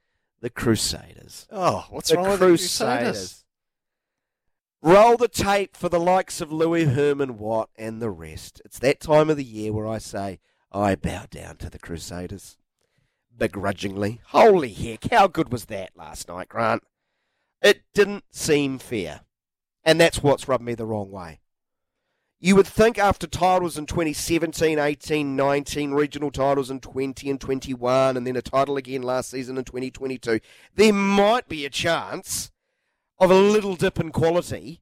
[0.43, 1.47] The Crusaders.
[1.53, 2.99] Oh, what's the wrong with the Crusaders?
[2.99, 3.45] Crusaders?
[4.81, 8.61] Roll the tape for the likes of Louis Herman Watt and the rest.
[8.65, 12.57] It's that time of the year where I say, I bow down to the Crusaders.
[13.37, 14.19] Begrudgingly.
[14.31, 16.83] Holy heck, how good was that last night, Grant?
[17.61, 19.21] It didn't seem fair.
[19.85, 21.39] And that's what's rubbed me the wrong way.
[22.43, 28.17] You would think after titles in 2017, 18, 19, regional titles in 20 and 21,
[28.17, 30.41] and then a title again last season in 2022,
[30.75, 32.51] there might be a chance
[33.17, 34.81] of a little dip in quality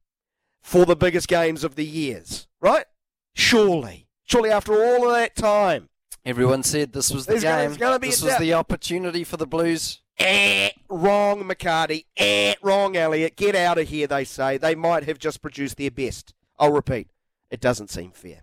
[0.60, 2.86] for the biggest games of the years, right?
[3.32, 4.08] Surely.
[4.24, 5.88] Surely after all of that time.
[6.24, 7.74] Everyone said this was the There's game.
[7.76, 10.00] gonna this was the opportunity for the Blues.
[10.18, 12.06] Eh, wrong, McHardy.
[12.16, 13.36] Eh, wrong, Elliott.
[13.36, 14.56] Get out of here, they say.
[14.56, 16.34] They might have just produced their best.
[16.58, 17.06] I'll repeat,
[17.52, 18.42] it doesn't seem fair.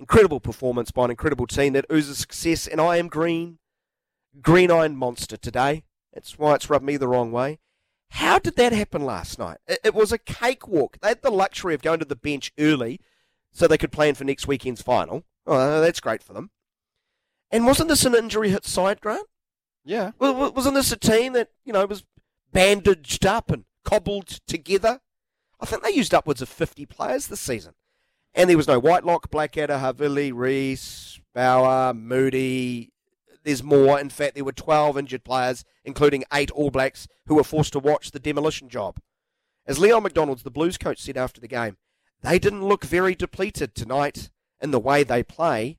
[0.00, 3.58] Incredible performance by an incredible team that oozes success, and I am green.
[4.40, 5.84] Green iron monster today.
[6.12, 7.58] That's why it's rubbed me the wrong way.
[8.10, 9.58] How did that happen last night?
[9.66, 10.98] It, it was a cakewalk.
[11.00, 12.98] They had the luxury of going to the bench early
[13.52, 15.24] so they could plan for next weekend's final.
[15.46, 16.50] Oh, that's great for them.
[17.50, 19.26] And wasn't this an injury hit side, Grant?
[19.84, 20.12] Yeah.
[20.18, 22.04] Well, wasn't this a team that you know was
[22.52, 25.00] bandaged up and cobbled together?
[25.60, 27.74] I think they used upwards of fifty players this season,
[28.34, 32.92] and there was no Whitelock, Blackadder, Havili, Reece, Bauer, Moody.
[33.44, 33.98] There's more.
[33.98, 37.78] In fact, there were twelve injured players, including eight All Blacks who were forced to
[37.78, 38.98] watch the demolition job.
[39.66, 41.76] As Leon MacDonald's, the Blues coach, said after the game,
[42.22, 44.30] they didn't look very depleted tonight
[44.60, 45.78] in the way they play,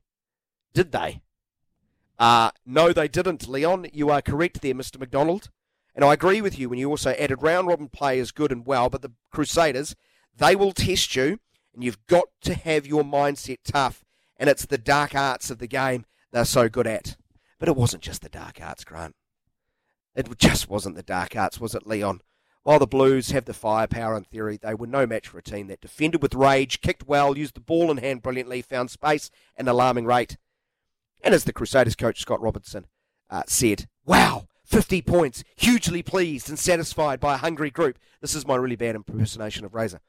[0.72, 1.22] did they?
[2.18, 3.86] Uh, no, they didn't, Leon.
[3.92, 4.98] You are correct there, Mr.
[4.98, 5.50] McDonald.
[5.94, 8.66] And I agree with you when you also added round robin play is good and
[8.66, 9.94] well, but the Crusaders,
[10.36, 11.38] they will test you,
[11.74, 14.04] and you've got to have your mindset tough.
[14.36, 17.16] And it's the dark arts of the game they're so good at.
[17.58, 19.14] But it wasn't just the dark arts, Grant.
[20.14, 22.20] It just wasn't the dark arts, was it, Leon?
[22.62, 25.66] While the Blues have the firepower in theory, they were no match for a team
[25.66, 29.62] that defended with rage, kicked well, used the ball in hand brilliantly, found space at
[29.64, 30.38] an alarming rate.
[31.22, 32.86] And as the Crusaders coach Scott Robertson
[33.28, 37.98] uh, said, wow, 50 points, hugely pleased and satisfied by a hungry group.
[38.20, 40.00] This is my really bad impersonation of Razor.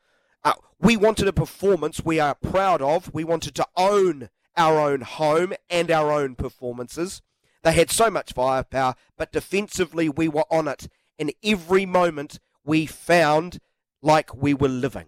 [0.46, 3.12] Uh, we wanted a performance we are proud of.
[3.14, 7.24] We wanted to own our own home and our own performances.
[7.64, 10.88] They had so much firepower, but defensively we were on it.
[11.18, 13.60] In every moment we found
[14.04, 15.08] like we were living.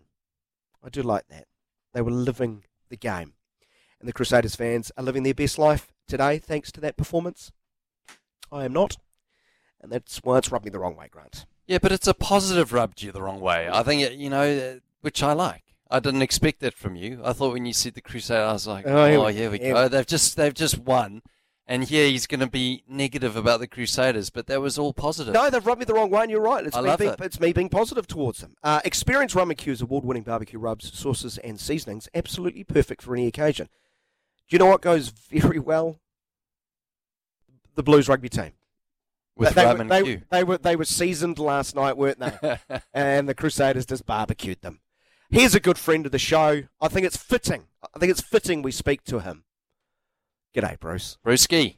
[0.83, 1.45] I do like that.
[1.93, 3.33] They were living the game.
[3.99, 7.51] And the Crusaders fans are living their best life today thanks to that performance.
[8.51, 8.97] I am not.
[9.79, 11.45] And that's why it's rubbed me the wrong way, Grant.
[11.67, 13.69] Yeah, but it's a positive rubbed you the wrong way.
[13.71, 15.63] I think, it, you know, which I like.
[15.89, 17.21] I didn't expect that from you.
[17.23, 19.49] I thought when you said the Crusade, I was like, Oh, oh, here we- here
[19.51, 19.83] we here go.
[19.83, 21.21] we- They've just they've just won,
[21.65, 25.33] and here he's going to be negative about the Crusaders, but that was all positive.
[25.33, 26.65] No, they've rubbed me the wrong way, and you're right.
[26.65, 27.21] It's, I me, love being, it.
[27.21, 28.55] it's me being positive towards them.
[28.63, 33.27] Uh, Experience Rum and Q's award-winning barbecue rubs, sauces, and seasonings, absolutely perfect for any
[33.27, 33.67] occasion.
[34.49, 35.99] Do you know what goes very well?
[37.75, 38.53] The Blues rugby team.
[39.35, 40.21] With they, rum were, and they, Q.
[40.31, 42.57] they were they were seasoned last night, weren't they?
[42.93, 44.79] and the Crusaders just barbecued them.
[45.29, 46.63] Here's a good friend of the show.
[46.81, 47.65] I think it's fitting.
[47.93, 49.43] I think it's fitting we speak to him.
[50.55, 51.17] G'day, Bruce.
[51.25, 51.77] Brewski.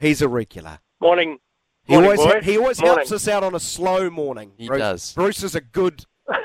[0.00, 0.78] He's a regular.
[1.00, 1.38] Morning.
[1.84, 2.44] He Morning, always boys.
[2.44, 2.96] he always Morning.
[2.98, 4.52] helps us out on a slow morning.
[4.56, 5.12] He Bruce, does.
[5.14, 6.04] Bruce is a good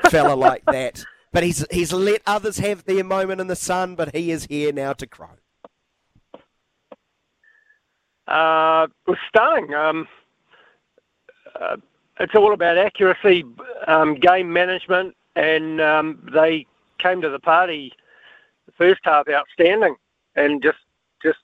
[0.10, 1.04] fella like that.
[1.32, 4.72] But he's he's let others have their moment in the sun, but he is here
[4.72, 5.30] now to crow.
[8.28, 9.74] Uh, it was stunning.
[9.74, 10.08] Um,
[11.60, 11.78] uh,
[12.20, 13.44] it's all about accuracy,
[13.88, 16.66] um, game management, and um, they
[17.00, 17.94] came to the party
[18.66, 19.96] the first half outstanding,
[20.36, 20.78] and just
[21.22, 21.40] just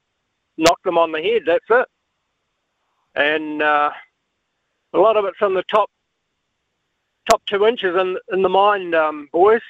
[0.58, 1.44] knocked them on the head.
[1.46, 1.88] That's it.
[3.16, 3.92] And uh,
[4.94, 5.90] a lot of it's from the top
[7.30, 9.62] top two inches in in the mind, um, boys.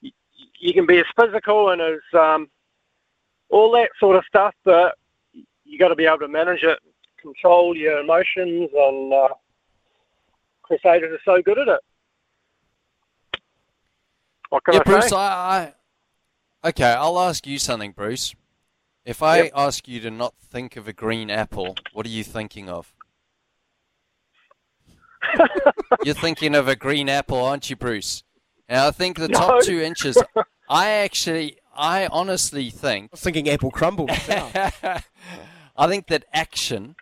[0.00, 0.10] You,
[0.58, 2.48] you can be as physical and as um,
[3.50, 4.96] all that sort of stuff, but
[5.64, 6.78] you got to be able to manage it,
[7.20, 9.28] control your emotions, and uh,
[10.62, 11.80] Crusaders are so good at it.
[14.50, 15.12] What can yeah, I Bruce, say?
[15.12, 15.74] I,
[16.64, 18.34] I okay, I'll ask you something, Bruce.
[19.04, 19.52] If I Yep.
[19.54, 22.92] ask you to not think of a green apple, what are you thinking of?
[26.02, 28.22] You're thinking of a green apple, aren't you, Bruce?
[28.68, 30.22] And I think the top two inches.
[30.68, 33.06] I actually, I honestly think.
[33.06, 34.06] I was thinking apple crumble.
[35.76, 36.96] I think that action,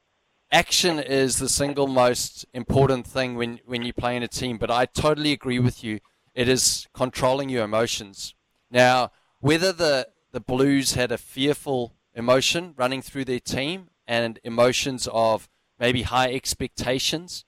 [0.53, 4.59] action is the single most important thing when when you play in a team.
[4.59, 6.01] But I totally agree with you.
[6.35, 8.35] It is controlling your emotions.
[8.71, 15.09] Now, whether the the Blues had a fearful emotion running through their team and emotions
[15.13, 15.49] of
[15.79, 17.45] maybe high expectations,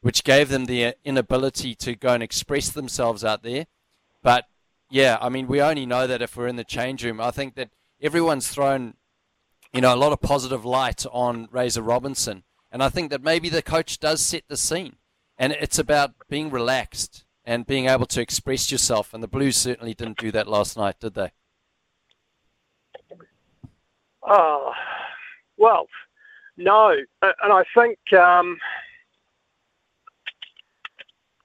[0.00, 3.66] which gave them the uh, inability to go and express themselves out there.
[4.22, 4.46] But
[4.90, 7.20] yeah, I mean, we only know that if we're in the change room.
[7.20, 7.70] I think that
[8.00, 8.94] everyone's thrown,
[9.72, 13.48] you know, a lot of positive light on Razor Robinson, and I think that maybe
[13.48, 14.96] the coach does set the scene,
[15.38, 19.12] and it's about being relaxed and being able to express yourself.
[19.12, 21.32] And the Blues certainly didn't do that last night, did they?
[24.22, 24.72] Oh,
[25.58, 25.86] well,
[26.56, 28.58] no, Uh, and I think um,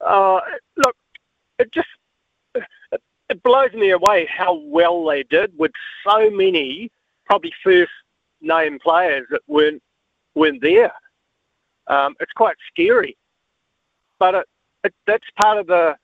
[0.00, 0.40] uh,
[0.76, 0.96] look,
[1.58, 1.88] it just
[2.54, 2.64] it,
[3.28, 5.72] it blows me away how well they did with
[6.06, 6.90] so many
[7.26, 7.92] probably first
[8.40, 9.82] name players that weren't
[10.34, 10.92] weren't there.
[11.88, 13.16] Um, it's quite scary,
[14.18, 14.46] but it,
[14.84, 15.96] it, that's part of the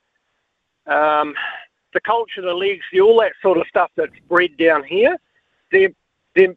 [0.85, 1.35] um,
[1.93, 5.17] the culture, the leagues, the, all that sort of stuff that's bred down here.
[5.71, 5.93] They're
[6.35, 6.55] they're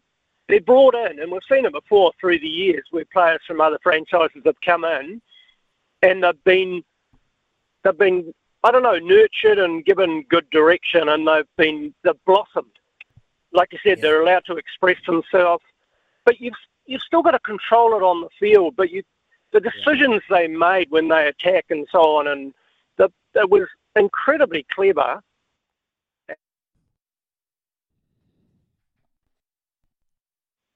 [0.48, 3.78] they're brought in, and we've seen it before through the years where players from other
[3.82, 5.22] franchises have come in,
[6.02, 6.82] and they've been
[7.84, 12.66] they've been I don't know nurtured and given good direction, and they've been they've blossomed.
[13.52, 15.64] Like you said, they're allowed to express themselves,
[16.24, 16.54] but you've
[16.86, 18.74] you've still got to control it on the field.
[18.76, 19.02] But you
[19.53, 22.55] the decisions they made when they attack and so on, and
[22.96, 25.22] that it was incredibly clever.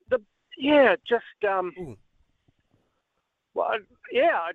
[0.08, 0.20] The
[0.58, 1.96] yeah, just um,
[3.54, 3.78] well,
[4.10, 4.50] yeah,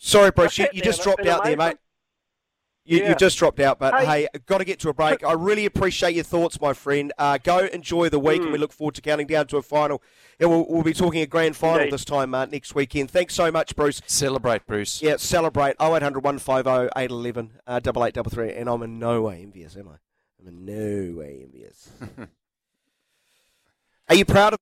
[0.00, 1.76] Sorry, Bruce, you, you just dropped out there, mate.
[2.90, 3.10] You, Yeah.
[3.10, 4.22] you just dropped out, but Hey.
[4.32, 5.22] hey, got to get to a break.
[5.22, 7.12] I really appreciate your thoughts, my friend.
[7.16, 10.02] Uh, go enjoy the week, and we look forward to counting down to a final.
[10.40, 11.92] Yeah, we'll, we'll be talking a grand final Indeed.
[11.92, 13.08] this time uh, next weekend.
[13.08, 14.02] Thanks so much, Bruce.
[14.06, 15.00] Celebrate, Bruce.
[15.02, 18.54] Yeah, celebrate 0800 150 811 uh, 8833.
[18.54, 19.94] And I'm in no way envious, am I?
[20.40, 21.90] I'm in no way envious.
[24.08, 24.58] Are you proud of?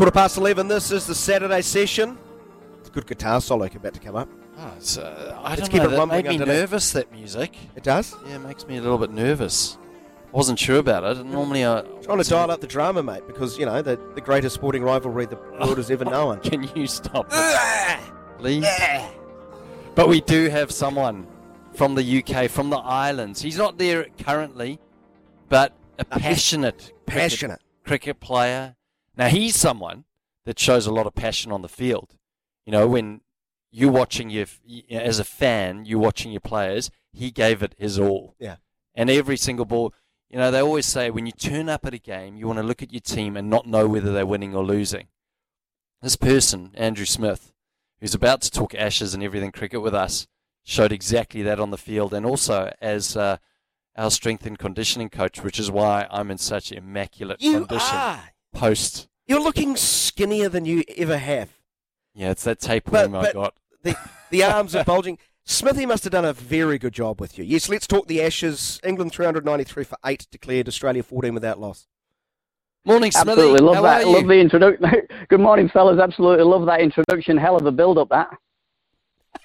[0.00, 0.66] Quarter past 11.
[0.66, 2.16] This is the Saturday session.
[2.78, 4.30] It's a good guitar solo about to come up.
[4.56, 6.02] Oh, it's, uh, I Let's don't keep know.
[6.02, 6.92] it made me nervous.
[6.92, 7.54] That music.
[7.76, 8.16] It does?
[8.26, 9.76] Yeah, it makes me a little bit nervous.
[10.32, 11.18] I wasn't sure about it.
[11.18, 14.22] And normally, I Trying to dial up the drama, mate, because, you know, the, the
[14.22, 16.40] greatest sporting rivalry the world has ever known.
[16.44, 18.00] Can you stop it,
[18.38, 18.66] please?
[19.94, 21.26] But we do have someone
[21.74, 23.42] from the UK, from the islands.
[23.42, 24.80] He's not there currently,
[25.50, 27.60] but a passionate, cricket- Passionate.
[27.84, 28.76] cricket player.
[29.16, 30.04] Now he's someone
[30.44, 32.16] that shows a lot of passion on the field.
[32.66, 33.20] You know, when
[33.70, 34.46] you're watching your,
[34.90, 36.90] as a fan, you're watching your players.
[37.12, 38.34] He gave it his all.
[38.38, 38.56] Yeah.
[38.94, 39.94] And every single ball,
[40.28, 42.64] you know, they always say when you turn up at a game, you want to
[42.64, 45.08] look at your team and not know whether they're winning or losing.
[46.02, 47.52] This person, Andrew Smith,
[48.00, 50.26] who's about to talk Ashes and everything cricket with us,
[50.64, 53.38] showed exactly that on the field and also as uh,
[53.96, 58.30] our strength and conditioning coach, which is why I'm in such immaculate You condition are.
[58.52, 59.08] Post.
[59.26, 61.50] You're looking skinnier than you ever have.
[62.14, 63.54] Yeah, it's that But, tapeworm I got.
[63.82, 63.96] the,
[64.30, 65.18] the arms are bulging.
[65.44, 67.44] Smithy must have done a very good job with you.
[67.44, 68.80] Yes, let's talk the Ashes.
[68.84, 71.86] England 393 for 8 declared, Australia 14 without loss.
[72.84, 73.30] Morning, Smithy.
[73.30, 74.06] Absolutely love How that.
[74.06, 74.90] Love the introduction.
[75.28, 76.00] Good morning, fellas.
[76.00, 77.36] Absolutely love that introduction.
[77.36, 78.30] Hell of a build up, that.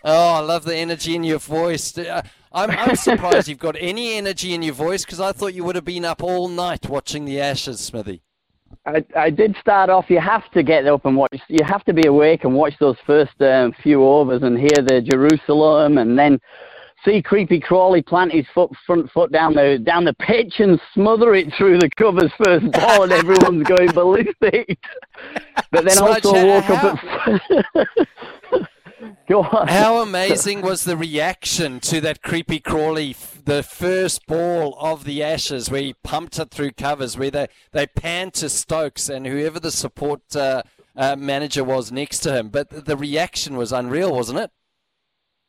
[0.03, 1.97] Oh, I love the energy in your voice.
[1.97, 5.63] Uh, I'm, I'm surprised you've got any energy in your voice because I thought you
[5.63, 8.21] would have been up all night watching the Ashes, Smithy.
[8.85, 10.05] I, I did start off.
[10.09, 11.39] You have to get up and watch.
[11.47, 15.01] You have to be awake and watch those first um, few overs and hear the
[15.01, 16.39] Jerusalem, and then
[17.03, 21.33] see Creepy Crawley plant his foot, front foot down the down the pitch and smother
[21.33, 24.77] it through the covers first ball, and everyone's going ballistic.
[25.71, 27.87] But then also woke up at.
[29.27, 29.67] Go on.
[29.67, 35.23] How amazing was the reaction to that creepy crawly, f- the first ball of the
[35.23, 39.59] Ashes, where he pumped it through covers, where they, they panned to Stokes and whoever
[39.59, 40.61] the support uh,
[40.95, 42.49] uh, manager was next to him.
[42.49, 44.51] But the- the reaction was unreal, wasn't it?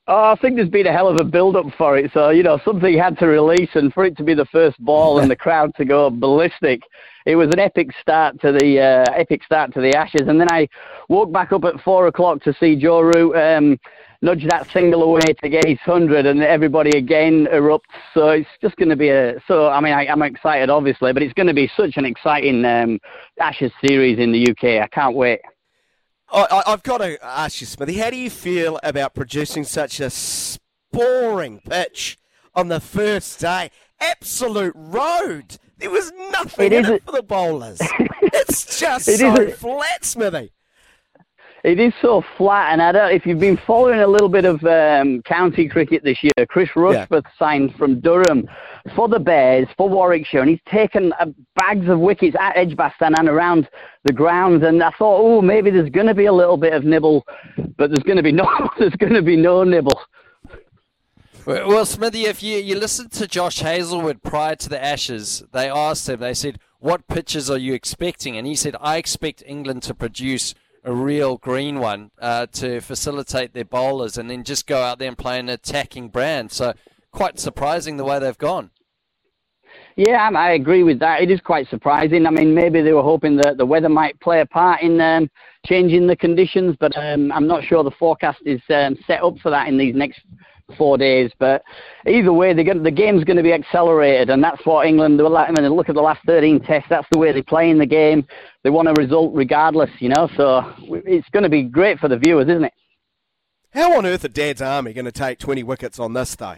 [0.09, 2.13] Oh, I think there's been a hell of a build-up for it.
[2.15, 5.19] So you know, something had to release, and for it to be the first ball
[5.21, 6.81] and the crowd to go ballistic,
[7.27, 10.29] it was an epic start to the uh, epic start to the Ashes.
[10.29, 10.69] And then I
[11.09, 13.79] woke back up at four o'clock to see Joe Root um,
[14.23, 17.81] nudge that single away to get his hundred, and everybody again erupts.
[18.15, 19.43] So it's just going to be a.
[19.49, 22.65] So I mean, I, I'm excited, obviously, but it's going to be such an exciting
[22.65, 23.01] um,
[23.41, 24.83] Ashes series in the UK.
[24.83, 25.41] I can't wait.
[26.33, 30.11] I, I've got to ask you, Smithy, how do you feel about producing such a
[30.93, 32.19] boring pitch
[32.55, 33.71] on the first day?
[34.01, 35.59] Absolute road.
[35.79, 37.79] There was nothing It in it for the bowlers.
[38.23, 40.53] it's just It so flat, Smithy.
[41.65, 43.13] It is so flat, and I don't.
[43.13, 47.25] If you've been following a little bit of um, county cricket this year, Chris Rushworth
[47.37, 48.49] signed from Durham
[48.95, 53.29] for the Bears for Warwickshire, and he's taken uh, bags of wickets at Edgbaston and
[53.29, 53.69] around
[54.05, 54.63] the grounds.
[54.65, 57.27] And I thought, oh, maybe there's going to be a little bit of nibble,
[57.77, 58.47] but there's going to be no.
[58.79, 60.01] There's going to be no nibble.
[61.47, 66.09] Well, Smithy, if you, you listened to Josh Hazlewood prior to the Ashes, they asked
[66.09, 68.37] him, they said, what pitches are you expecting?
[68.37, 73.55] And he said, I expect England to produce a real green one uh, to facilitate
[73.55, 76.51] their bowlers and then just go out there and play an attacking brand.
[76.51, 76.75] So
[77.13, 78.71] quite surprising the way they've gone.
[79.95, 81.23] Yeah, I I agree with that.
[81.23, 82.27] It is quite surprising.
[82.27, 85.31] I mean, maybe they were hoping that the weather might play a part in um,
[85.65, 89.51] changing the conditions, but um, I'm not sure the forecast is um, set up for
[89.51, 90.21] that in these next
[90.77, 91.31] four days.
[91.39, 91.63] But
[92.07, 95.21] either way, they're gonna, the game's going to be accelerated, and that's what England.
[95.21, 96.89] I mean, look at the last 13 tests.
[96.89, 98.27] That's the way they play in the game.
[98.63, 100.29] They want a result regardless, you know.
[100.37, 102.73] So it's going to be great for the viewers, isn't it?
[103.71, 106.57] How on earth are Dad's Army going to take 20 wickets on this, though?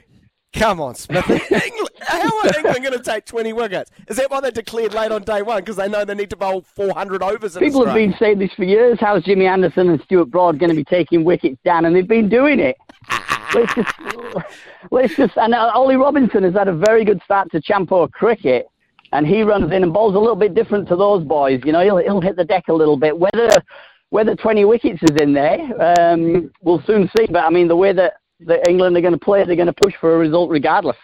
[0.55, 1.35] Come on, Smithy.
[1.55, 3.91] England, how are England going to take 20 wickets?
[4.09, 5.59] Is that why they declared late on day one?
[5.59, 8.65] Because they know they need to bowl 400 overs People have been saying this for
[8.65, 8.99] years.
[9.01, 11.85] How's Jimmy Anderson and Stuart Broad going to be taking wickets down?
[11.85, 12.77] And they've been doing it.
[13.11, 13.95] Ah, let's just,
[14.91, 15.37] let's just.
[15.37, 18.67] And uh, Ollie Robinson has had a very good start to Champo cricket.
[19.13, 21.61] and he runs in and bowls a little bit different to those boys.
[21.65, 23.19] You know, he'll he'll hit the deck a little bit.
[23.19, 23.51] Whether
[24.11, 27.27] whether 20 wickets is in there, um, we'll soon see.
[27.27, 29.73] But I mean, the way that, that England are going to play, they're going to
[29.73, 30.97] push for a result regardless.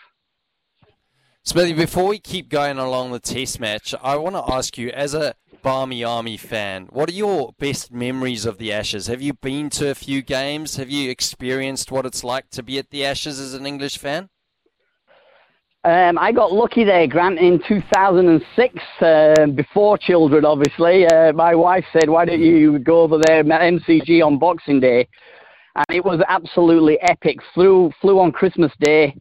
[1.46, 5.12] Smithy, before we keep going along the test match, I want to ask you, as
[5.12, 9.08] a Barmy Army fan, what are your best memories of the Ashes?
[9.08, 10.76] Have you been to a few games?
[10.76, 14.30] Have you experienced what it's like to be at the Ashes as an English fan?
[15.84, 21.06] Um, I got lucky there, Grant, in 2006, uh, before children, obviously.
[21.06, 25.06] Uh, my wife said, why don't you go over there at MCG on Boxing Day?
[25.76, 27.36] And it was absolutely epic.
[27.52, 29.14] Flew, flew on Christmas Day.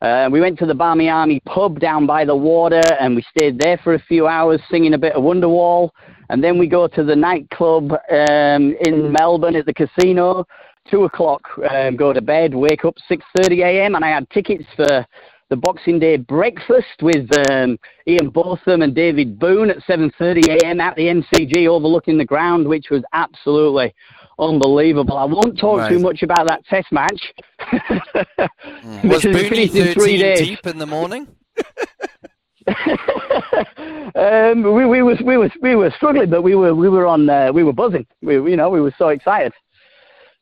[0.00, 3.58] Uh, we went to the Barmy Army pub down by the water and we stayed
[3.58, 5.90] there for a few hours singing a bit of Wonderwall.
[6.30, 10.46] And then we go to the nightclub um, in Melbourne at the casino.
[10.88, 13.94] Two o'clock, um, go to bed, wake up 6.30 a.m.
[13.96, 15.04] and I had tickets for
[15.50, 20.80] the Boxing Day breakfast with um, Ian Botham and David Boon at 7:30 a.m.
[20.80, 23.94] at the MCG overlooking the ground, which was absolutely
[24.38, 25.16] unbelievable.
[25.16, 27.32] I won't talk too much about that Test match.
[29.04, 30.38] Was because Booney 13 three days.
[30.40, 31.28] deep in the morning?
[34.14, 37.28] um, we, we was we was we were struggling, but we were we were on
[37.28, 38.06] uh, we were buzzing.
[38.22, 39.52] We you know we were so excited.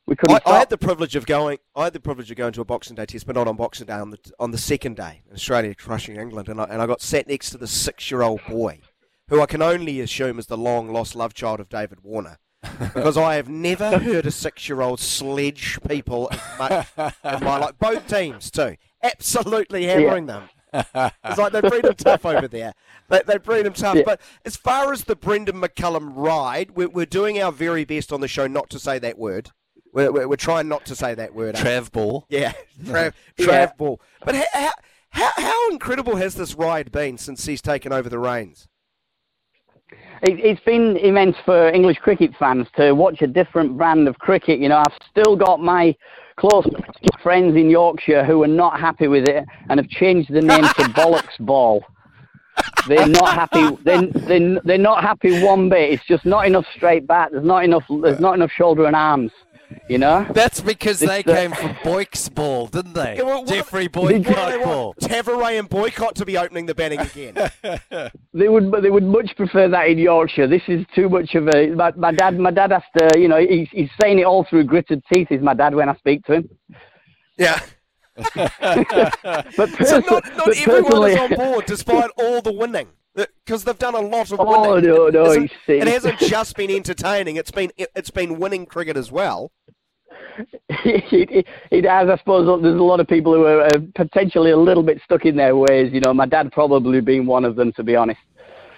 [0.07, 1.59] We couldn't I, I had the privilege of going.
[1.75, 3.87] I had the privilege of going to a Boxing Day test, but not on Boxing
[3.87, 3.95] Day.
[3.95, 7.29] On the on the second day, Australia crushing England, and I, and I got sat
[7.29, 8.81] next to the six-year-old boy,
[9.29, 12.39] who I can only assume is the long-lost love child of David Warner,
[12.79, 16.87] because I have never heard a six-year-old sledge people as much
[17.25, 17.75] in my life.
[17.79, 20.49] Both teams too, absolutely hammering them.
[20.73, 22.75] It's like they breed them tough over there.
[23.09, 23.97] They, they breed them tough.
[23.97, 24.03] Yeah.
[24.05, 28.21] But as far as the Brendon McCullum ride, we're, we're doing our very best on
[28.21, 29.51] the show not to say that word.
[29.93, 31.57] We're, we're, we're trying not to say that word.
[31.57, 31.63] eh?
[31.63, 32.27] Trav ball.
[32.29, 32.53] Yeah,
[32.85, 33.73] Trav, Trav Yeah.
[33.79, 34.01] ball.
[34.25, 34.71] But how, how,
[35.11, 38.69] how, how incredible has this ride been since he's taken over the reins?
[40.23, 44.61] It, it's been immense for English cricket fans to watch a different brand of cricket.
[44.61, 45.95] You know, I've still got my
[46.37, 46.67] close
[47.23, 50.83] friends in Yorkshire who are not happy with it and have changed the name to
[50.95, 51.85] Bollocks Ball.
[52.89, 53.77] They're not happy.
[53.85, 55.93] They're, they're, they're not happy one bit.
[55.93, 57.31] It's just not enough straight bat.
[57.33, 57.85] There's not enough.
[57.89, 59.33] There's not enough shoulder and arms.
[59.89, 60.27] You know.
[60.33, 63.17] That's because It's they the- came from Boyk's ball, didn't they?
[63.17, 64.87] Yeah, well, Geoffrey What do they Boycott ball.
[64.87, 64.99] want?
[65.01, 67.35] Tavaré and Boycott to be opening the batting again.
[68.35, 70.47] They would, they would much prefer that in Yorkshire.
[70.47, 71.69] This is too much of a.
[71.71, 74.65] My, my dad, my dad has to, you know, he's, he's saying it all through
[74.65, 75.29] gritted teeth.
[75.31, 76.49] Is my dad when I speak to him.
[77.39, 77.59] yeah.
[78.37, 82.89] But, So not, not but everyone is on board despite all the winning.
[83.17, 84.91] Because they've done a lot of winning.
[84.91, 87.37] Oh, no, no, It It hasn't just been entertaining.
[87.37, 89.53] It's been it's been winning cricket as well.
[90.69, 92.63] it, it has, I suppose.
[92.63, 95.93] There's a lot of people who are potentially a little bit stuck in their ways.
[95.93, 98.21] You know, my dad probably being one of them, to be honest.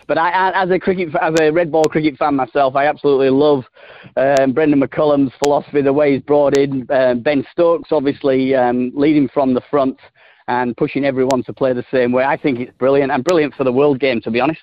[0.06, 3.28] But I, I, as a cricket, as a red ball cricket fan myself, I absolutely
[3.28, 3.64] love
[4.16, 9.28] um, Brendon McCullum's philosophy, the way he's brought in um, Ben Stokes, obviously um, leading
[9.28, 9.98] from the front
[10.48, 12.24] and pushing everyone to play the same way.
[12.24, 14.62] I think it's brilliant and brilliant for the world game, to be honest.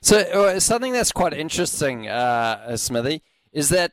[0.00, 3.92] So uh, something that's quite interesting, uh, uh, Smithy, is that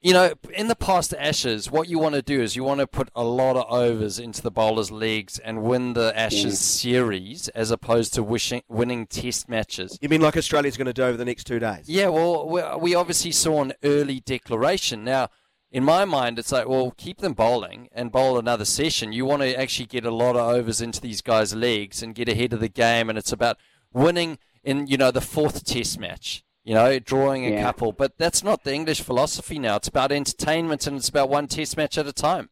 [0.00, 2.86] you know in the past Ashes, what you want to do is you want to
[2.86, 7.70] put a lot of overs into the bowlers' legs and win the Ashes series, as
[7.70, 9.98] opposed to wishing, winning Test matches.
[10.00, 11.88] You mean like Australia's going to do over the next two days?
[11.88, 15.04] Yeah, well, we, we obviously saw an early declaration.
[15.04, 15.28] Now,
[15.74, 19.12] in my mind, it's like, well, keep them bowling and bowl another session.
[19.12, 22.28] You want to actually get a lot of overs into these guys' legs and get
[22.28, 23.56] ahead of the game, and it's about
[23.92, 26.44] winning in, you know, the fourth Test match.
[26.62, 27.62] You know, drawing a Yeah.
[27.62, 29.74] couple, but that's not the English philosophy now.
[29.74, 32.50] It's about entertainment and it's about one Test match at a time.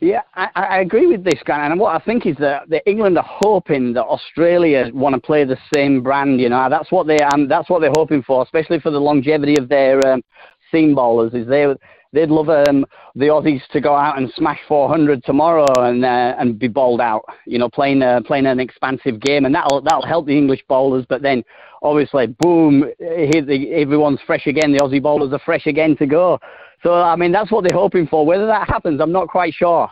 [0.00, 1.66] Yeah, I, I agree with this, guy.
[1.66, 5.44] And what I think is that, that England are hoping that Australia want to play
[5.44, 6.40] the same brand.
[6.40, 9.56] You know, that's what they and that's what they're hoping for, especially for the longevity
[9.58, 10.22] of their um,
[10.70, 11.32] seam bowlers.
[11.34, 11.66] Is they
[12.12, 16.58] they'd love um, the Aussies to go out and smash 400 tomorrow and uh, and
[16.58, 17.24] be bowled out.
[17.46, 21.04] You know, playing uh, playing an expansive game, and that'll that'll help the English bowlers.
[21.08, 21.44] But then,
[21.82, 24.72] obviously, boom, everyone's fresh again.
[24.72, 26.38] The Aussie bowlers are fresh again to go.
[26.82, 28.24] So I mean, that's what they're hoping for.
[28.24, 29.90] Whether that happens, I'm not quite sure.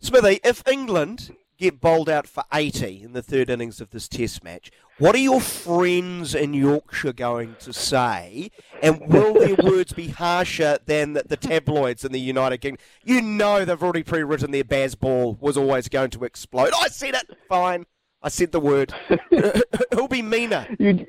[0.00, 4.44] Smithy, if England get bowled out for 80 in the third innings of this test
[4.44, 8.50] match, what are your friends in Yorkshire going to say?
[8.82, 12.80] And will their words be harsher than the, the tabloids in the United Kingdom?
[13.04, 16.70] You know they've already pre-written their Baz ball was always going to explode.
[16.80, 17.36] I said it.
[17.48, 17.86] Fine.
[18.22, 18.92] I said the word.
[19.94, 20.66] Who'll be meaner?
[20.78, 21.06] You,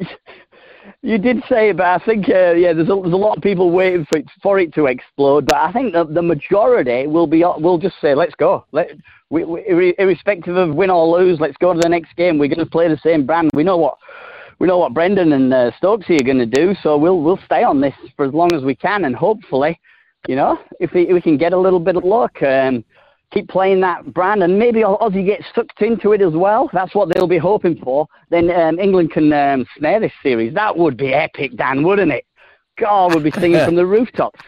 [1.02, 3.44] You did say, it, but I think uh, yeah, there's a, there's a lot of
[3.44, 5.46] people waiting for it, for it to explode.
[5.46, 8.92] But I think the, the majority will be will just say, "Let's go." Let
[9.30, 12.38] we, we, irre- irrespective of win or lose, let's go to the next game.
[12.38, 13.50] We're going to play the same brand.
[13.54, 13.98] We know what
[14.60, 17.64] we know what Brendan and uh, Stokesy are going to do, so we'll we'll stay
[17.64, 19.80] on this for as long as we can, and hopefully,
[20.28, 22.42] you know, if we, if we can get a little bit of luck.
[22.42, 22.84] Um,
[23.34, 26.70] keep playing that brand, and maybe Aussie gets sucked into it as well.
[26.74, 28.08] That's what they'll be hoping for.
[28.30, 30.54] Then um, England can um, snare this series.
[30.54, 32.26] That would be epic, Dan, wouldn't it?
[32.78, 34.40] God, we'd be singing from the rooftops.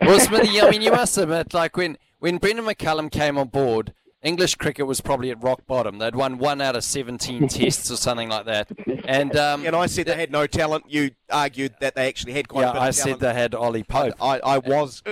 [0.00, 3.92] Well, Smithy, I mean, you must admit, like when when Brendon McCullum came on board,
[4.22, 5.98] English cricket was probably at rock bottom.
[5.98, 8.70] They'd won one out of 17 tests or something like that.
[9.04, 10.84] And um, and I said they had no talent.
[10.88, 13.20] You argued that they actually had quite yeah, a bit I of said talent.
[13.20, 14.14] they had Ollie Pope.
[14.20, 15.02] I, I was.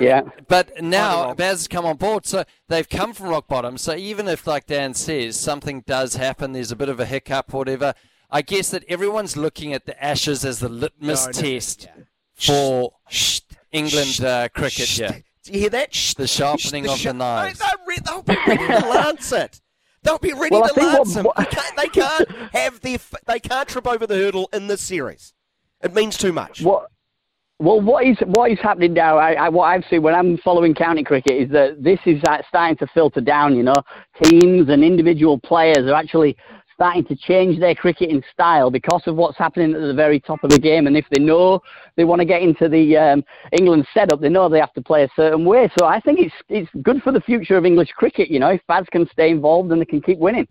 [0.00, 0.22] Yeah.
[0.48, 3.78] But now Baz has come on board, so they've come from rock bottom.
[3.78, 7.52] So even if, like Dan says, something does happen, there's a bit of a hiccup,
[7.52, 7.94] whatever.
[8.30, 11.88] I guess that everyone's looking at the Ashes as the litmus No, no, test
[12.34, 12.92] for
[13.72, 14.98] England uh, cricket Shh.
[14.98, 15.22] here.
[15.44, 15.92] Do you hear that?
[16.16, 17.58] The sharpening The of sh- the knives.
[17.60, 19.60] They'll, re- they'll be ready to lance it.
[20.02, 21.44] They'll be ready Well, to lance what- him.
[21.44, 22.94] They can't, they can't have their.
[22.94, 25.32] f- They can't trip over the hurdle in this series.
[25.82, 26.62] It means too much.
[26.62, 26.90] What?
[27.58, 29.16] Well, what is what is happening now?
[29.16, 32.38] I, I, what I've seen when I'm following county cricket is that this is uh,
[32.48, 33.56] starting to filter down.
[33.56, 33.82] You know,
[34.22, 36.36] teams and individual players are actually
[36.74, 40.50] starting to change their cricketing style because of what's happening at the very top of
[40.50, 40.86] the game.
[40.86, 41.62] And if they know
[41.96, 43.24] they want to get into the um,
[43.58, 45.70] England setup, they know they have to play a certain way.
[45.78, 48.30] So I think it's it's good for the future of English cricket.
[48.30, 50.46] You know, if Baz can stay involved and they can keep winning.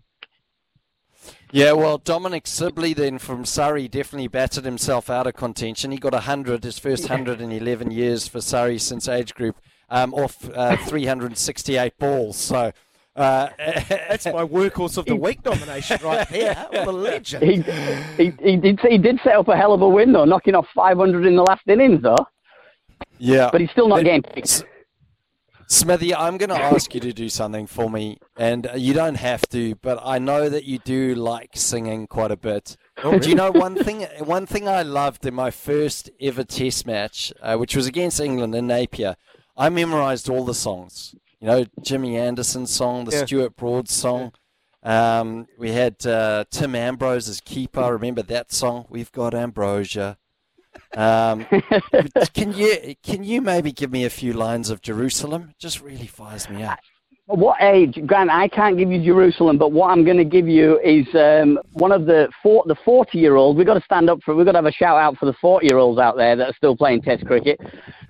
[1.52, 5.90] Yeah, well, Dominic Sibley then from Surrey definitely battered himself out of contention.
[5.90, 9.56] He got 100, his first 100 in 11 years for Surrey since age group,
[9.88, 12.36] um, off uh, 368 balls.
[12.36, 12.72] So.
[13.14, 16.66] Uh, That's my workhorse of the week nomination right there.
[16.70, 17.44] What a legend.
[17.44, 17.62] He,
[18.22, 20.66] he, he did he did set up a hell of a win though, knocking off
[20.74, 22.26] 500 in the last innings though.
[23.16, 23.48] Yeah.
[23.50, 24.64] But he's still not But- getting picked.
[25.68, 29.42] Smithy, I'm going to ask you to do something for me, and you don't have
[29.48, 32.76] to, but I know that you do like singing quite a bit.
[33.02, 34.02] Oh, Do you know one thing?
[34.20, 38.54] One thing I loved in my first ever Test match, uh, which was against England
[38.54, 39.16] in Napier,
[39.56, 41.14] I memorised all the songs.
[41.40, 43.24] You know, Jimmy Anderson's song, the Yeah.
[43.26, 44.32] Stuart Broad song.
[44.82, 47.92] Um, we had uh, Tim Ambrose as keeper.
[47.92, 48.86] Remember that song.
[48.88, 50.16] We've got Ambrosia.
[50.96, 51.46] Um,
[52.34, 55.48] can you can you maybe give me a few lines of Jerusalem?
[55.50, 56.78] It just really fires me up.
[57.28, 58.30] What age, Grant?
[58.30, 61.90] I can't give you Jerusalem, but what I'm going to give you is um, one
[61.90, 63.56] of the four, the 40 year olds.
[63.56, 64.36] We've got to stand up for.
[64.36, 66.50] We've got to have a shout out for the 40 year olds out there that
[66.50, 67.58] are still playing Test cricket,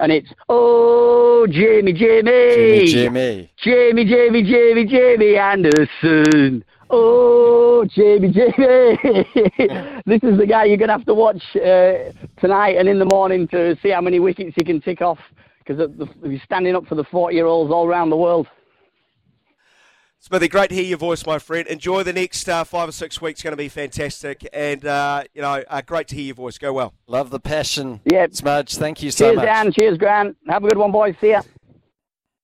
[0.01, 3.51] and it's oh Jamie, Jamie, Jimmy, Jimmy.
[3.57, 6.63] Jamie, Jamie, Jamie, Jamie Anderson.
[6.89, 8.53] Oh, Jamie, Jamie.
[10.07, 13.05] this is the guy you're going to have to watch uh, tonight and in the
[13.05, 15.19] morning to see how many wickets he can tick off
[15.65, 15.91] because
[16.25, 18.47] he's standing up for the 40 year olds all around the world.
[20.19, 21.69] Smithy, great to hear your voice, my friend.
[21.69, 23.43] Enjoy the next uh, five or six weeks.
[23.43, 26.59] Going to be fantastic, and uh, you know, uh, great to hear your voice.
[26.59, 26.95] Go well.
[27.07, 28.01] Love the passion.
[28.05, 28.27] Yeah.
[28.33, 29.45] Smudge, thank you so Cheers, much.
[29.45, 29.73] Cheers, Dan.
[29.73, 30.37] Cheers, Grant.
[30.49, 31.15] Have a good one, boys.
[31.21, 31.43] See ya.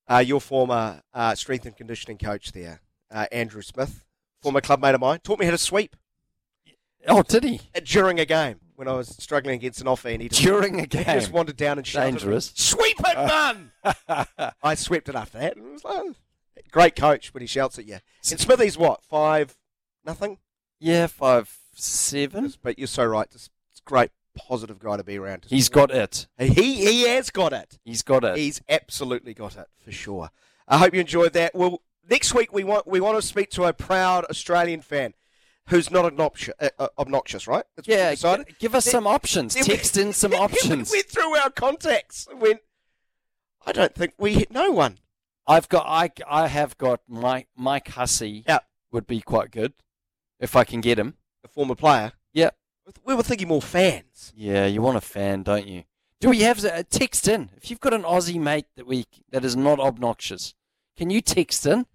[0.09, 4.05] Uh, your former uh, strength and conditioning coach there, uh, Andrew Smith,
[4.43, 5.97] former clubmate of mine, taught me how to sweep.
[7.09, 7.61] Oh, did he?
[7.75, 10.77] Uh, During a game when I was struggling against an off hand, he just, During
[10.79, 11.05] a he game?
[11.05, 12.53] just wandered down and shouted, Dangerous.
[12.55, 13.73] "Sweep it, man!"
[14.63, 15.57] I swept it after that.
[15.57, 16.13] it was like,
[16.71, 17.99] great coach when he shouts at you.
[18.31, 19.57] And Smithy's what five,
[20.05, 20.39] nothing.
[20.79, 22.53] Yeah, five seven.
[22.63, 23.27] But you're so right.
[23.35, 23.39] A
[23.85, 25.47] great, positive guy to be around.
[25.49, 26.27] He's got it.
[26.39, 27.79] He he has got it.
[27.85, 28.37] He's got it.
[28.37, 30.31] He's absolutely got it for sure.
[30.69, 31.55] I hope you enjoyed that.
[31.55, 35.15] Well, next week we want we want to speak to a proud Australian fan
[35.69, 37.65] who's not obnoxious, uh, uh, obnoxious right?
[37.77, 39.55] That's Yeah, g- give us some options.
[39.55, 40.91] then we- Text in some options.
[40.91, 42.27] we went through our contacts.
[42.35, 42.61] Went.
[43.65, 44.99] I don't think we hit no one.
[45.47, 48.45] I've got I, I have got Mike Mike Hussey.
[48.47, 48.59] Yeah.
[48.91, 49.73] would be quite good
[50.41, 51.15] if I can get him.
[51.45, 52.13] A former player.
[52.33, 52.51] Yeah,
[53.05, 54.33] We were thinking more fans.
[54.37, 54.67] yeah.
[54.67, 55.85] You want a fan, don't you?
[56.21, 57.51] Do we have a text in?
[57.57, 60.55] If you've got an Aussie mate that we that is not obnoxious,
[60.97, 61.87] can you text in?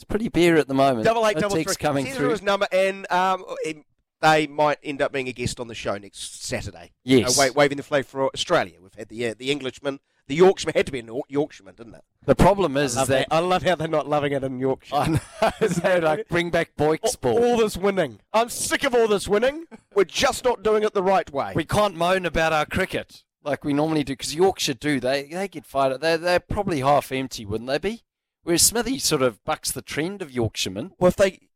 [0.00, 1.04] It's pretty bare at the moment.
[1.04, 1.74] Double eight No double three.
[1.74, 2.30] coming Send through.
[2.30, 3.84] his number, and um, em-
[4.22, 6.92] they might end up being a guest on the show next Saturday.
[7.04, 7.38] Yes.
[7.38, 8.76] Uh, wa- waving the flag for Australia.
[8.80, 12.04] We've had the uh, the Englishman, the Yorkshireman had to be a Yorkshireman, didn't it?
[12.24, 13.34] The problem is, I is that that.
[13.34, 14.94] I love how they're not loving it in Yorkshire.
[14.94, 15.20] I know,
[15.60, 17.44] they like bring back Boyk's all, ball.
[17.44, 18.20] all this winning.
[18.32, 19.66] I'm sick of all this winning.
[19.94, 21.52] We're just not doing it the right way.
[21.54, 24.98] we can't moan about our cricket like we normally do because Yorkshire do.
[24.98, 26.00] They they get fired.
[26.00, 28.02] They're they're probably half empty, wouldn't they be?
[28.42, 30.92] Whereas Smithy sort of bucks the trend of Yorkshiremen.
[30.98, 31.48] well, if they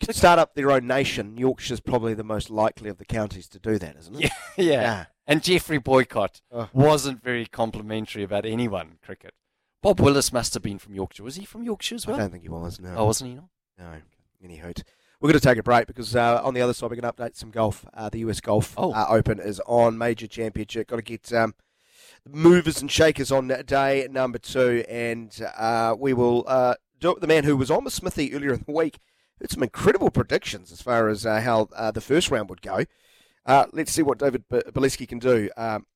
[0.00, 3.58] To start up their own nation, Yorkshire's probably the most likely of the counties to
[3.58, 4.22] do that, isn't it?
[4.22, 4.30] Yeah,
[4.64, 5.04] yeah.
[5.26, 6.68] And Geoffrey Boycott Oh.
[6.72, 9.34] wasn't very complimentary about anyone in cricket.
[9.82, 11.22] Bob Willis must have been from Yorkshire.
[11.22, 12.16] Was he from Yorkshire as well?
[12.16, 12.94] I don't think he was, no.
[12.96, 13.36] Oh, wasn't he?
[13.36, 13.48] Not?
[13.78, 13.92] No.
[14.42, 14.82] Any hoot.
[15.20, 17.22] We're going to take a break because uh, on the other side we're going to
[17.22, 17.86] update some golf.
[17.94, 18.92] Uh, the US Golf Oh.
[18.92, 20.88] uh, Open is on major championship.
[20.88, 21.54] Got to get um,
[22.28, 27.20] movers and shakers on day number two, and uh, we will uh, do it with
[27.20, 28.98] the man who was on with Smithy earlier in the week.
[29.40, 32.84] Had some incredible predictions as far as uh, how uh, the first round would go.
[33.44, 35.50] Uh, let's see what David B- can do.
[35.56, 35.86] Um,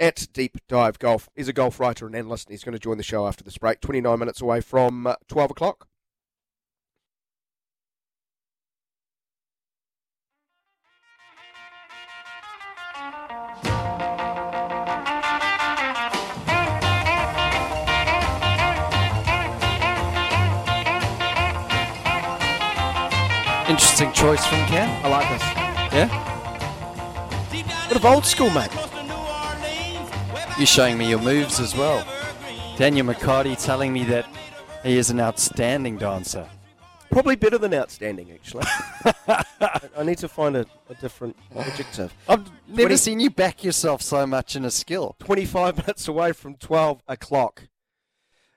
[0.00, 1.28] at Deep Dive Golf.
[1.34, 3.58] He's a golf writer and analyst, and he's going to join the show after this
[3.58, 3.80] break.
[3.80, 5.87] 29 minutes away from uh, 12 o'clock.
[23.68, 24.88] Interesting choice from Ken.
[25.04, 25.42] I like this.
[25.92, 26.08] Yeah?
[27.88, 28.70] Bit of old school, mate.
[30.56, 32.02] You're showing me your moves as well.
[32.78, 34.26] Daniel McHardy telling me that
[34.82, 36.48] he is an outstanding dancer.
[37.10, 38.64] Probably better than outstanding, actually.
[39.96, 42.14] I need to find a, a different adjective.
[42.26, 45.14] I've never seen you back yourself so much in a skill.
[45.18, 47.68] 25 minutes away from 12 o'clock.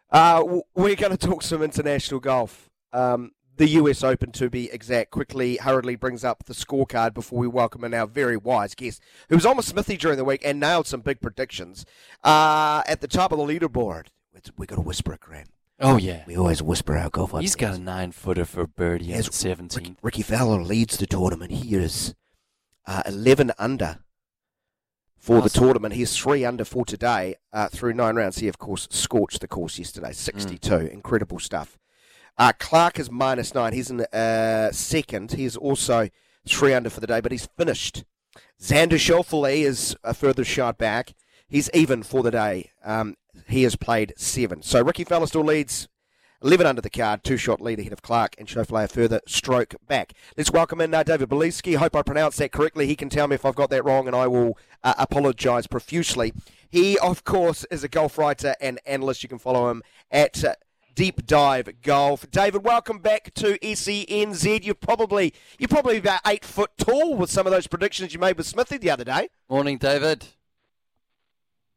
[0.10, 2.70] Uh, we're going to talk some international golf.
[2.94, 3.32] Um,
[3.62, 7.84] the US Open, to be exact, quickly, hurriedly brings up the scorecard before we welcome
[7.84, 10.88] in our very wise guest, who was on with Smithy during the week and nailed
[10.88, 11.86] some big predictions.
[12.24, 15.46] Uh, at the top of the leaderboard, it's, we got to whisper it, Graham.
[15.80, 16.24] Oh, yeah.
[16.26, 17.40] We always whisper our golf.
[17.40, 19.98] He's got a nine footer for birdie Yes, at 17.
[20.02, 21.52] Rickie Fowler leads the tournament.
[21.52, 22.16] He is
[22.88, 24.00] uh, 11 under
[25.20, 25.66] for the Awesome.
[25.66, 25.94] tournament.
[25.94, 28.40] He's three under for today uh, through nine rounds.
[28.40, 30.76] He, of course, scorched the course yesterday, 62.
[30.78, 31.78] Incredible stuff.
[32.42, 33.72] Uh, Clark is minus nine.
[33.72, 35.34] He's in uh, second.
[35.34, 36.10] He's also
[36.48, 38.04] three under for the day, but he's finished.
[38.60, 41.14] Xander Schauffele is a further shot back.
[41.48, 42.72] He's even for the day.
[42.84, 43.16] Um,
[43.48, 44.64] he has played seven.
[44.64, 45.88] So Rickie Fowler still leads
[46.42, 49.76] 11 under the card, two shot lead ahead of Clark, and Schauffele a further stroke
[49.88, 50.14] back.
[50.36, 51.76] Let's welcome in uh, David Bieleski.
[51.76, 52.88] Hope I pronounced that correctly.
[52.88, 56.34] He can tell me if I've got that wrong, and I will uh, apologise profusely.
[56.72, 59.22] He, of course, is a golf writer and analyst.
[59.22, 60.56] You can follow him at uh,
[60.96, 62.30] Deep Dive Golf.
[62.32, 64.66] David, welcome back to SENZ.
[64.66, 68.38] You're probably you're probably about eight foot tall with some of those predictions you made
[68.38, 69.30] with Smithy the other day.
[69.50, 70.26] Morning, David.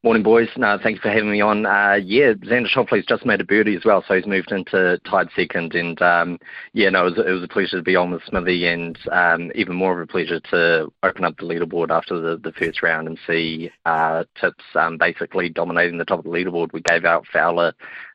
[0.04, 0.50] Morning, boys.
[0.58, 1.64] No, thanks for having me on.
[1.64, 5.30] Uh, yeah, Xander Schauffele's just made a birdie as well, so he's moved into tied
[5.34, 5.74] second.
[5.74, 6.38] And um,
[6.74, 9.50] yeah, no, it was, it was a pleasure to be on with Smithy, and um,
[9.54, 13.08] even more of a pleasure to open up the leaderboard after the, the first round
[13.08, 16.74] and see uh, tips um, basically dominating the top of the leaderboard.
[16.74, 17.72] We gave out Fowler,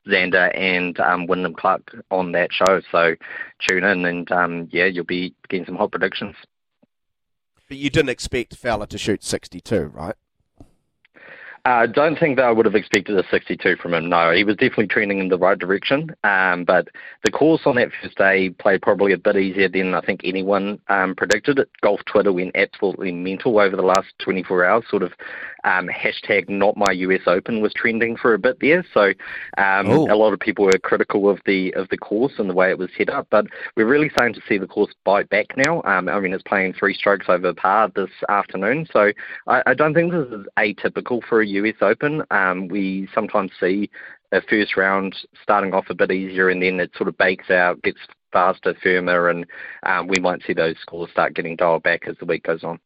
[0.09, 2.81] Xander, and um, Wyndham Clark on that show.
[2.91, 3.15] So
[3.67, 6.35] tune in, and um, yeah, you'll be getting some hot predictions.
[7.67, 10.15] But you didn't expect Fowler to shoot 62, right?
[11.65, 14.09] I uh, don't think that I would have expected a 62 from him.
[14.09, 16.15] No, he was definitely trending in the right direction.
[16.23, 16.87] Um, but
[17.23, 20.79] the course on that first day played probably a bit easier than I think anyone
[20.87, 21.59] um, predicted.
[21.59, 21.69] It.
[21.81, 24.83] Golf Twitter went absolutely mental over the last 24 hours.
[24.89, 25.11] Sort of
[25.63, 28.85] um, hashtag not my US Open was trending for a bit there.
[28.93, 29.13] So
[29.57, 30.07] um, Oh.
[30.11, 32.77] a lot of people were critical of the of the course and the way it
[32.77, 33.27] was set up.
[33.29, 35.81] But we're really starting to see the course bite back now.
[35.83, 38.87] Um, I mean, it's playing three strokes over par this afternoon.
[38.91, 39.11] So
[39.47, 42.23] I, I don't think this is atypical for a US Open.
[42.31, 43.89] Um, we sometimes see
[44.31, 47.81] a first round starting off a bit easier and then it sort of bakes out,
[47.81, 47.97] gets
[48.31, 49.45] faster, firmer, and
[49.83, 52.79] um, we might see those scores start getting dialed back as the week goes on.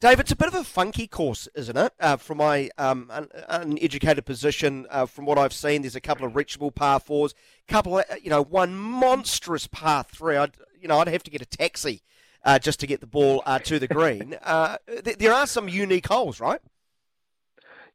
[0.00, 1.92] Dave, it's a bit of a funky course, isn't it?
[2.00, 6.24] Uh, from my um, un- uneducated position, uh, from what I've seen, there's a couple
[6.24, 7.34] of reachable par fours,
[7.68, 10.38] couple of, you know, one monstrous par three.
[10.38, 12.00] I'd, you know, I'd have to get a taxi
[12.46, 14.38] uh, just to get the ball uh, to the green.
[14.42, 16.62] Uh, th- there are some unique holes, right?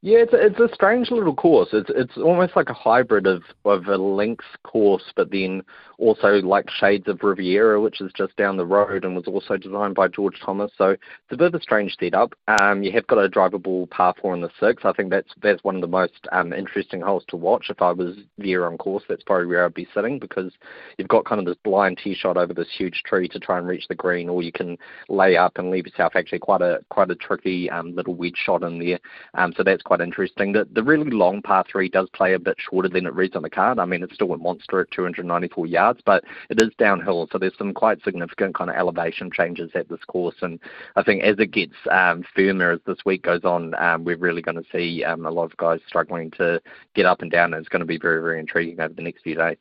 [0.05, 1.69] Yeah, it's a, it's a strange little course.
[1.73, 5.63] It's it's almost like a hybrid of, of a links course, but then
[5.97, 9.95] also like shades of Riviera, which is just down the road and was also designed
[9.95, 10.71] by George Thomas.
[10.77, 11.01] So it's
[11.31, 12.33] a bit of a strange setup.
[12.47, 14.83] Um, you have got a drivable par four in the six.
[14.85, 17.71] I think that's that's one of the most um, interesting holes to watch.
[17.71, 20.53] If I was there on course, that's probably where I'd be sitting because
[20.99, 23.67] you've got kind of this blind tee shot over this huge tree to try and
[23.67, 24.77] reach the green, or you can
[25.09, 28.61] lay up and leave yourself actually quite a quite a tricky um, little wedge shot
[28.61, 28.99] in there.
[29.33, 30.51] Um, so that's quite interesting.
[30.51, 33.43] The, the really long par three does play a bit shorter than it reads on
[33.43, 33.79] the card.
[33.79, 37.27] I mean, it's still a monster at 294 yards, but it is downhill.
[37.31, 40.35] So there's some quite significant kind of elevation changes at this course.
[40.41, 40.59] And
[40.95, 44.41] I think as it gets um, firmer as this week goes on, um, we're really
[44.41, 46.61] going to see um, a lot of guys struggling to
[46.93, 47.53] get up and down.
[47.53, 49.57] And it's going to be very, very intriguing over the next few days.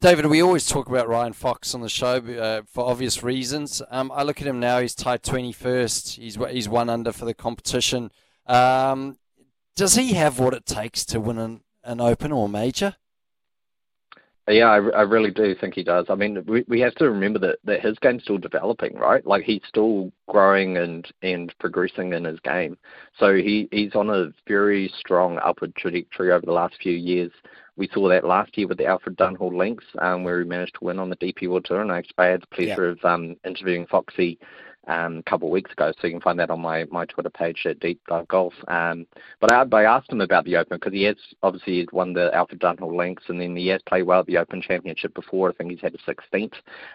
[0.00, 3.82] David, we always talk about Ryan Fox on the show uh, for obvious reasons.
[3.90, 6.14] Um, I look at him now; he's tied twenty first.
[6.14, 8.12] He's he's one under for the competition.
[8.46, 9.18] Um,
[9.74, 12.94] does he have what it takes to win an, an Open or major?
[14.48, 16.06] Yeah, I, I really do think he does.
[16.08, 19.26] I mean, we, we have to remember that, that his game's still developing, right?
[19.26, 22.78] Like he's still growing and, and progressing in his game.
[23.18, 27.30] So he, he's on a very strong upward trajectory over the last few years.
[27.78, 30.84] We saw that last year with the Alfred Dunhill Links, um, where he managed to
[30.84, 34.38] win on the DP World Tour, and I had the pleasure of um, interviewing Foxy
[34.88, 37.30] um, a couple of weeks ago, so you can find that on my, my Twitter
[37.30, 38.54] page at Deep Dive Golf.
[38.66, 39.06] Um,
[39.40, 42.34] but I, I asked him about the Open because he has obviously he's won the
[42.34, 45.50] Alfred Dunhill Links, and then he has played well at the Open Championship before.
[45.50, 46.54] I think he's had a 16th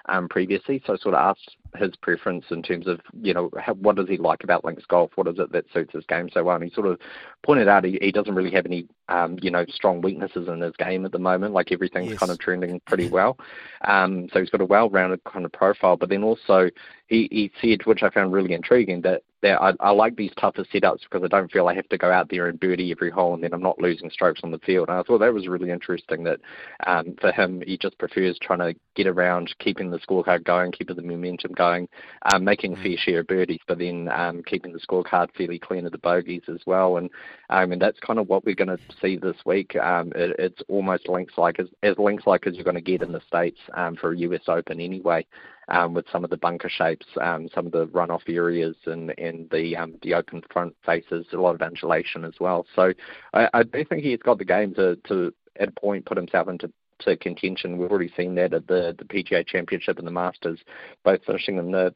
[0.10, 3.74] um, previously, so I sort of asked his preference in terms of you know how,
[3.76, 5.12] what does he like about links golf?
[5.16, 6.56] What is it that suits his game so well?
[6.56, 7.00] And he sort of
[7.44, 10.76] pointed out he, he doesn't really have any um, you know strong weaknesses in his
[10.78, 11.54] game at the moment.
[11.54, 12.20] Like everything's Yes.
[12.20, 13.38] kind of trending pretty well.
[13.86, 15.98] Um, so he's got a well-rounded kind of profile.
[15.98, 16.70] But then also
[17.08, 20.66] he, he said, which I found really intriguing, that that I, I like these tougher
[20.74, 23.34] setups because I don't feel I have to go out there and birdie every hole
[23.34, 24.90] and then I'm not losing strokes on the field.
[24.90, 26.40] And I thought that was really interesting that
[26.88, 30.96] um, for him, he just prefers trying to get around, keeping the scorecard going, keeping
[30.96, 31.90] the momentum going,
[32.34, 35.86] um, making a fair share of birdies, but then um, keeping the scorecard fairly clean
[35.86, 36.98] of the bogeys as well.
[36.98, 37.10] And
[37.50, 39.76] I mean, that's kind of what we're going to see this week.
[39.76, 43.02] Um, it, it's almost links like as, as links like as you're going to get
[43.02, 45.26] in the States um, for a US Open anyway
[45.74, 49.50] um, with some of the bunker shapes, um, some of the runoff areas, and and
[49.50, 52.66] the um, the open front faces, a lot of undulation as well.
[52.76, 52.94] So
[53.34, 56.48] I, I do think he's got the game to to at a point put himself
[56.48, 57.78] into to contention.
[57.78, 60.60] We've already seen that at the the PGA Championship and the Masters,
[61.04, 61.94] both finishing in the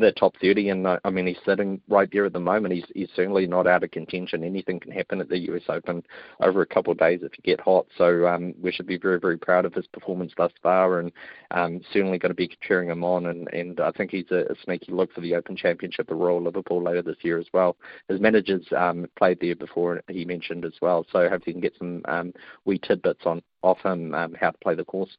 [0.00, 2.74] the top 30, and uh, I mean he's sitting right there at the moment.
[2.74, 4.44] He's he's certainly not out of contention.
[4.44, 6.02] Anything can happen at the US Open
[6.40, 7.86] over a couple of days if you get hot.
[7.96, 11.12] So um, we should be very very proud of his performance thus far, and
[11.50, 13.26] um, certainly going to be cheering him on.
[13.26, 16.42] And, and I think he's a, a sneaky look for the Open Championship at Royal
[16.42, 17.76] Liverpool later this year as well.
[18.08, 21.04] His managers um, played there before, he mentioned as well.
[21.12, 22.32] So hopefully he can get some um,
[22.64, 25.16] wee tidbits on off him um, how to play the course.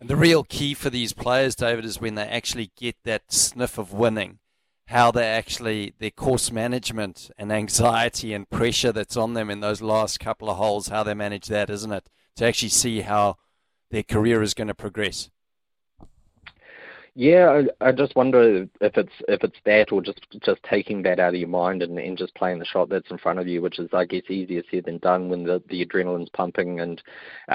[0.00, 3.76] And the real key for these players, David, is when they actually get that sniff
[3.76, 4.38] of winning,
[4.86, 9.82] how they actually, their course management and anxiety and pressure that's on them in those
[9.82, 12.08] last couple of holes, how they manage that, isn't it?
[12.36, 13.36] To actually see how
[13.90, 15.28] their career is going to progress.
[17.14, 21.18] Yeah, I, I just wonder if it's if it's that or just just taking that
[21.18, 23.60] out of your mind and, and just playing the shot that's in front of you,
[23.60, 27.02] which is I guess easier said than done when the, the adrenaline's pumping and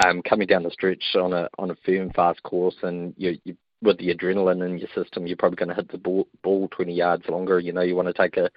[0.04, 3.56] um, coming down the stretch on a on a firm fast course and you you
[3.82, 6.94] with the adrenaline in your system, you're probably going to hit the ball, ball 20
[6.94, 7.60] yards longer.
[7.60, 8.50] You know, you want to take a,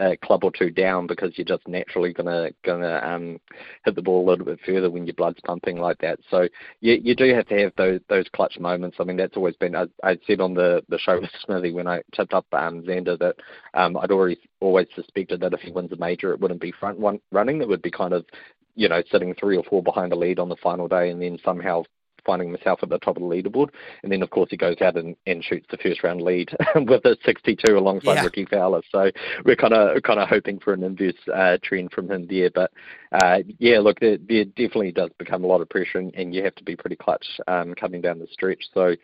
[0.00, 3.38] a club or two down because you're just naturally going to um,
[3.84, 6.18] hit the ball a little bit further when your blood's pumping like that.
[6.30, 6.48] So
[6.80, 8.96] you you do have to have those those clutch moments.
[8.98, 9.76] I mean, that's always been.
[9.76, 13.18] I, I said on the the show with Smithy when I tipped up um, Xander
[13.18, 13.36] that
[13.74, 16.98] um, I'd already always suspected that if he wins a major, it wouldn't be front
[16.98, 17.60] one running.
[17.60, 18.24] It would be kind of
[18.74, 21.38] you know sitting three or four behind the lead on the final day, and then
[21.44, 21.84] somehow
[22.24, 23.68] finding himself at the top of the leaderboard.
[24.02, 27.04] And then, of course, he goes out and, and shoots the first round lead with
[27.04, 28.24] a 62 alongside Yeah.
[28.24, 28.82] Rickie Fowler.
[28.90, 29.10] So
[29.44, 32.50] we're kind of kind of hoping for an inverse uh, trend from him there.
[32.50, 32.70] But
[33.12, 36.42] uh, yeah, look, there, there definitely does become a lot of pressure, and, and you
[36.44, 38.64] have to be pretty clutch um, coming down the stretch.
[38.72, 38.94] So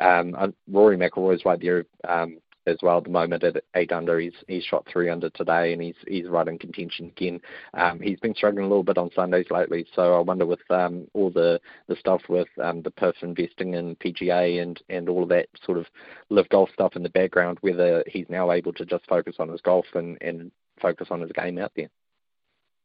[0.00, 1.84] um, Rory McIlroy's right there.
[2.08, 4.18] Um, as well at the moment at eight under.
[4.18, 7.40] He's he's shot three under today, and he's he's right in contention again.
[7.74, 11.06] Um, he's been struggling a little bit on Sundays lately, so I wonder with um,
[11.14, 15.28] all the the stuff with um, the PIF investing in PGA and and all of
[15.30, 15.86] that sort of
[16.30, 19.60] live golf stuff in the background, whether he's now able to just focus on his
[19.60, 21.88] golf and and focus on his game out there.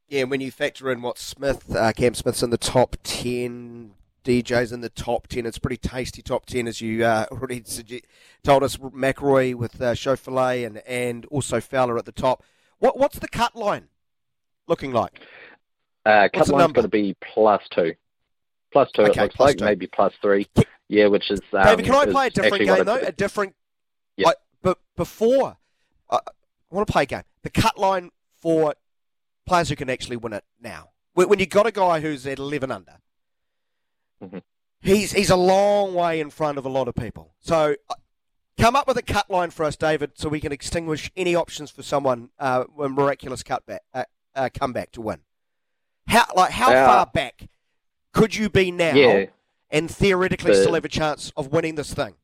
[0.07, 3.93] Yeah, when you factor in what Smith, uh, Cam Smith's in the top 10,
[4.23, 7.63] DJs in the top 10, it's a pretty tasty top 10, as you uh, already
[8.43, 8.77] told us.
[8.77, 12.43] McRoy with uh, Schauffele and, and also Fowler at the top.
[12.79, 13.89] What What's the cut line
[14.67, 15.19] looking like?
[16.05, 17.93] Uh, cut line's going to be plus two.
[18.71, 19.65] Plus two, Okay, it looks like, two.
[19.65, 20.47] maybe plus three.
[20.87, 21.39] Yeah, which is.
[21.53, 22.95] Um, David, can I play a different game, though?
[22.95, 23.55] A different.
[24.17, 24.27] Yeah.
[24.27, 25.57] Like, but before,
[26.09, 27.23] uh, I want to play a game.
[27.43, 28.75] The cut line for
[29.45, 30.89] players who can actually win it now.
[31.13, 32.97] When when you got a guy who's at 11 under,
[34.21, 34.41] Mhm.
[34.81, 37.33] he's he's a long way in front of a lot of people.
[37.39, 37.93] So uh,
[38.57, 41.71] come up with a cut line for us, David, so we can extinguish any options
[41.71, 44.03] for someone uh, a miraculous cutback, uh,
[44.35, 45.19] uh, comeback to win.
[46.07, 47.47] How like how Uh, far back
[48.13, 49.25] could you be now, Yeah.
[49.69, 52.15] and theoretically The- still have a chance of winning this thing?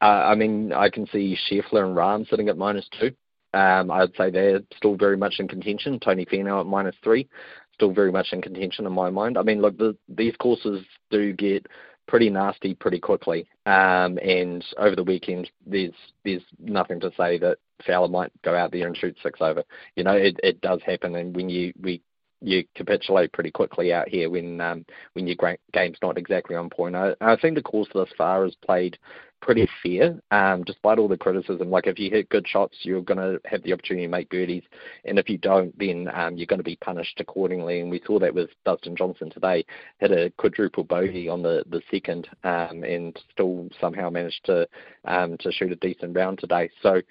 [0.00, 3.12] Uh, I mean, I can see Scheffler and Rahm sitting at minus two.
[3.54, 5.98] Um, I'd say they're still very much in contention.
[6.00, 7.28] Tony Finau at minus three.
[7.74, 9.36] Still very much in contention in my mind.
[9.36, 11.66] I mean, look, the, these courses do get
[12.06, 13.48] pretty nasty pretty quickly.
[13.66, 15.94] Um, and over the weekend, there's
[16.24, 19.64] there's nothing to say that Fowler might go out there and shoot six over.
[19.96, 22.02] You know, it, it does happen, and when you we
[22.40, 24.84] you capitulate pretty quickly out here when um,
[25.14, 25.36] when your
[25.72, 26.94] game's not exactly on point.
[26.94, 28.98] I, I think the course thus far has played
[29.44, 31.70] pretty fair, um, despite all the criticism.
[31.70, 34.62] Like if you hit good shots, you're going to have the opportunity to make birdies,
[35.04, 37.80] and if you don't, then um, you're going to be punished accordingly.
[37.80, 39.64] And we saw that with Dustin Johnson today,
[39.98, 44.66] hit a quadruple bogey on the the second, um, and still somehow managed to
[45.04, 46.70] um, to shoot a decent round today.
[46.82, 47.02] So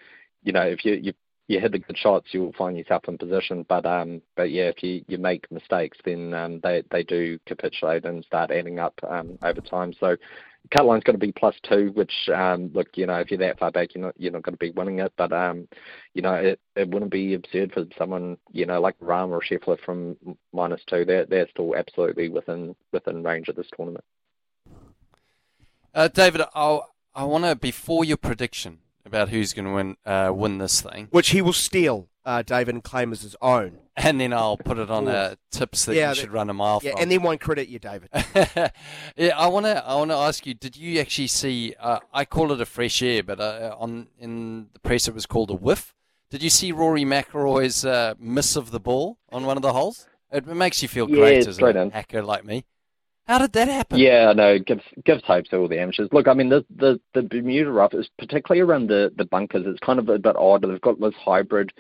[0.41, 1.13] you know, if you you
[1.47, 3.65] you hit the good shots, you'll find yourself in position.
[3.69, 8.05] But um, but yeah, if you, you make mistakes, then um, they they do capitulate
[8.05, 9.93] and start adding up um, over time.
[9.99, 10.15] So
[10.71, 13.59] cut line's going to be plus two, which um, look, you know, if you're that
[13.59, 15.13] far back, you're not you're not going to be winning it.
[15.17, 15.67] But um,
[16.13, 19.79] you know, it, it wouldn't be absurd for someone, you know, like Rahm or Scheffler
[19.79, 20.17] from
[20.53, 21.05] minus two.
[21.05, 24.05] They're they're still absolutely within within range of this tournament.
[25.93, 30.31] Uh, David, I'll, I want to before your prediction about who's going to win uh,
[30.33, 33.79] win this thing, Which he will steal, uh, David, and claim as his own.
[33.95, 36.53] and then I'll put it on uh, tips that Yeah, you that- should run a
[36.53, 37.01] mile Yeah, from.
[37.01, 38.09] and then won't credit you, David.
[39.15, 39.85] yeah, I want to.
[39.85, 40.53] I want to ask you.
[40.53, 41.75] Did you actually see?
[41.79, 45.25] Uh, I call it a fresh air, but uh, on in the press it was
[45.25, 45.93] called a whiff.
[46.29, 50.07] Did you see Rory McIlroy's uh, miss of the ball on one of the holes?
[50.31, 51.91] It makes you feel Yeah, great as straight a in.
[51.91, 52.65] hacker like me.
[53.27, 53.99] How did that happen?
[53.99, 56.09] Yeah, no, gives gives hope to all the amateurs.
[56.11, 59.63] Look, I mean, the the, the Bermuda rough is particularly around the, the bunkers.
[59.65, 60.63] It's kind of a bit odd.
[60.63, 61.71] They've got this hybrid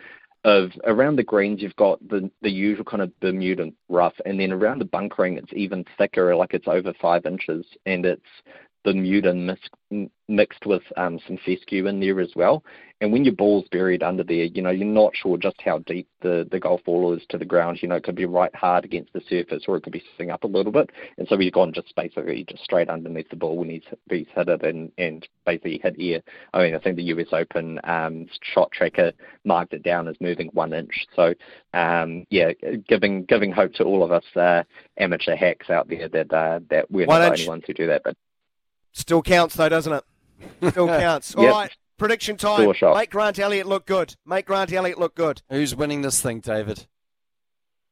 [0.45, 1.61] of around the greens.
[1.61, 5.51] You've got the the usual kind of Bermuda rough, and then around the bunkering, it's
[5.53, 8.21] even thicker, like it's over five inches, and it's
[8.83, 12.63] Bermuda mis- mixed with um, some fescue in there as well.
[13.01, 16.07] And when your ball's buried under there, you know, you're not sure just how deep
[16.21, 17.79] the, the golf ball is to the ground.
[17.81, 20.31] You know, it could be right hard against the surface or it could be sitting
[20.31, 20.89] up a little bit.
[21.17, 24.47] And so he's gone just basically just straight underneath the ball when he's, he's hit
[24.47, 26.21] it and, and basically hit air.
[26.53, 29.11] I mean, I think the US Open um, shot tracker
[29.43, 31.05] marked it down as moving one inch.
[31.13, 31.33] So,
[31.73, 32.51] um, yeah,
[32.87, 34.63] giving giving hope to all of us uh,
[34.97, 37.87] amateur hacks out there that uh, that we're One not the only ones who do
[37.87, 38.03] that.
[38.03, 38.15] But
[38.93, 40.03] Still counts, though, doesn't it?
[40.71, 41.35] Still counts.
[41.35, 41.53] All Yep.
[41.53, 42.69] right, prediction time.
[42.69, 42.95] a shot.
[42.95, 44.15] Make Grant Elliott look good.
[44.25, 45.41] Make Grant Elliott look good.
[45.49, 46.85] Who's winning this thing, David?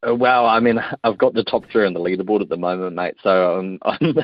[0.08, 2.96] Uh, Well, I mean, I've got the top three on the leaderboard at the moment,
[2.96, 3.16] mate.
[3.24, 4.16] So I'm I'm,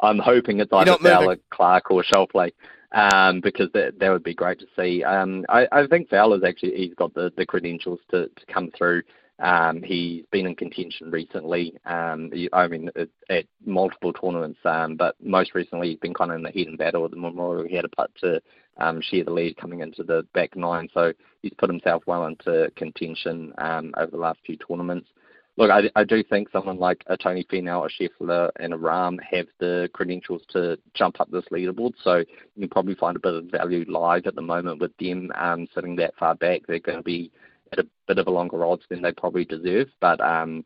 [0.00, 0.96] I'm hoping it's either.
[0.98, 2.52] Fowler, Clark, or Schauffele,
[2.92, 5.02] um, because that that would be great to see.
[5.02, 9.02] Um, I, I think Fowler's actually he's got the, the credentials to, to come through.
[9.40, 11.74] Um, he's been in contention recently.
[11.86, 16.30] Um, he- I mean, at, at multiple tournaments, um, but most recently he's been kind
[16.30, 17.66] of in the heat and battle at the Memorial.
[17.66, 18.40] He had a putt to
[18.78, 21.12] um, share the lead coming into the back nine, so
[21.42, 25.08] he's put himself well into contention um, over the last few tournaments.
[25.56, 29.18] Look, I, I do think someone like a Tony Finau, a Scheffler, and a Rahm
[29.30, 31.92] have the credentials to jump up this leaderboard.
[32.02, 32.26] So you
[32.60, 35.96] can probably find a bit of value live at the moment with them um, sitting
[35.96, 36.62] that far back.
[36.66, 37.30] They're going to be
[37.72, 39.88] at a bit of a longer odds than they probably deserve.
[40.00, 40.64] But um,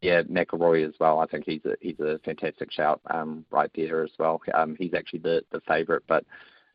[0.00, 1.20] yeah, McIlroy as well.
[1.20, 4.40] I think he's a he's a fantastic shout um, right there as well.
[4.52, 6.24] Um, he's actually the the favourite, but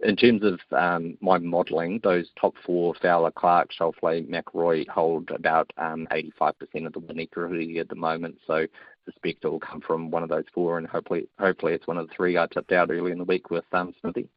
[0.02, 5.72] in terms of um, my modelling, those top four, Fowler, Clark, Schauffele, McRoy, hold about
[5.78, 6.54] um, 85%
[6.86, 8.38] of the win equity at the moment.
[8.48, 8.66] So
[9.06, 12.08] suspect it will come from one of those four, and hopefully, hopefully it's one of
[12.08, 14.30] the three I tipped out early in the week with um, Smithy.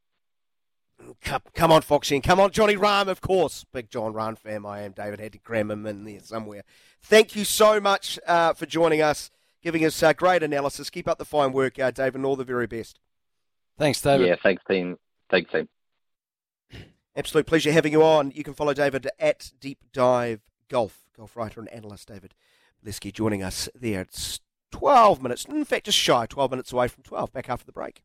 [1.22, 3.64] Come, come on, Foxy, and come on, Johnny Rahm, of course.
[3.72, 4.92] Big Jon Rahm fan I am.
[4.92, 6.62] David had to cram him in there somewhere.
[7.00, 9.30] Thank you so much uh, for joining us,
[9.62, 10.90] giving us uh, great analysis.
[10.90, 12.98] Keep up the fine work, uh, David, and all the very best.
[13.78, 14.26] Thanks, David.
[14.26, 14.96] Yeah, thanks, team.
[15.30, 15.68] Thanks, team.
[17.14, 18.30] Absolute pleasure having you on.
[18.30, 20.98] You can follow David at Deep Dive Golf.
[21.16, 22.34] Golf writer and analyst David
[22.84, 24.00] Lesky joining us there.
[24.00, 27.72] It's 12 minutes, in fact, just shy, 12 minutes away from 12, back after the
[27.72, 28.02] break.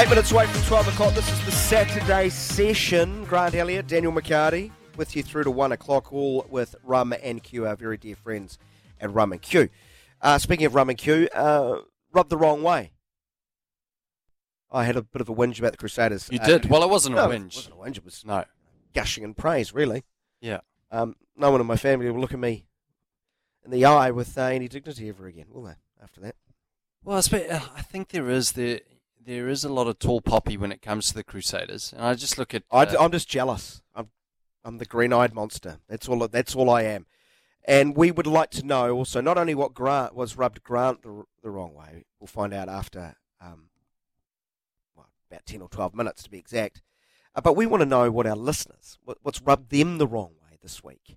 [0.00, 1.12] Eight minutes away from 12 o'clock.
[1.14, 3.22] This is the Saturday session.
[3.24, 7.66] Grant Elliott, Daniel McHardy with you through to 1 o'clock, all with Rum and Que,
[7.66, 8.56] our very dear friends
[8.98, 9.68] at Rum and Que.
[10.22, 11.80] Uh, speaking of Rum and Que, uh,
[12.12, 12.92] rubbed the wrong way.
[14.70, 16.30] I had a bit of a whinge about the Crusaders.
[16.32, 16.70] You Uh, did?
[16.70, 17.48] Well, it wasn't a whinge.
[17.48, 17.96] It wasn't a whinge.
[17.98, 18.44] It was No.
[18.94, 20.04] gushing in praise, really.
[20.40, 20.60] Yeah.
[20.90, 22.64] Um, no one in my family will look at me
[23.66, 26.36] in the eye with uh, any dignity ever again, will they, after that?
[27.04, 28.80] Well, I, spe- uh, I think there is there
[29.24, 32.14] there is a lot of tall poppy when it comes to the Crusaders, and I
[32.14, 32.64] just look at.
[32.70, 33.82] I, uh, am just jealous.
[33.94, 34.08] I'm
[34.64, 35.78] I'm the green-eyed monster.
[35.88, 36.26] That's all.
[36.28, 37.06] That's all I am.
[37.64, 41.24] And we would like to know also not only what Grant was rubbed Grant the,
[41.42, 42.04] the wrong way.
[42.18, 43.70] We'll find out after um,
[44.96, 46.82] well, about ten or twelve minutes to be exact.
[47.34, 50.32] Uh, but we want to know what our listeners, what, what's rubbed them the wrong
[50.42, 51.16] way this week.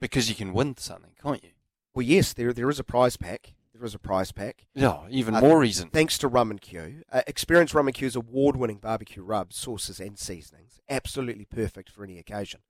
[0.00, 1.50] Because you can win something, can't you?
[1.94, 3.54] Well, yes, there there is a prize pack.
[3.80, 4.66] There is a prize pack.
[4.74, 5.88] No, even Uh, more reason.
[5.88, 7.02] Thanks to Rum and Que.
[7.10, 10.80] Uh, experience Rum and Que's award-winning barbecue rubs, sauces, and seasonings.
[10.90, 12.60] Absolutely perfect for any occasion.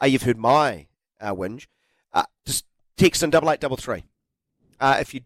[0.00, 0.86] Uh, you've heard my
[1.20, 1.66] uh, whinge.
[2.12, 2.66] Uh, just
[2.96, 4.04] text in double eight double three.
[4.78, 5.22] Uh, if you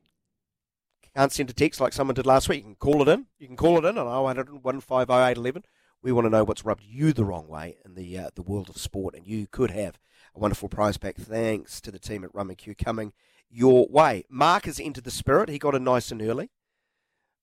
[1.15, 3.27] can't send a text like someone did last week, you can call it in.
[3.39, 5.63] You can call it in on 0800 150
[6.01, 8.71] We want to know what's rubbed you the wrong way in the uh, the world
[8.71, 9.99] of sport, and you could have
[10.35, 13.13] a wonderful prize pack thanks to the team at Rum and Que coming
[13.51, 14.25] your way.
[14.29, 15.49] Mark has entered the spirit.
[15.49, 16.51] He got in nice and early.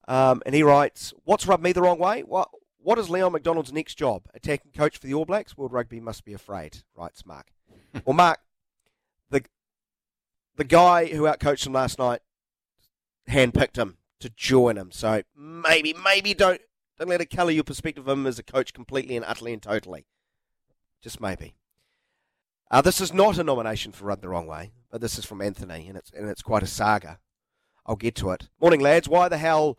[0.07, 2.21] Um, and he writes, What's rubbed me the wrong way?
[2.21, 4.27] What, what is Leon MacDonald's next job?
[4.33, 5.57] Attacking coach for the All Blacks?
[5.57, 7.47] World Rugby must be afraid, writes Mark.
[8.05, 8.39] well, Mark,
[9.31, 9.43] the,
[10.55, 12.21] the guy who outcoached him last night
[13.29, 14.91] handpicked him to join him.
[14.91, 16.61] So maybe, maybe don't,
[16.99, 19.61] don't let it colour your perspective of him as a coach completely and utterly and
[19.61, 20.05] totally.
[21.01, 21.55] Just maybe.
[22.71, 25.87] Uh, this is not a nomination for Rub the Wrong Way, this is from Anthony,
[25.87, 27.19] and it's and it's quite a saga.
[27.85, 28.49] I'll get to it.
[28.59, 29.07] Morning, lads.
[29.07, 29.77] Why the hell?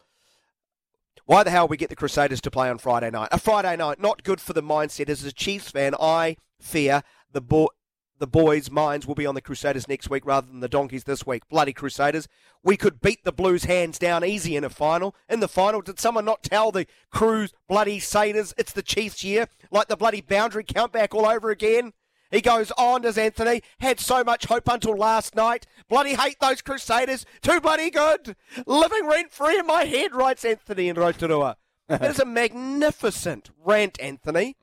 [1.25, 3.31] Why the hell we get the Crusaders to play on Friday night?
[3.33, 5.09] A Friday night, not good for the mindset.
[5.09, 7.03] As a Chiefs fan, I fear
[7.33, 7.71] the bo-
[8.19, 11.27] the boys' minds will be on the Crusaders next week rather than the Donkeys this
[11.27, 11.49] week.
[11.49, 12.29] Bloody Crusaders.
[12.63, 15.15] We could beat the Blues hands down easy in a final.
[15.29, 19.49] In the final, did someone not tell the Crews, bloody Saders it's the Chiefs' year?
[19.71, 21.93] Like the bloody boundary countback all over again?
[22.31, 23.63] He goes on, does Anthony?
[23.81, 25.67] Had so much hope until last night.
[25.89, 27.25] Bloody hate those Crusaders.
[27.41, 28.37] Too bloody good.
[28.67, 31.57] Living rent free in my head, writes Anthony in Rotorua.
[31.89, 34.57] that is a magnificent rant, Anthony.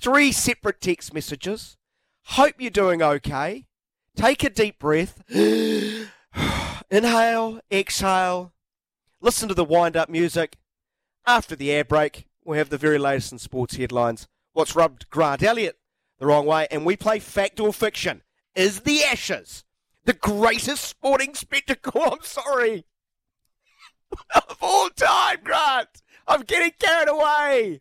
[0.00, 1.76] Three separate text messages.
[2.24, 3.66] Hope you're doing okay.
[4.14, 5.22] Take a deep breath.
[6.90, 8.52] Inhale, exhale.
[9.20, 10.56] Listen to the wind up music.
[11.26, 14.28] After the air break, we'll have the very latest in sports headlines.
[14.52, 15.79] What's rubbed Grant Elliott
[16.20, 16.68] the wrong way?
[16.70, 18.22] And we play fact or fiction.
[18.54, 19.64] Is the Ashes
[20.04, 22.02] the greatest sporting spectacle?
[22.12, 22.84] I'm sorry.
[24.34, 26.02] of all time, Grant.
[26.28, 27.80] I'm getting carried away.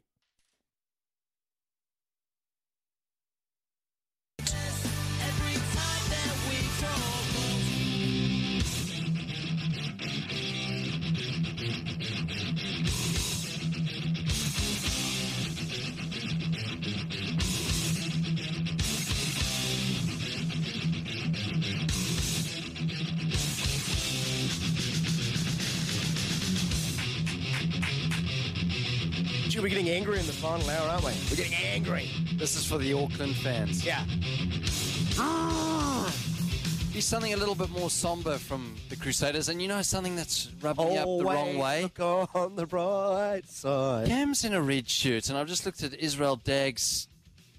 [29.61, 31.11] We're getting angry in the final hour, aren't we?
[31.29, 32.09] We're getting angry.
[32.35, 33.85] This is for the Auckland fans.
[33.85, 34.05] Yeah.
[35.17, 36.15] Ah!
[36.93, 40.49] Be something a little bit more somber from the Crusaders, and you know something that's
[40.61, 41.83] rubbed me up the wrong way.
[41.83, 41.99] Look
[42.33, 44.07] on the bright side.
[44.07, 47.09] Cam's in a red shirt, and I've just looked at Israel Dagg's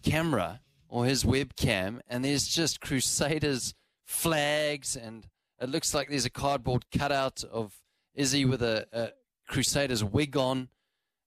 [0.03, 3.75] camera or his webcam, and there's just Crusaders
[4.07, 5.27] flags, and
[5.61, 7.75] it looks like there's a cardboard cutout of
[8.15, 9.11] Izzy with a, a
[9.47, 10.69] Crusaders wig on.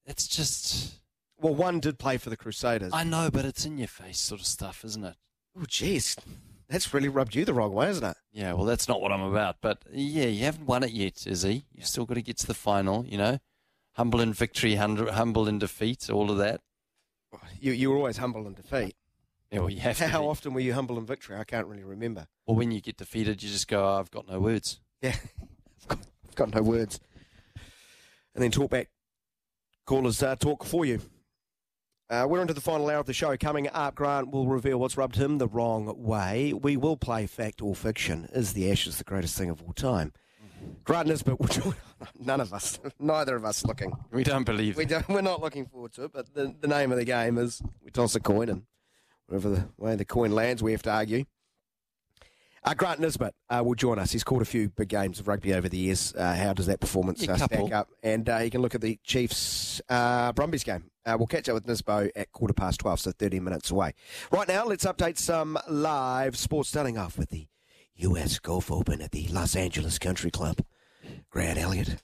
[0.06, 1.00] It's just.
[1.40, 2.92] Well, one did play for the Crusaders.
[2.94, 5.16] I know, but it's in your face sort of stuff, isn't it?
[5.58, 6.18] Oh, jeez.
[6.70, 8.18] That's really rubbed you the wrong way, isn't it?
[8.32, 9.58] Yeah, well, that's not what I'm about.
[9.62, 11.66] But yeah, you haven't won it yet, Izzy.
[11.74, 13.40] You've still got to get to the final, you know?
[13.94, 16.62] Humble in victory, humble in defeat, all of that.
[17.60, 18.96] You, you were always humble in defeat.
[19.52, 20.08] Yeah, well, you have to.
[20.08, 21.38] How often were you humble in victory?
[21.38, 22.28] I can't really remember.
[22.48, 24.80] Or when you get defeated, you just go, oh, I've got no words.
[25.02, 25.16] Yeah,
[25.82, 27.00] I've got, I've got no words.
[28.34, 28.90] And then talk back.
[29.86, 31.02] Callers uh, talk for you.
[32.10, 33.36] Uh, we're into the final hour of the show.
[33.38, 36.54] Coming up, Grant will reveal what's rubbed him the wrong way.
[36.54, 38.30] We will play fact or fiction.
[38.34, 40.14] Is the Ashes the greatest thing of all time?
[40.84, 41.74] Grant Nisbett will.
[42.20, 43.94] None of us, neither of us, looking.
[44.12, 46.14] We don't believe We don't, we're not looking forward to it.
[46.14, 48.64] But the, the name of the game is we toss a coin, and
[49.28, 51.26] whatever the way the coin lands, we have to argue.
[52.66, 54.12] Uh, Grant Nisbett uh, will join us.
[54.12, 56.14] He's called a few big games of rugby over the years.
[56.18, 57.90] Uh, how does that performance Yeah, uh, stack up?
[58.02, 60.86] And uh, he can look at the Chiefs uh, Brumbies game.
[61.06, 63.94] Uh, we'll catch up with Nisbo at quarter past 12, so 30 minutes away.
[64.32, 67.48] Right now, let's update some live sports, starting off with the
[67.96, 70.60] US Golf Open at the Los Angeles Country Club.
[71.30, 72.02] Grant Elliott.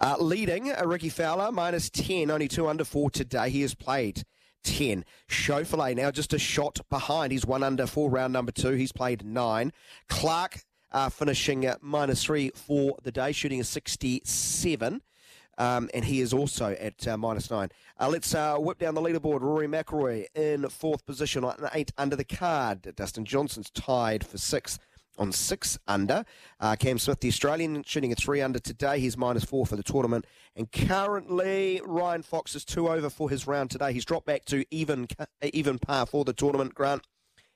[0.00, 3.50] Uh, leading, uh, Rickie Fowler, minus 10, only two under four today.
[3.50, 4.24] He has played
[4.64, 5.04] 10.
[5.28, 7.32] Schauffele now just a shot behind.
[7.32, 8.72] He's one under four, round number two.
[8.72, 9.72] He's played nine.
[10.08, 10.60] Clark
[10.92, 15.02] uh, finishing uh, minus three for the day, shooting a 67.
[15.58, 17.68] Um, and he is also at uh, minus nine.
[17.98, 19.42] Uh, let's uh, whip down the leaderboard.
[19.42, 22.94] Rory McIlroy in fourth position on eight under the card.
[22.96, 24.78] Dustin Johnson's tied for sixth
[25.20, 26.24] on six under.
[26.58, 28.98] Uh, Cam Smith, the Australian, shooting a three under today.
[28.98, 30.26] He's minus four for the tournament.
[30.56, 33.92] And currently, Ryan Fox is two over for his round today.
[33.92, 35.06] He's dropped back to even
[35.42, 36.74] even par for the tournament.
[36.74, 37.06] Grant,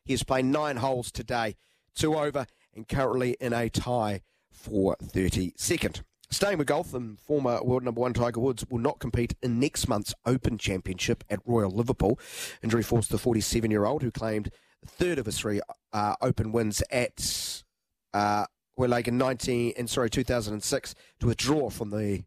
[0.04, 1.56] he's played nine holes today,
[1.96, 4.20] two over, and currently in a tie
[4.52, 6.02] for 32nd.
[6.30, 9.88] Staying with golf, and former world number one Tiger Woods will not compete in next
[9.88, 12.18] month's Open Championship at Royal Liverpool.
[12.62, 14.50] Injury forced the 47 year old, who claimed
[14.84, 15.60] third of his three
[15.92, 17.20] uh, Open wins at
[18.14, 18.46] uh,
[18.76, 22.24] were like in 19 and sorry 2006 to withdraw from the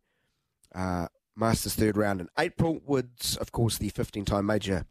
[0.75, 2.81] uh, Masters third round in April.
[2.85, 4.85] Woods, of course, the 15-time major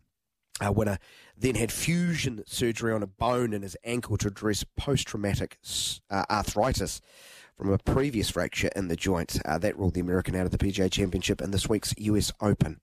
[0.65, 0.99] uh, winner,
[1.37, 5.59] then had fusion surgery on a bone in his ankle to address post-traumatic
[6.11, 7.01] uh, arthritis
[7.57, 9.39] from a previous fracture in the joint.
[9.45, 12.81] Uh, that ruled the American out of the PGA Championship in this week's US Open.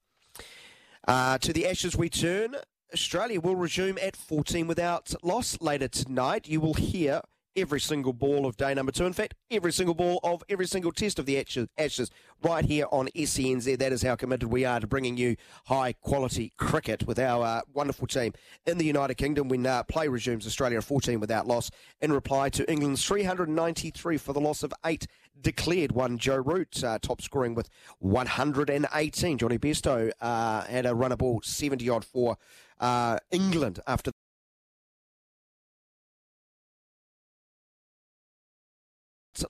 [1.06, 2.56] Uh, to the Ashes we turn.
[2.92, 6.48] Australia will resume at 14 without loss later tonight.
[6.48, 7.22] You will hear
[7.56, 9.06] every single ball of day number two.
[9.06, 11.38] In fact, every single ball of every single test of the
[11.78, 12.10] Ashes,
[12.42, 13.78] right here on SENZ.
[13.78, 15.36] That is how committed we are to bringing you
[15.66, 18.32] high quality cricket with our uh, wonderful team
[18.66, 20.46] in the United Kingdom when uh, play resumes.
[20.46, 21.70] Australia 14 without loss
[22.00, 25.06] in reply to England's 393 for the loss of eight
[25.40, 27.68] declared one Joe Root, uh, top scoring with
[27.98, 29.38] 118.
[29.38, 32.36] Jonny Bairstow uh, had a runner ball 70 odd for
[32.80, 34.12] uh, England after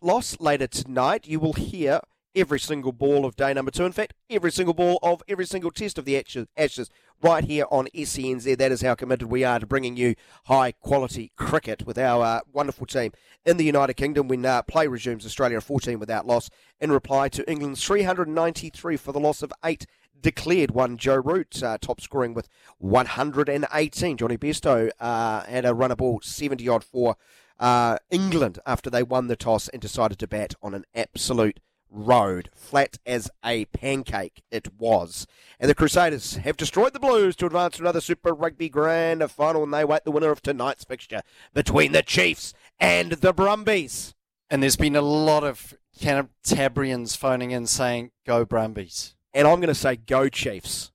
[0.03, 1.27] loss later tonight.
[1.27, 2.01] You will hear
[2.35, 3.85] every single ball of day number two.
[3.85, 6.17] In fact, every single ball of every single test of the
[6.57, 6.91] Ashes,
[7.23, 8.57] right here on SENZ.
[8.59, 10.15] That is how committed we are to bringing you
[10.47, 13.13] high quality cricket with our uh, wonderful team
[13.45, 15.25] in the United Kingdom when uh, play resumes.
[15.25, 16.51] Australia 14 without loss
[16.81, 19.87] in reply to England's 393 for the loss of eight
[20.21, 22.49] declared one Joe Root, uh, top scoring with
[22.79, 24.17] 118.
[24.17, 27.17] Jonny Bairstow uh, had a runner ball 70 odd for
[27.59, 31.61] uh, England after they won the toss and decided to bat on an absolute
[31.91, 35.27] road, flat as a pancake it was.
[35.61, 39.63] And the Crusaders have destroyed the Blues to advance to another Super Rugby Grand Final,
[39.63, 41.23] and they wait the winner of tonight's fixture
[41.53, 44.15] between the Chiefs and the Brumbies.
[44.51, 49.69] And there's been a lot of Cantabrians phoning in saying, "Go Brumbies." And I'm going
[49.69, 50.93] to say, go Chiefs.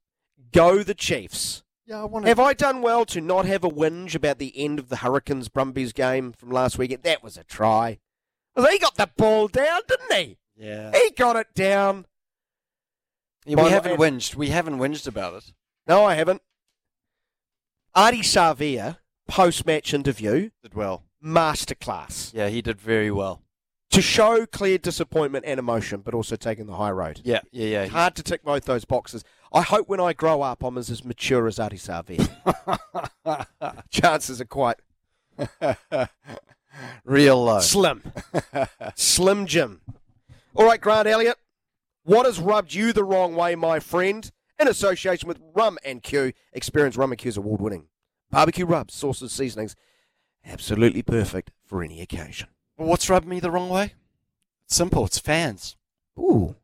[0.53, 1.63] Go the Chiefs.
[1.89, 4.77] Yeah, I want Have I done well to not have a whinge about the end
[4.77, 7.01] of the Hurricanes Brumbies game from last weekend?
[7.01, 7.97] That was a try.
[8.55, 10.37] Well, he got the ball down, didn't he?
[10.55, 10.91] Yeah.
[10.93, 12.05] He got it down.
[13.43, 14.35] Yeah, we the- haven't whinged.
[14.35, 15.53] We haven't whinged about it.
[15.87, 16.43] No, I haven't.
[17.95, 18.97] Ardie Savea,
[19.27, 21.05] post match interview, Did well.
[21.23, 22.31] masterclass.
[22.35, 23.41] Yeah, he did very well.
[23.91, 27.21] To show clear disappointment and emotion, but also taking the high road.
[27.23, 27.87] Yeah, yeah, yeah.
[27.87, 29.23] Hard to tick both those boxes.
[29.51, 33.45] I hope when I grow up, I'm as, as mature as Ardie Savea.
[33.89, 34.77] Chances are quite
[37.03, 37.59] Real low.
[37.59, 38.03] slim.
[38.95, 39.81] slim Jim.
[40.55, 41.37] All right, Grant Elliott,
[42.03, 44.29] what has rubbed you the wrong way, my friend?
[44.59, 47.87] In association with Rum and Que, experience Rum and Que's award-winning
[48.29, 49.75] barbecue rubs, sauces, seasonings,
[50.45, 52.49] absolutely perfect for any occasion.
[52.75, 53.93] What's rubbed me the wrong way?
[54.65, 55.05] It's simple.
[55.05, 55.75] It's fans.
[56.17, 56.55] Ooh.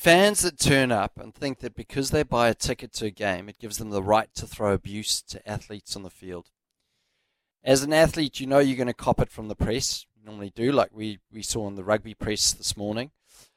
[0.00, 3.50] Fans that turn up and think that because they buy a ticket to a game,
[3.50, 6.48] it gives them the right to throw abuse to athletes on the field.
[7.62, 10.06] As an athlete, you know you're going to cop it from the press.
[10.16, 13.10] You normally do, like we, we saw in the rugby press this morning.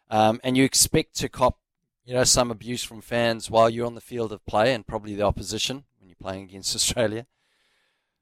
[0.10, 1.60] Um, and you expect to cop,
[2.03, 5.15] you know, some abuse from fans while you're on the field of play and probably
[5.15, 7.26] the opposition when you're playing against Australia.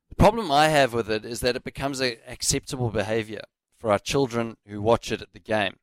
[0.10, 3.42] The problem I have with it is that it becomes acceptable behavior
[3.80, 5.78] for our children who watch it at the game.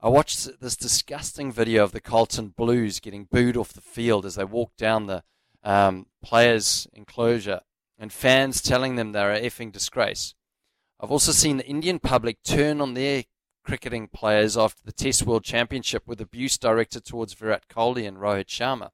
[0.00, 4.36] I watched this disgusting video of the Carlton Blues getting booed off the field as
[4.36, 5.24] they walked down the
[5.64, 7.62] um, players' enclosure
[7.98, 10.34] and fans telling them they're a effing disgrace.
[11.00, 13.24] I've also seen the Indian public turn on their
[13.64, 18.46] cricketing players after the Test World Championship with abuse directed towards Virat Kohli and Rohit
[18.46, 18.90] Sharma.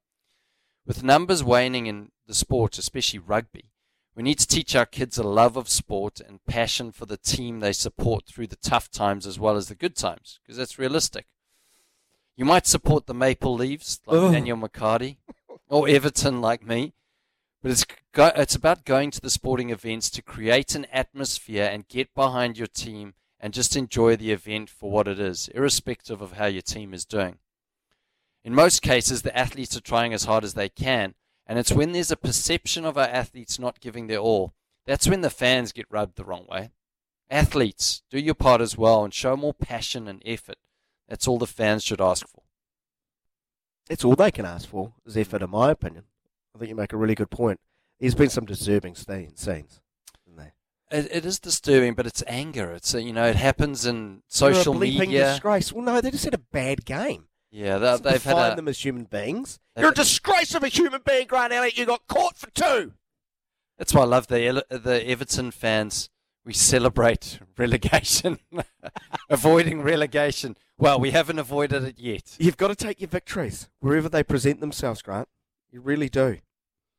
[0.86, 3.72] With numbers waning in the sport, especially rugby,
[4.15, 7.61] we need to teach our kids a love of sport and passion for the team
[7.61, 11.27] they support through the tough times as well as the good times, because that's realistic.
[12.36, 14.32] You might support the Maple Leaves, like Ugh.
[14.32, 15.16] Daniel McHardy,
[15.69, 16.95] or Everton, like me,
[17.62, 21.89] but it's go- it's about going to the sporting events to create an atmosphere and
[21.89, 26.32] get behind your team and just enjoy the event for what it is, irrespective of
[26.32, 27.39] how your team is doing.
[28.43, 31.15] In most cases, the athletes are trying as hard as they can,
[31.46, 34.54] and it's when there's a perception of our athletes not giving their all,
[34.86, 36.70] that's when the fans get rubbed the wrong way.
[37.30, 40.56] Athletes, do your part as well and show more passion and effort.
[41.08, 42.42] That's all the fans should ask for.
[43.88, 46.04] That's all they can ask for is effort, in my opinion.
[46.54, 47.60] I think you make a really good point.
[48.00, 50.54] There's been some disturbing scenes, isn't there?
[50.90, 52.72] It, it is disturbing, but it's anger.
[52.72, 55.32] It's uh, you know it happens in You're a social media.
[55.32, 55.72] disgrace.
[55.72, 57.26] Well, no, they just had a bad game.
[57.55, 59.60] Yeah, that, they've had define a, them as human beings.
[59.78, 61.78] You're a disgrace of a human being, Grant Elliott.
[61.78, 62.94] You got caught for two.
[63.78, 66.10] That's why I love the the Everton fans.
[66.44, 68.40] We celebrate relegation,
[69.31, 70.56] avoiding relegation.
[70.78, 72.35] Well, we haven't avoided it yet.
[72.40, 75.28] You've got to take your victories wherever they present themselves, Grant.
[75.70, 76.39] You really do.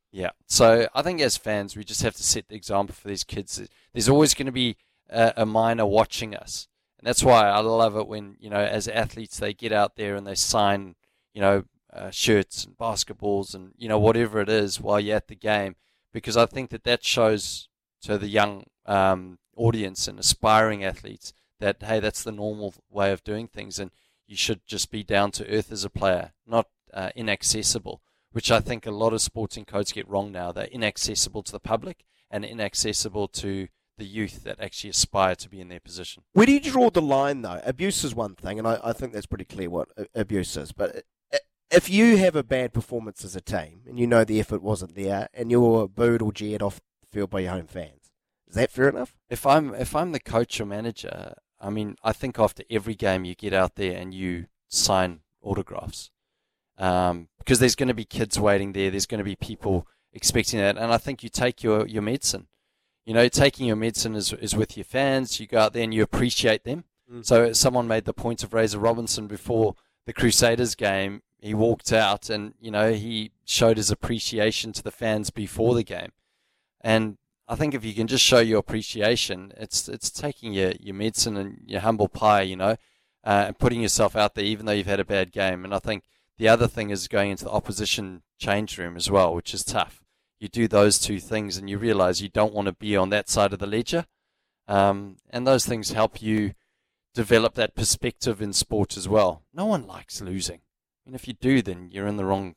[0.10, 0.30] Yeah.
[0.48, 3.62] So I think as fans, we just have to set the example for these kids.
[3.92, 4.78] There's always going to be
[5.10, 6.70] a, a minor watching us,
[7.06, 10.26] that's why I love it when you know, as athletes, they get out there and
[10.26, 10.96] they sign,
[11.34, 11.64] you know,
[11.94, 15.76] uh, shirts and basketballs and you know whatever it is while you're at the game,
[16.12, 17.70] because I think that that shows
[18.02, 23.24] to the young um, audience and aspiring athletes that hey, that's the normal way of
[23.24, 23.92] doing things, and
[24.28, 28.02] you should just be down to earth as a player, not uh, inaccessible
[28.36, 30.52] which I think a lot of sporting codes get wrong now.
[30.52, 35.62] They're inaccessible to the public and inaccessible to the youth that actually aspire to be
[35.62, 36.24] in their position.
[36.34, 37.62] Where do you draw the line, though?
[37.64, 40.72] Abuse is one thing, and I, I think that's pretty clear what abuse is.
[40.72, 41.04] But
[41.72, 44.96] if you have a bad performance as a team and you know the effort wasn't
[44.96, 48.12] there and you're booed or jeered off the field by your home fans,
[48.48, 49.16] is that fair enough?
[49.30, 53.26] If I'm if I'm the coach or manager, I mean, I think after every game
[53.26, 56.12] you get out there and you sign autographs,
[56.78, 58.92] um, because there's going to be kids waiting there.
[58.92, 62.48] There's going to be people expecting that, and I think you take your your medicine.
[63.06, 65.40] You know, taking your medicine is is with your fans.
[65.40, 66.86] You go out there and you appreciate them.
[67.12, 67.26] Mm.
[67.26, 69.76] So someone made the point of Razor Robertson before
[70.06, 71.22] the Crusaders game.
[71.40, 75.84] He walked out and you know he showed his appreciation to the fans before the
[75.84, 76.12] game,
[76.82, 77.18] and
[77.48, 81.38] I think if you can just show your appreciation, it's it's taking your, your medicine
[81.38, 82.76] and your humble pie, you know,
[83.24, 85.64] uh, and putting yourself out there even though you've had a bad game.
[85.64, 86.04] And I think
[86.38, 90.04] the other thing is going into the opposition change room as well, which is tough.
[90.40, 93.30] You do those two things and you realize you don't want to be on that
[93.30, 94.06] side of the ledger,
[94.68, 96.54] um, and those things help you
[97.14, 99.44] develop that perspective in sport as well.
[99.54, 100.60] No one likes losing.
[101.06, 102.56] I mean, if you do, then you're in the wrong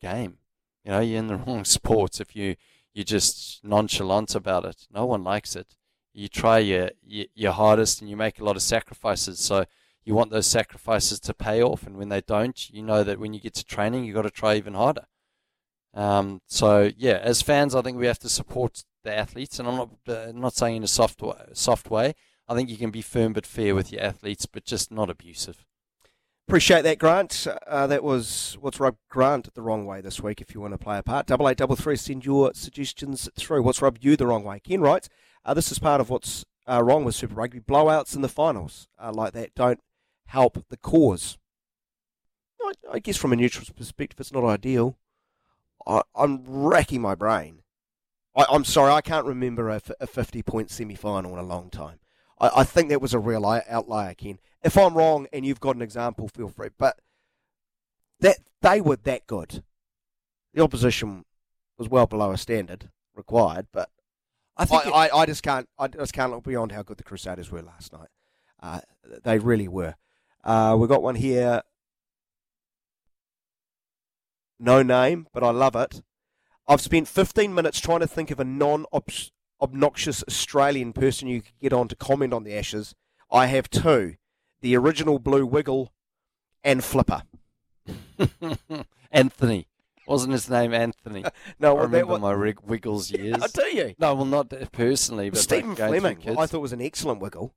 [0.00, 0.38] game.
[0.84, 2.56] You know, you're in the wrong sport if you
[2.94, 4.88] you're just nonchalant about it.
[4.92, 5.76] No one likes it.
[6.12, 9.38] You try your, your hardest and you make a lot of sacrifices.
[9.38, 9.66] So
[10.04, 13.34] you want those sacrifices to pay off, and when they don't, you know that when
[13.34, 15.04] you get to training, you got to try even harder.
[15.94, 19.76] Um, so yeah, as fans, I think we have to support the athletes, and I'm
[19.76, 22.14] not uh, not saying in a soft way, soft way.
[22.48, 25.64] I think you can be firm but fair with your athletes, but just not abusive.
[26.46, 27.46] Appreciate that, Grant.
[27.66, 30.40] Uh, that was what's rubbed Grant the wrong way this week.
[30.40, 31.96] If you want to play a part, double eight double three.
[31.96, 33.62] Send your suggestions through.
[33.62, 34.60] What's rubbed you the wrong way?
[34.60, 35.08] Ken writes,
[35.44, 37.60] uh, "This is part of what's uh, wrong with Super Rugby.
[37.60, 39.80] Blowouts in the finals uh, like that don't
[40.26, 41.38] help the cause.
[42.62, 44.96] I, I guess from a neutral perspective, it's not ideal.
[45.88, 47.62] I, I'm racking my brain.
[48.36, 51.98] I, I'm sorry, I can't remember a 50 point semi final in a long time.
[52.40, 54.38] I, I think that was a real outlier, Ken.
[54.62, 56.68] If I'm wrong and you've got an example, feel free.
[56.78, 57.00] But
[58.20, 59.62] that they were that good.
[60.54, 61.24] The opposition
[61.78, 63.90] was well below a standard required, but
[64.56, 66.96] I I, think it- I, I, just can't I just can't look beyond how good
[66.98, 68.08] the Crusaders were last night.
[68.60, 68.80] Uh,
[69.22, 69.94] they really were.
[70.42, 71.62] Uh, we've got one here.
[74.60, 76.02] No name, but I love it.
[76.66, 78.84] I've spent 15 minutes trying to think of a non
[79.60, 82.94] obnoxious Australian person you could get on to comment on the Ashes.
[83.30, 84.16] I have two
[84.60, 85.92] the original Blue Wiggle
[86.64, 87.22] and Flipper.
[89.12, 89.66] Anthony.
[90.06, 91.24] Wasn't his name Anthony?
[91.60, 93.36] No, I well, that remember wa- my Rig- Wiggles years.
[93.42, 93.94] Oh, do you?
[93.98, 96.18] No, well, not personally, but Stephen like Fleming.
[96.38, 97.54] I thought was an excellent Wiggle.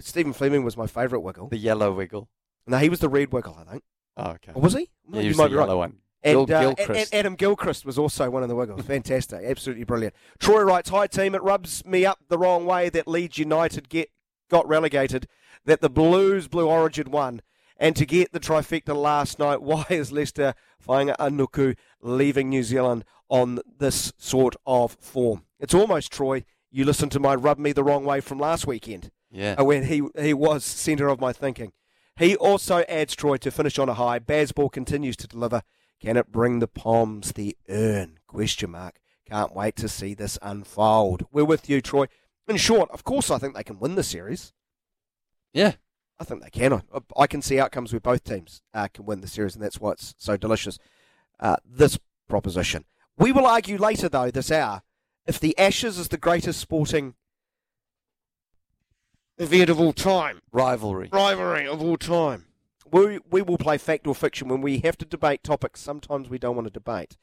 [0.00, 1.48] Stephen Fleming was my favourite Wiggle.
[1.48, 2.28] the yellow Wiggle.
[2.66, 3.82] No, he was the red Wiggle, I think.
[4.16, 4.52] Oh, okay.
[4.54, 4.90] Or was he?
[5.12, 5.68] Yeah, You might be right.
[5.72, 5.96] one.
[6.22, 7.14] And, Gil- uh, Gilchrist.
[7.14, 8.82] Adam Gilchrist was also one of the Wiggles.
[8.84, 9.44] Fantastic.
[9.44, 10.14] Absolutely brilliant.
[10.40, 14.10] Troy writes, Hi team, it rubs me up the wrong way that Leeds United get
[14.50, 15.28] got relegated,
[15.64, 17.42] that the Blues Blue Origin won,
[17.76, 20.54] and to get the trifecta last night, why is Leicester
[20.84, 25.44] Fainga'anuku leaving New Zealand on this sort of form?
[25.60, 29.10] It's almost, Troy, you listened to my rub me the wrong way from last weekend.
[29.30, 29.54] Yeah.
[29.58, 31.72] uh, When he, he was centre of my thinking.
[32.18, 34.18] He also adds Troy to finish on a high.
[34.18, 35.62] Bazball continues to deliver.
[36.00, 38.18] Can it bring the Poms the urn?
[38.26, 38.98] Question mark.
[39.28, 41.26] Can't wait to see this unfold.
[41.32, 42.06] We're with you, Troy.
[42.48, 44.52] In short, of course, I think they can win the series.
[45.52, 45.72] Yeah.
[46.18, 46.72] I think they can.
[46.72, 46.80] I,
[47.16, 49.92] I can see outcomes where both teams uh, can win the series, and that's why
[49.92, 50.78] it's so delicious.
[51.38, 51.98] Uh, this
[52.28, 52.84] proposition.
[53.18, 54.82] We will argue later, though, this hour,
[55.26, 57.14] if the Ashes is the greatest sporting
[59.38, 61.08] event of all time, Rivalry.
[61.12, 62.46] rivalry of all time.
[62.90, 65.80] we we will play fact or fiction when we have to debate topics.
[65.80, 67.16] Sometimes we don't want to debate.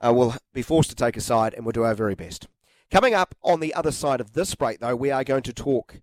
[0.00, 2.48] Uh, we'll be forced to take a side, and we'll do our very best.
[2.90, 6.00] Coming up on the other side of this break, though, we are going to talk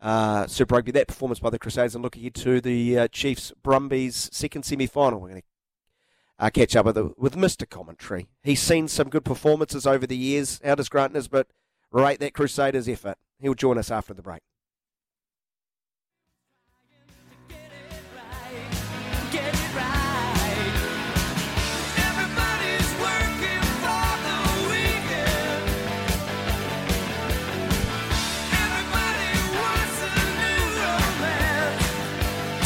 [0.00, 3.52] uh, Super Rugby, that performance by the Crusaders, and look ahead to the uh, Chiefs
[3.62, 5.20] Brumbies second semi final.
[5.20, 5.46] We're going to
[6.38, 7.68] uh, catch up with, the, with Mr.
[7.68, 8.26] Commentary.
[8.42, 10.60] He's seen some good performances over the years.
[10.64, 11.44] How does Grant Nisbett
[11.92, 13.18] rate that Crusaders effort?
[13.38, 14.42] He'll join us after the break.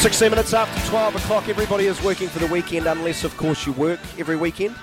[0.01, 3.75] Sixteen minutes after 12 o'clock, everybody is working for the weekend, unless, of course, you
[3.75, 4.75] work every weekend.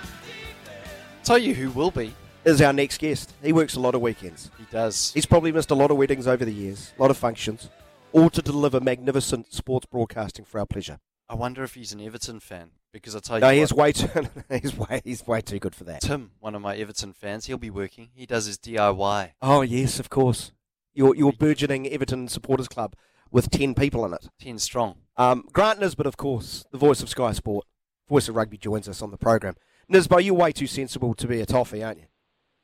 [1.24, 2.14] Tell you who will be.
[2.46, 3.34] Is our next guest.
[3.42, 4.52] He works a lot of weekends.
[4.60, 5.12] He does.
[5.14, 7.68] He's probably missed a lot of weddings over the years, a lot of functions,
[8.12, 11.00] all to deliver magnificent sports broadcasting for our pleasure.
[11.28, 14.08] I wonder if he's an Everton fan because I tell you, No, he's way too,
[14.62, 16.02] he's way, he's way too good for that.
[16.02, 18.10] Tim, one of my Everton fans, he'll be working.
[18.14, 19.32] He does his DIY.
[19.42, 20.52] Oh yes, of course.
[20.94, 22.96] Your your burgeoning Everton supporters club
[23.32, 24.28] with ten people in it.
[24.40, 24.96] Ten strong.
[25.18, 27.66] Um, Grant Nisbett, of course, the voice of Sky Sport,
[28.08, 29.56] voice of rugby, joins us on the program.
[29.92, 32.06] Nisbo, you're way too sensible to be a toffee, aren't you?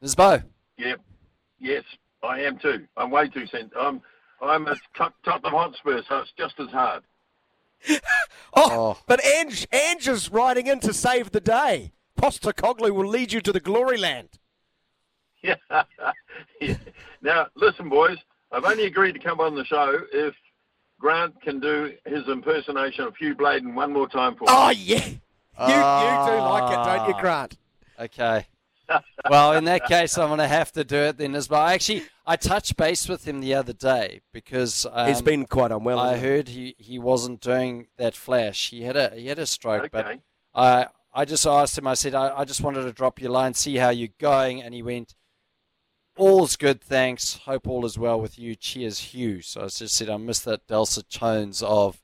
[0.03, 0.44] Nisbo.
[0.77, 0.99] Yep.
[1.60, 1.84] Yes,
[2.22, 2.85] I am too.
[2.98, 3.72] I'm way too sent.
[3.80, 4.02] I'm
[4.41, 7.03] I'm a Tot- Tottenham Hotspur, so it's just as hard.
[8.56, 11.91] Oh, but Ange, Ange is riding in to save the day.
[12.19, 14.30] Postecoglou will lead you to the glory land.
[15.41, 15.56] Yeah.
[16.61, 16.76] Yeah.
[17.22, 18.18] Now, listen, boys.
[18.52, 20.35] I've only agreed to come on the show if
[21.03, 24.47] Grant can do his impersonation of Hugh Bladen one more time for me.
[24.47, 27.57] Oh yeah, you you do like it, don't you, Grant?
[27.99, 28.47] Okay.
[29.30, 31.61] well, in that case, I'm going to have to do it then as well.
[31.61, 35.99] Actually, I touched base with him the other day because um, He's been quite unwell.
[35.99, 38.69] I heard he, he wasn't doing that flash.
[38.69, 40.19] He had a he had a stroke, but
[40.55, 41.85] I I just asked him.
[41.85, 44.73] I said I, I just wanted to drop your line, see how you're going, and
[44.73, 45.15] he went,
[46.15, 47.40] "All's good, thanks.
[47.45, 48.56] Hope all is well with you.
[48.56, 52.02] Cheers, Hugh." So I just said I missed that dulcet tones of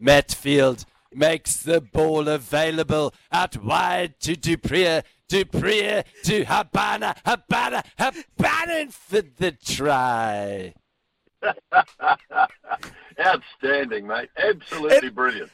[0.00, 5.02] Matfield makes the ball available out wide to Du Preez.
[5.28, 10.74] Dupree to Habana, Habana, Habana for the try.
[13.20, 14.28] Outstanding, mate.
[14.36, 15.50] Absolutely brilliant.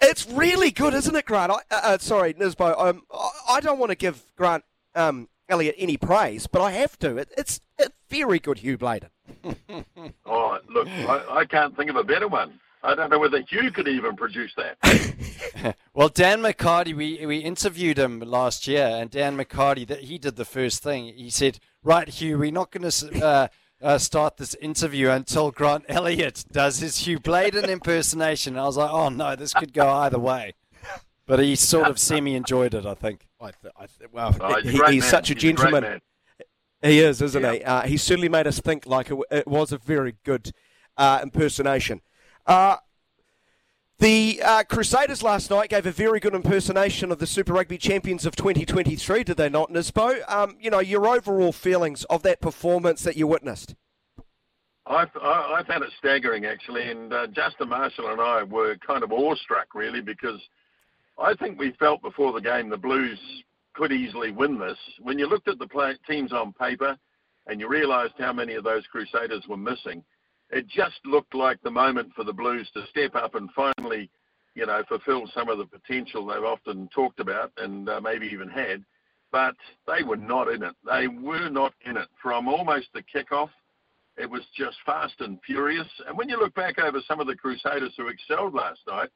[0.00, 1.52] It's really good, isn't it, Grant?
[1.52, 2.78] I, uh, uh, sorry, Nisbo.
[2.78, 6.98] Um, I, I don't want to give Grant um, Elliott any praise, but I have
[7.00, 7.18] to.
[7.18, 9.10] It, it's a very good Hugh Bladen.
[10.24, 12.58] Oh, look, I, I can't think of a better one.
[12.82, 15.76] I don't know whether you could even produce that.
[15.94, 20.36] Well, Dan McHardy, we, we interviewed him last year, and Dan McHardy, that he did
[20.36, 21.12] the first thing.
[21.14, 23.48] He said, "Right, Hugh, we're not going to uh,
[23.82, 28.78] uh, start this interview until Grant Elliott does his Hugh Bladen impersonation." And I was
[28.78, 30.54] like, "Oh no, this could go either way."
[31.32, 33.26] But he sort of semi enjoyed it, I think.
[33.40, 35.82] I th- I th- well, Oh, he's he- great he's such a He's gentleman.
[35.82, 36.00] man.
[36.82, 37.64] He is, isn't he?
[37.64, 40.50] Uh, he certainly made us think like it, w- it was a very good
[40.98, 42.02] uh, impersonation.
[42.44, 42.76] Uh,
[43.98, 48.26] the uh, Crusaders last night gave a very good impersonation of the Super Rugby champions
[48.26, 50.28] of 2023, did they not, Nisbo?
[50.30, 53.74] Um, you know, your overall feelings of that performance that you witnessed.
[54.86, 59.02] I, I, I found it staggering, actually, and uh, Justin Marshall and I were kind
[59.02, 60.38] of awestruck, really, because
[61.18, 63.18] I think we felt before the game the Blues
[63.74, 64.78] could easily win this.
[65.00, 66.96] When you looked at the play, teams on paper
[67.46, 70.02] and you realised how many of those Crusaders were missing,
[70.50, 74.10] it just looked like the moment for the Blues to step up and finally,
[74.54, 78.48] you know, fulfil some of the potential they've often talked about and uh, maybe even
[78.48, 78.84] had.
[79.30, 79.56] But
[79.86, 80.74] they were not in it.
[80.84, 83.48] They were not in it from almost the kickoff.
[84.18, 85.88] It was just fast and furious.
[86.06, 89.08] And when you look back over some of the Crusaders who excelled last night,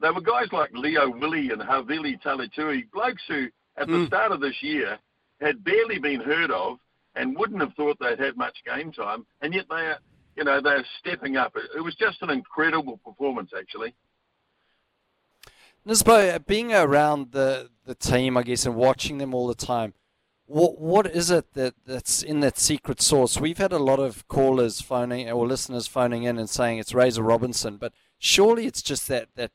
[0.00, 4.06] there were guys like Lio-Willie and Havili Talitui, blokes who at the hmm.
[4.06, 4.98] start of this year
[5.40, 6.78] had barely been heard of
[7.14, 9.98] and wouldn't have thought they'd had much game time, and yet they are,
[10.36, 11.56] you know, they're stepping up.
[11.76, 13.94] It, was just an incredible performance, actually.
[15.86, 19.94] Nisbo, being around the, the team, I guess, and watching them all the time,
[20.46, 23.38] what what is it that, that's in that secret sauce?
[23.38, 27.22] We've had a lot of callers phoning or listeners phoning in and saying it's Razor
[27.22, 29.50] Robertson, but surely it's just that, that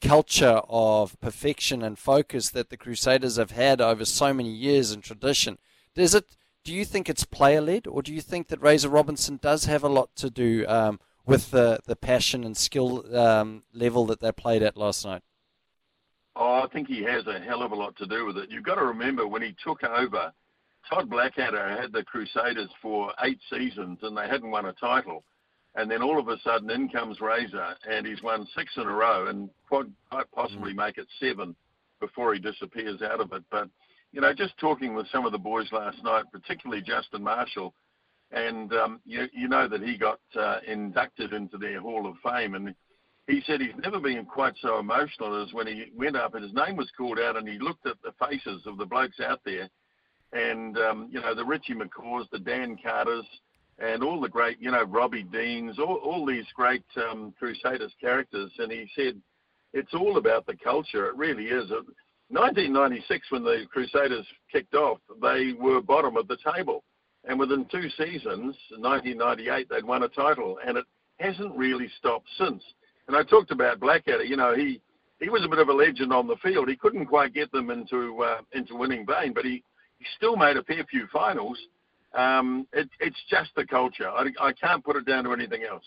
[0.00, 5.02] culture of perfection and focus that the Crusaders have had over so many years and
[5.02, 5.58] tradition.
[5.94, 6.36] Does it?
[6.64, 9.82] Do you think it's player led, or do you think that Razor Robertson does have
[9.82, 14.32] a lot to do um, with the, the passion and skill um, level that they
[14.32, 15.22] played at last night?
[16.36, 18.50] Oh, I think he has a hell of a lot to do with it.
[18.50, 20.32] You've got to remember when he took over,
[20.88, 25.24] Todd Blackadder had the Crusaders for eight seasons and they hadn't won a title.
[25.78, 28.92] And then all of a sudden in comes Razor, and he's won six in a
[28.92, 31.54] row, and quite, quite possibly make it seven
[32.00, 33.44] before he disappears out of it.
[33.48, 33.68] But
[34.10, 37.74] you know, just talking with some of the boys last night, particularly Justin Marshall,
[38.32, 42.56] and um, you, you know that he got uh, inducted into their Hall of Fame,
[42.56, 42.74] and
[43.28, 46.54] he said he's never been quite so emotional as when he went up and his
[46.54, 49.68] name was called out, and he looked at the faces of the blokes out there,
[50.32, 53.26] and um, you know the Richie McCaws, the Dan Carters,
[53.78, 58.50] and all the great, you know, Robbie Deans, all, all these great um, Crusaders characters,
[58.58, 59.20] and he said
[59.72, 61.06] it's all about the culture.
[61.06, 61.70] It really is.
[62.30, 66.82] 1996, when the Crusaders kicked off, they were bottom of the table.
[67.24, 70.84] And within two seasons, 1998, they'd won a title, and it
[71.18, 72.62] hasn't really stopped since.
[73.06, 74.24] And I talked about Blackadder.
[74.24, 74.80] You know, he
[75.20, 76.68] he was a bit of a legend on the field.
[76.68, 79.62] He couldn't quite get them into uh, into winning vein, but he,
[79.98, 81.58] he still made a fair few finals.
[82.14, 84.08] Um, it, it's just the culture.
[84.08, 85.84] I, I can't put it down to anything else.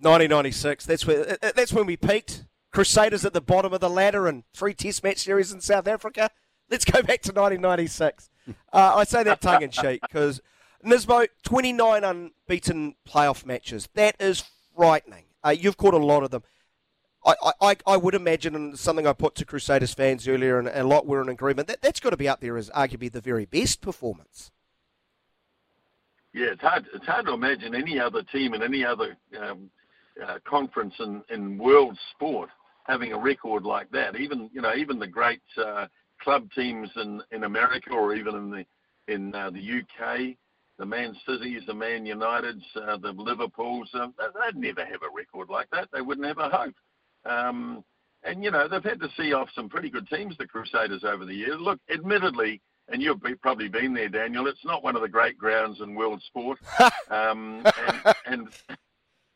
[0.00, 0.86] 1996.
[0.86, 2.44] That's where uh, that's when we peaked.
[2.72, 6.30] Crusaders at the bottom of the ladder and three Test match series in South Africa.
[6.70, 8.30] Let's go back to 1996.
[8.48, 10.40] Uh, I say that tongue in cheek because
[10.84, 13.88] Nisbo 29 unbeaten playoff matches.
[13.94, 14.42] That is
[14.74, 15.26] frightening.
[15.44, 16.42] Uh, you've caught a lot of them.
[17.24, 20.82] I, I, I would imagine, and something I put to Crusaders fans earlier, and a
[20.82, 23.44] lot were in agreement, that that's got to be up there as arguably the very
[23.44, 24.50] best performance.
[26.34, 26.86] Yeah, it's hard.
[26.94, 29.70] It's hard to imagine any other team in any other um,
[30.24, 32.48] uh, conference in, in world sport
[32.84, 34.16] having a record like that.
[34.16, 35.86] Even you know, even the great uh,
[36.20, 38.64] club teams in, in America or even in the
[39.12, 40.36] in uh, the UK,
[40.78, 45.48] the Man Cities, the Man Uniteds, uh, the Liverpools, uh, they'd never have a record
[45.50, 45.88] like that.
[45.92, 46.74] They wouldn't have a hope.
[47.24, 47.84] Um,
[48.24, 51.24] and you know, they've had to see off some pretty good teams, the Crusaders, over
[51.24, 51.56] the years.
[51.58, 54.46] Look, admittedly, and you've probably been there, Daniel.
[54.46, 56.58] It's not one of the great grounds in world sport,
[57.10, 58.48] um, and, and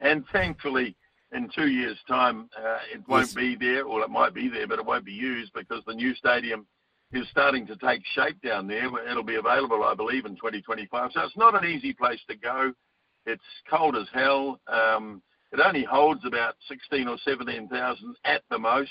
[0.00, 0.94] and thankfully,
[1.32, 3.34] in two years' time, uh, it won't Yes.
[3.34, 6.14] be there, or it might be there, but it won't be used because the new
[6.14, 6.66] stadium
[7.12, 8.86] is starting to take shape down there.
[9.08, 11.12] It'll be available, I believe, in 2025.
[11.12, 12.72] So it's not an easy place to go.
[13.24, 14.60] It's cold as hell.
[14.66, 18.90] Um, it only holds about 16 or 17,000 at the most,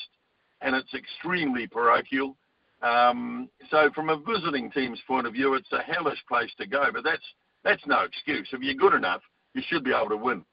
[0.61, 2.36] and it's extremely parochial.
[2.86, 6.86] Um, so from a visiting team's point of view, it's a hellish place to go.
[6.94, 7.24] But that's
[7.64, 8.48] that's no excuse.
[8.52, 9.22] If you're good enough,
[9.53, 10.45] you should be able to win.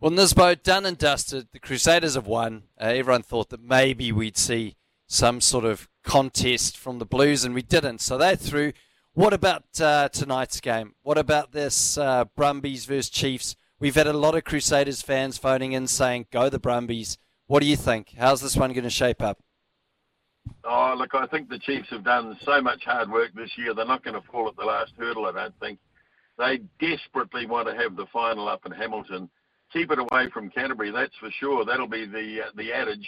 [0.00, 1.48] Well, Nisbo, done and dusted.
[1.52, 2.64] The Crusaders have won.
[2.80, 7.54] Uh, everyone thought that maybe we'd see some sort of contest from the Blues, and
[7.54, 8.00] we didn't.
[8.00, 8.72] So they're through.
[9.14, 10.94] What about uh, tonight's game?
[11.02, 13.56] What about this uh, Brumbies versus Chiefs?
[13.80, 17.16] We've had a lot of Crusaders fans phoning in saying, go the Brumbies.
[17.46, 18.14] What do you think?
[18.18, 19.40] How's this one going to shape up?
[20.64, 23.74] Oh, look, I think the Chiefs have done so much hard work this year.
[23.74, 25.78] They're not going to fall at the last hurdle, I don't think.
[26.38, 29.30] They desperately want to have the final up in Hamilton.
[29.72, 31.64] Keep it away from Canterbury, that's for sure.
[31.64, 33.06] That'll be the uh, the adage.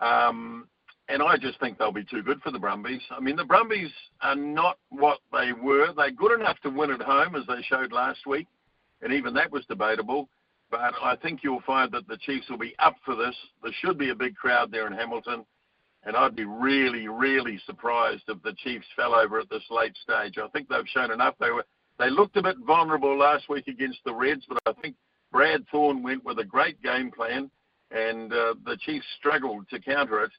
[0.00, 0.66] Um,
[1.08, 3.00] and I just think they'll be too good for the Brumbies.
[3.10, 3.90] I mean, the Brumbies
[4.20, 5.92] are not what they were.
[5.96, 8.46] They're good enough to win at home, as they showed last week,
[9.02, 10.28] and even that was debatable.
[10.70, 13.34] But I think you'll find that the Chiefs will be up for this.
[13.62, 15.46] There should be a big crowd there in Hamilton.
[16.08, 20.38] And I'd be really, really surprised if the Chiefs fell over at this late stage.
[20.38, 21.34] I think they've shown enough.
[21.38, 21.66] They were
[21.98, 24.96] they looked a bit vulnerable last week against the Reds, but I think
[25.30, 27.50] Brad Thorn went with a great game plan,
[27.90, 30.30] and uh, the Chiefs struggled to counter it.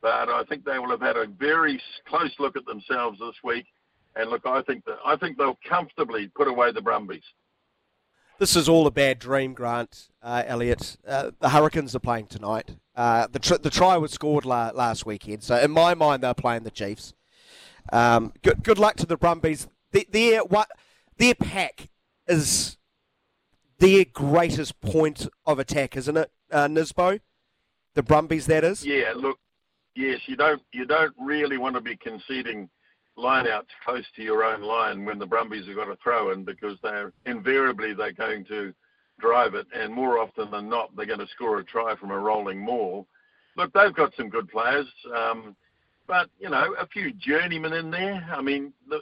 [0.00, 3.66] But I think they will have had a very close look at themselves this week.
[4.14, 7.24] And look, I think that I think they'll comfortably put away the Brumbies.
[8.38, 10.98] This is all a bad dream, Grant uh, Elliott.
[11.04, 12.76] Uh, the Hurricanes are playing tonight.
[12.96, 16.32] Uh, the tr- the try was scored la- last weekend, so in my mind they're
[16.32, 17.12] playing the Chiefs.
[17.92, 19.68] Um, good good luck to the Brumbies.
[19.92, 20.70] Their, their what
[21.18, 21.88] their pack
[22.26, 22.78] is
[23.78, 27.20] their greatest point of attack, isn't it, uh, Nisbo?
[27.94, 28.84] The Brumbies, that is.
[28.84, 29.38] Yeah, look,
[29.94, 32.68] yes, you don't you don't really want to be conceding
[33.18, 36.78] lineouts close to your own line when the Brumbies have got a throw in because
[36.82, 38.74] they're invariably they're going to
[39.18, 42.18] drive it, and more often than not they're going to score a try from a
[42.18, 43.06] rolling maul.
[43.56, 44.86] Look, they've got some good players,
[45.16, 45.56] um,
[46.06, 48.26] but you know a few journeymen in there.
[48.30, 49.00] I mean, the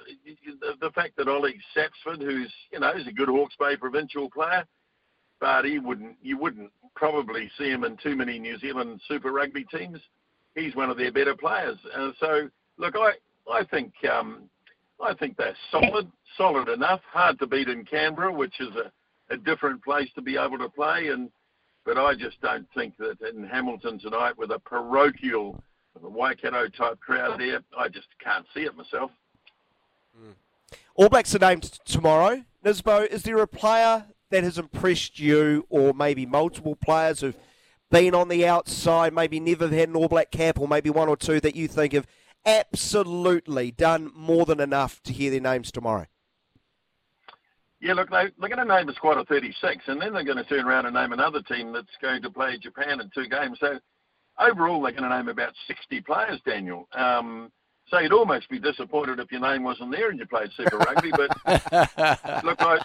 [0.61, 4.31] the, the fact that Ollie Sapsford, who's you know is a good Hawke's Bay provincial
[4.31, 4.65] player,
[5.41, 9.65] but he wouldn't you wouldn't probably see him in too many New Zealand Super Rugby
[9.65, 9.99] teams.
[10.55, 11.79] He's one of their better players.
[11.97, 13.13] Uh, so look, I
[13.53, 14.49] I think um,
[15.03, 17.01] I think they're solid, solid enough.
[17.13, 18.93] Hard to beat in Canberra, which is a,
[19.31, 21.09] a different place to be able to play.
[21.09, 21.31] And
[21.85, 25.63] but I just don't think that in Hamilton tonight with a parochial
[26.01, 29.11] Waikato type crowd there, I just can't see it myself.
[30.17, 30.33] Hmm.
[30.95, 32.45] All Blacks are named tomorrow.
[32.65, 37.37] Nisbo, is there a player that has impressed you, or maybe multiple players who've
[37.91, 41.17] been on the outside, maybe never had an All Black cap, or maybe one or
[41.17, 42.07] two that you think have
[42.47, 46.07] absolutely done more than enough to hear their names tomorrow?
[47.85, 50.39] Yeah, look, they, they're going to name a squad of 36, and then they're going
[50.39, 53.59] to turn around and name another team that's going to play Japan in two games.
[53.61, 53.79] So
[54.41, 56.89] overall, they're going to name about 60 players, Daniel.
[56.95, 57.53] Um,
[57.89, 61.11] so you'd almost be disappointed if your name wasn't there and you played Super Rugby.
[61.11, 62.79] But look, I,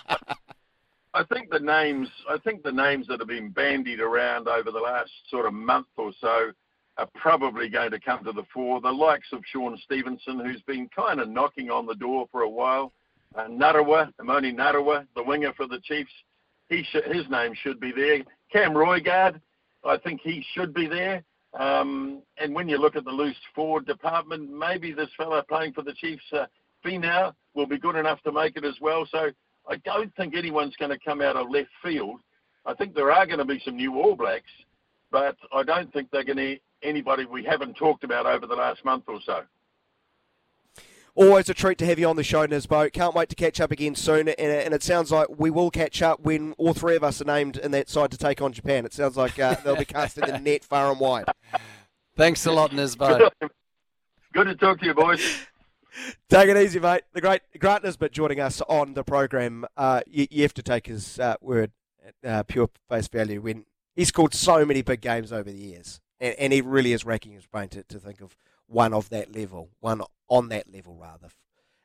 [1.13, 4.79] I think the names, I think the names that have been bandied around over the
[4.79, 6.51] last sort of month or so
[6.97, 8.81] are probably going to come to the fore.
[8.81, 12.49] The likes of Shaun Stevenson, who's been kind of knocking on the door for a
[12.49, 12.91] while.
[13.35, 16.11] Uh, Narawa, Emoni Narawa, the winger for the Chiefs,
[16.67, 18.23] he sh- his name should be there.
[18.51, 19.39] Cam Roigard,
[19.85, 21.23] I think he should be there.
[21.59, 25.83] Um, and when you look at the loose forward department, maybe this fellow playing for
[25.83, 26.45] the Chiefs, uh,
[26.83, 29.05] Finau, will be good enough to make it as well.
[29.11, 29.29] So
[29.67, 32.19] I don't think anyone's going to come out of left field.
[32.65, 34.51] I think there are going to be some new All Blacks,
[35.11, 38.85] but I don't think they're going to anybody we haven't talked about over the last
[38.85, 39.41] month or so.
[41.19, 42.93] Always a treat to have you on the show, Nisbo.
[42.93, 44.29] Can't wait to catch up again soon.
[44.29, 47.25] And, and it sounds like we will catch up when all three of us are
[47.25, 48.85] named in that side to take on Japan.
[48.85, 51.25] It sounds like uh, they'll be casting the net far and wide.
[52.15, 53.29] Thanks a lot, Nisbo.
[54.31, 55.41] Good to talk to you, boys.
[56.29, 57.01] Take it easy, mate.
[57.11, 59.65] The great Grant Nisbett joining us on the program.
[59.75, 61.71] Uh, you, you have to take his uh, word
[62.23, 65.99] at uh, pure face value when he's called so many big games over the years,
[66.21, 68.37] and, and he really is racking his brain to, to think of
[68.69, 71.29] one of that level, one on that level rather,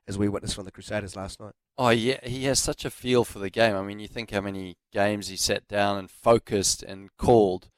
[0.06, 1.54] as we witnessed from the Crusaders last night.
[1.76, 3.74] Oh yeah, he has such a feel for the game.
[3.74, 7.68] I mean, you think how many games he sat down and focused and called,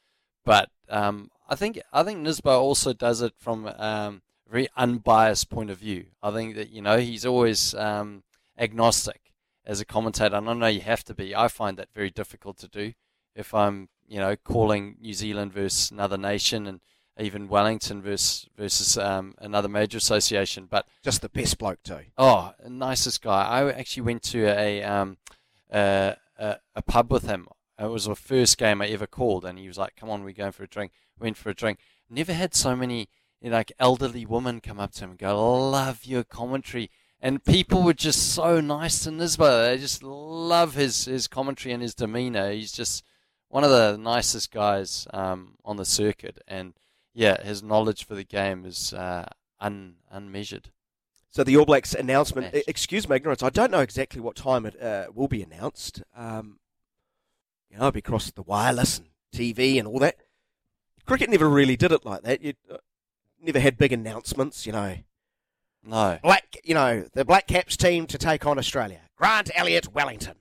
[0.44, 5.48] but um, I think I think Nisbo also does it from um, a very unbiased
[5.48, 6.06] point of view.
[6.22, 8.24] I think that you know he's always um,
[8.58, 9.32] agnostic
[9.64, 11.34] as a commentator, and I know you have to be.
[11.34, 12.92] I find that very difficult to do
[13.34, 16.80] if I'm you know calling New Zealand versus another nation and
[17.18, 20.66] even Wellington versus versus um, another major association.
[20.70, 22.00] But just the best bloke too.
[22.18, 23.46] Oh, nicest guy.
[23.46, 25.16] I actually went to a um,
[25.72, 27.48] uh, a, a pub with him.
[27.78, 30.32] It was the first game I ever called, and he was like, "Come on, we're
[30.32, 31.78] going for a drink." Went for a drink.
[32.10, 33.08] Never had so many
[33.40, 36.90] you know, like elderly women come up to him and go, "Love your commentary."
[37.20, 39.66] And people were just so nice to Nisbo.
[39.66, 42.52] They just love his, his commentary and his demeanor.
[42.52, 43.04] He's just
[43.48, 46.38] one of the nicest guys um, on the circuit.
[46.46, 46.74] And
[47.16, 49.26] yeah, his knowledge for the game is uh,
[49.58, 50.70] un, unmeasured.
[51.30, 52.54] So the All Blacks announcement.
[52.68, 53.42] Excuse my ignorance.
[53.42, 56.02] I don't know exactly what time it uh, will be announced.
[56.14, 56.58] Um,
[57.70, 60.16] you know, it'll be across the wireless and TV and all that.
[61.06, 62.42] Cricket never really did it like that.
[62.42, 62.76] You uh,
[63.40, 64.66] never had big announcements.
[64.66, 64.96] You know,
[65.84, 66.18] No.
[66.22, 66.56] Black.
[66.64, 69.00] You know, the Black Caps team to take on Australia.
[69.16, 70.36] Grant Elliott, Wellington.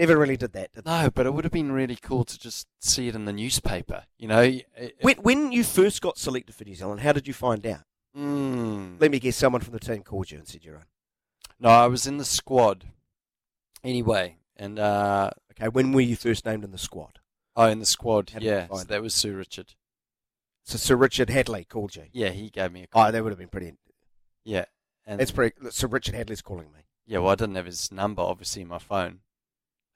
[0.00, 0.72] Never really did that.
[0.72, 0.90] Did they?
[0.90, 4.04] No, but it would have been really cool to just see it in the newspaper.
[4.18, 7.34] You know, It- When, when you first got selected for New Zealand, how did you
[7.34, 7.82] find out?
[8.16, 9.00] Mm.
[9.00, 9.36] Let me guess.
[9.36, 10.86] Someone from the team called you and said you're on.
[11.60, 12.86] No, I was in the squad.
[13.84, 17.18] Anyway, and uh, okay, when were you first named in the squad?
[17.54, 18.66] Oh, in the squad, yeah.
[18.68, 19.74] So that was Sir Richard.
[20.64, 22.04] So Sir Richard Hadlee called you.
[22.12, 23.06] Yeah, he gave me a call.
[23.06, 23.74] Oh, that would have been pretty.
[24.44, 24.64] Yeah,
[25.06, 25.56] and That's pretty.
[25.70, 26.80] Sir Richard Hadlee's calling me.
[27.06, 29.20] Yeah, well, I didn't have his number obviously in my phone.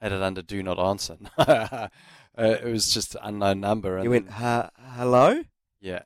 [0.04, 1.16] Had it under do not answer.
[1.38, 1.88] uh,
[2.36, 3.96] it was just an unknown number.
[3.96, 5.44] And You went, hello?
[5.80, 6.02] Yeah,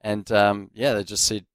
[0.00, 1.46] and um, yeah, they just said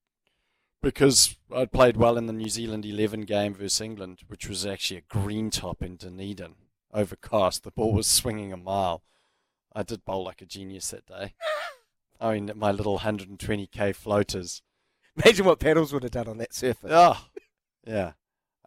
[0.82, 4.98] because I'd played well in the New Zealand eleven game versus England, which was actually
[4.98, 6.56] a green top in Dunedin,
[6.94, 7.64] overcast.
[7.64, 9.02] The ball was swinging a mile.
[9.74, 11.34] I did bowl like a genius that day.
[12.20, 14.62] I mean, my little 120k floaters.
[15.16, 16.92] Imagine what pedals would have done on that surface.
[16.94, 17.26] Oh,
[17.88, 18.12] yeah.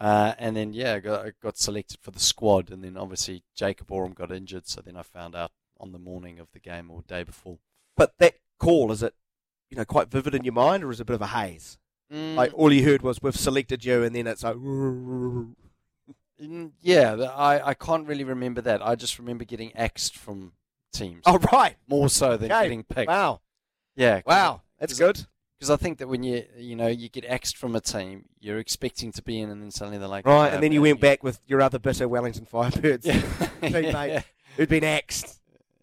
[0.01, 3.43] Uh, and then yeah, I got, I got selected for the squad, and then obviously
[3.57, 5.51] Jacob Oram got injured, so then I found out
[5.81, 7.59] on the morning of the game or day before.
[7.97, 9.15] But that call is it,
[9.71, 11.79] you know, quite vivid in your mind, or is it a bit of a haze?
[12.13, 12.37] Mm.
[12.37, 14.57] Like all you heard was we've selected you, and then it's like.
[16.41, 18.81] Mm, Yeah, I, I can't really remember that.
[18.87, 20.53] I just remember getting axed from
[20.93, 21.23] teams.
[21.27, 23.09] Oh right, more so than Okay, getting picked.
[23.09, 23.41] wow.
[23.97, 24.21] Yeah.
[24.25, 25.27] Wow, that's good.
[25.59, 28.59] Because I think that when you you know you get axed from a team, you're
[28.59, 31.01] expecting to be in, and then suddenly they're like, Right, "Uh, and then you went
[31.01, 33.15] back with your other bitter Wellington Firebirds Yeah.
[33.63, 34.23] teammate Yeah.
[34.57, 35.41] who'd been axed.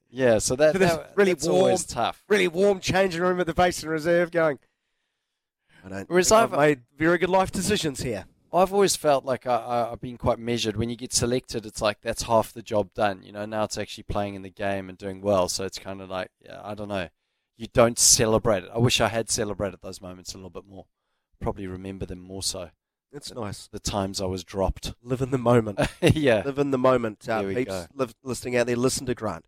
[0.10, 2.24] Yeah, so that, that really that's warm, always tough.
[2.30, 4.60] really warm changing room at the Basin Reserve, going.
[5.84, 6.10] I don't.
[6.10, 8.26] Whereas I've, I've- made very good life decisions here.
[8.54, 10.78] I've always felt like I, I, I've been quite measured.
[10.78, 13.22] When you get selected, it's like that's half the job done.
[13.24, 15.50] You know, now it's actually playing in the game and doing well.
[15.50, 17.10] So it's kind of like, yeah, I don't know.
[17.58, 18.72] You don't celebrate it.
[18.74, 20.86] I wish I had celebrated those moments a little bit more.
[21.40, 22.70] Probably remember them more so.
[23.12, 23.68] It's nice.
[23.68, 24.94] The times I was dropped.
[25.02, 25.80] Live in the moment.
[26.02, 26.42] yeah.
[26.46, 27.28] Live in the moment.
[27.30, 29.46] Uh, peeps live, listening out there, listen to Grant.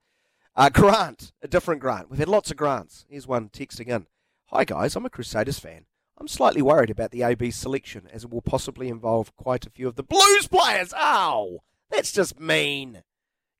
[0.55, 2.09] Uh, Grant, a different Grant.
[2.09, 3.05] We've had lots of Grants.
[3.09, 4.07] Here's one texting in.
[4.47, 4.95] Hi, guys.
[4.95, 5.85] I'm a Crusaders fan.
[6.17, 9.87] I'm slightly worried about the AB selection as it will possibly involve quite a few
[9.87, 10.93] of the Blues players.
[10.95, 11.59] Ow!
[11.91, 13.03] That's just mean.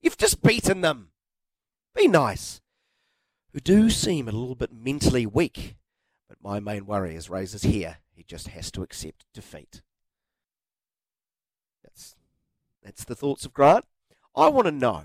[0.00, 1.10] You've just beaten them.
[1.94, 2.60] Be nice.
[3.52, 5.76] Who do seem a little bit mentally weak.
[6.28, 7.98] But my main worry is Razor's here.
[8.14, 9.80] He just has to accept defeat.
[11.82, 12.16] That's
[12.82, 13.86] that's the thoughts of Grant.
[14.36, 15.04] I want to know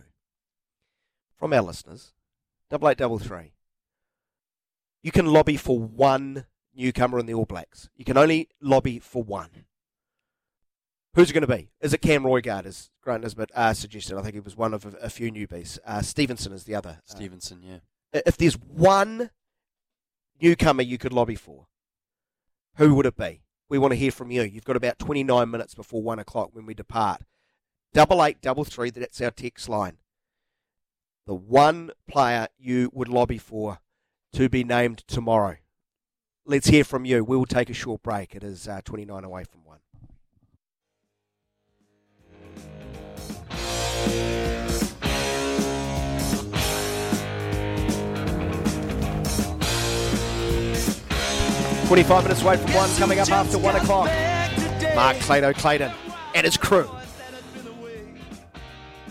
[1.38, 2.14] from our listeners,
[2.70, 3.54] double eight double three.
[5.02, 6.46] You can lobby for one
[6.76, 7.90] newcomer in the All Blacks.
[7.96, 9.66] You can only lobby for one.
[11.16, 11.70] Who's it going to be?
[11.80, 14.18] Is it Cam Roigard, as Grant Nisbett uh, suggested?
[14.18, 15.78] I think he was one of a, a few newbies.
[15.86, 17.02] Uh, Stevenson is the other.
[17.08, 17.78] Uh, Stevenson, yeah.
[18.14, 19.32] If there's one
[20.42, 21.68] newcomer you could lobby for,
[22.76, 23.42] who would it be?
[23.70, 24.44] We want to hear from you.
[24.44, 27.22] You've got about 29 minutes before one o'clock when we depart.
[27.94, 28.90] Double eight, double three.
[28.90, 29.98] That's our text line.
[31.26, 33.80] The one player you would lobby for
[34.34, 35.58] to be named tomorrow.
[36.46, 37.24] Let's hear from you.
[37.24, 38.36] We will take a short break.
[38.36, 39.80] It is uh, 29 away from one.
[51.94, 52.90] Twenty-five minutes away from one.
[52.96, 54.08] Coming up after one o'clock.
[54.96, 55.92] Mark Clado Clayton
[56.34, 56.90] and his crew.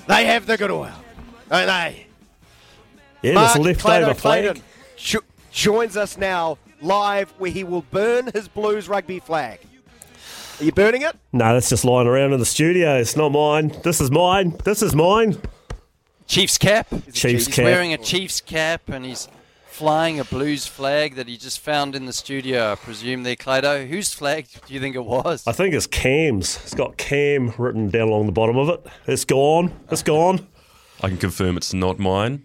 [0.09, 0.91] They have the good oil,
[1.49, 2.07] don't they?
[3.23, 4.45] Yeah, Mark this leftover Clado flag.
[4.45, 4.63] Clayton
[4.97, 5.21] jo-
[5.53, 9.61] joins us now live, where he will burn his Blues rugby flag.
[10.59, 11.17] Are you burning it?
[11.33, 12.99] No, that's just lying around in the studio.
[12.99, 13.69] It's not mine.
[13.85, 14.59] This is mine.
[14.65, 15.41] This is mine.
[16.27, 16.89] Chiefs cap.
[17.13, 17.65] Chiefs he's cap.
[17.65, 19.29] wearing a Chiefs cap and he's
[19.73, 22.73] flying a Blues flag that he just found in the studio.
[22.73, 23.89] I presume there, Clado.
[23.89, 25.47] Whose flag do you think it was?
[25.47, 26.57] I think it's Cam's.
[26.63, 28.87] It's got Cam written down along the bottom of it.
[29.07, 29.73] It's gone.
[29.91, 30.47] It's gone.
[31.01, 32.45] I can confirm it's not mine.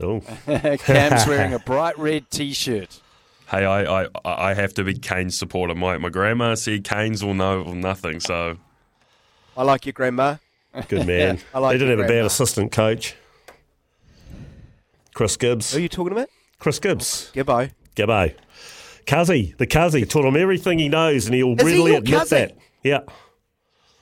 [0.00, 0.20] Oh.
[0.46, 3.00] Cam's wearing a bright red T-shirt.
[3.48, 5.74] Hey, I, I, I have to be Kane's supporter.
[5.74, 8.56] My, my grandma said Kane's will know or nothing, so
[9.56, 10.36] I like your grandma.
[10.88, 11.38] Good man.
[11.54, 13.14] I like they didn't your have a bad assistant coach.
[15.12, 15.72] Chris Gibbes.
[15.72, 16.30] Who are you talking about?
[16.62, 17.32] Chris Gibbes.
[17.34, 17.72] Gibbo.
[17.96, 18.32] Gibbo.
[19.04, 19.56] Cuzzy.
[19.56, 22.56] The Cuzzy taught him everything he knows, and he'll Is readily your admit that.
[22.84, 23.00] Yeah.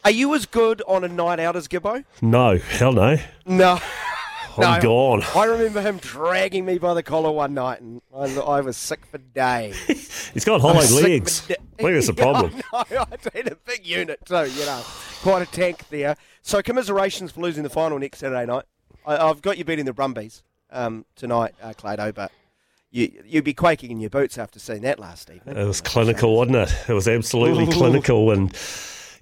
[0.05, 2.05] Are you as good on a night out as Gibbo?
[2.21, 2.59] No.
[2.59, 3.17] Hell no.
[3.47, 3.81] No.
[4.59, 5.23] I'm gone.
[5.35, 9.07] I remember him dragging me by the collar one night, and I, I was sick
[9.07, 9.79] for days.
[10.35, 11.47] He's got hollow legs.
[11.47, 12.61] da- I think that's the problem.
[12.75, 12.85] I
[13.33, 14.83] had a big unit too, you know,
[15.23, 16.15] quite a tank there.
[16.43, 18.67] So commiserations for losing the final next Saturday night.
[19.07, 22.31] I, I've got you beating the Brumbies um, tonight, uh, Clado, but
[22.91, 25.57] you, you'd be quaking in your boots after seeing that last evening.
[25.57, 26.75] It was clinical, wasn't it?
[26.89, 28.55] It was absolutely clinical, and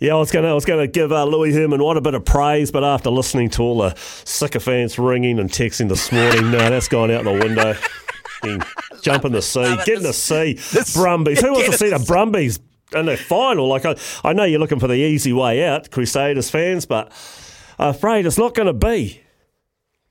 [0.01, 2.25] yeah, I was gonna, I was gonna give uh, Louis Herman what a bit of
[2.25, 6.89] praise, but after listening to all the sycophants ringing and texting this morning, no, that's
[6.89, 7.77] gone out the window.
[9.03, 10.59] Jump in the sea, get in the sea,
[10.95, 11.41] Brumbies.
[11.41, 12.61] Who wants to see the Brumbies
[12.95, 13.69] in the final?
[13.69, 17.13] Like I, I know you're looking for the easy way out, Crusaders fans, but
[17.79, 19.23] I'm afraid it's not going to be.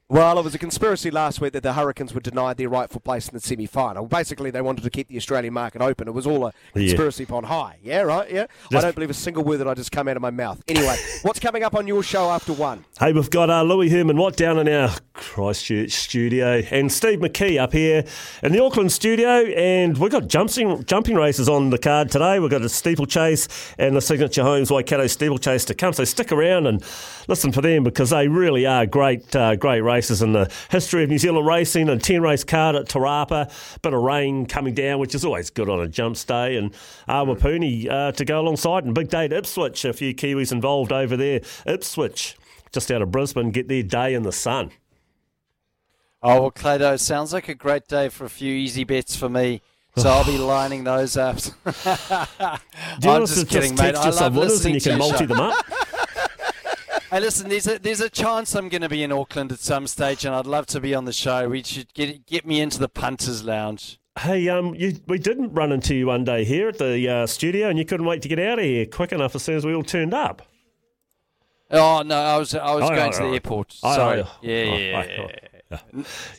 [0.10, 3.28] Well, it was a conspiracy last week that the Hurricanes were denied their rightful place
[3.28, 4.06] in the semi-final.
[4.06, 6.08] Basically, they wanted to keep the Australian market open.
[6.08, 6.88] It was all a Yeah.
[6.88, 7.76] conspiracy upon high.
[7.84, 8.32] Yeah, right.
[8.32, 8.46] Yeah.
[8.74, 10.64] I don't believe a single word that I just come out of my mouth.
[10.70, 12.86] Anyway, what's coming up on your show after one?
[13.02, 17.60] Hey, we've got uh, Louis Herman Watt down in our Christchurch studio and Steve McKee
[17.60, 18.06] up here
[18.44, 19.28] in the Auckland studio.
[19.58, 22.40] And we've got jumping, jumping races on the card today.
[22.40, 25.92] We've got a steeplechase and the Signature Homes Waikato steeplechase to come.
[25.92, 26.82] So stick around and
[27.28, 31.10] listen for them because they really are great, uh, great races in the history of
[31.10, 31.90] New Zealand racing.
[31.90, 33.82] And 10 race card at Te Rapa.
[33.82, 36.56] Bit of rain coming down, which is always good on a jumps day.
[36.58, 36.74] And
[37.08, 38.86] uh, Wapuni uh, to go alongside.
[38.86, 39.86] And big day at Ipswich.
[39.86, 41.42] A few Kiwis involved over there.
[41.66, 42.38] Ipswich
[42.72, 44.72] just out of Brisbane, get their day in the sun.
[46.22, 49.62] Oh, well, Clado, sounds like a great day for a few easy bets for me.
[49.96, 51.38] So I'll be lining those up.
[51.66, 53.96] I'm just kidding, just mate.
[53.96, 55.66] I some love winners and listening you can multi them up?
[57.10, 59.88] Hey, listen, there's a there's a chance I'm going to be in Auckland at some
[59.88, 61.48] stage, and I'd love to be on the show.
[61.48, 64.00] We should get get me into the punters lounge.
[64.20, 67.70] Hey, um, you, we didn't run into you one day here at the uh, studio,
[67.70, 69.74] and you couldn't wait to get out of here quick enough as soon as we
[69.74, 70.42] all turned up.
[71.72, 73.34] Oh no, I was I was Oh, going oh, to the oh.
[73.34, 73.72] airport.
[73.72, 74.26] Sorry.
[74.42, 75.28] yeah, yeah,
[75.72, 75.80] yeah.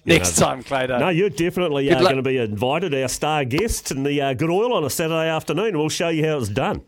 [0.05, 1.01] Next know, time, Clado.
[1.01, 4.51] No, you're definitely uh, going to be invited, our star guest, in the uh, Good
[4.51, 5.78] Oil on a Saturday afternoon.
[5.78, 6.82] We'll show you how it's done.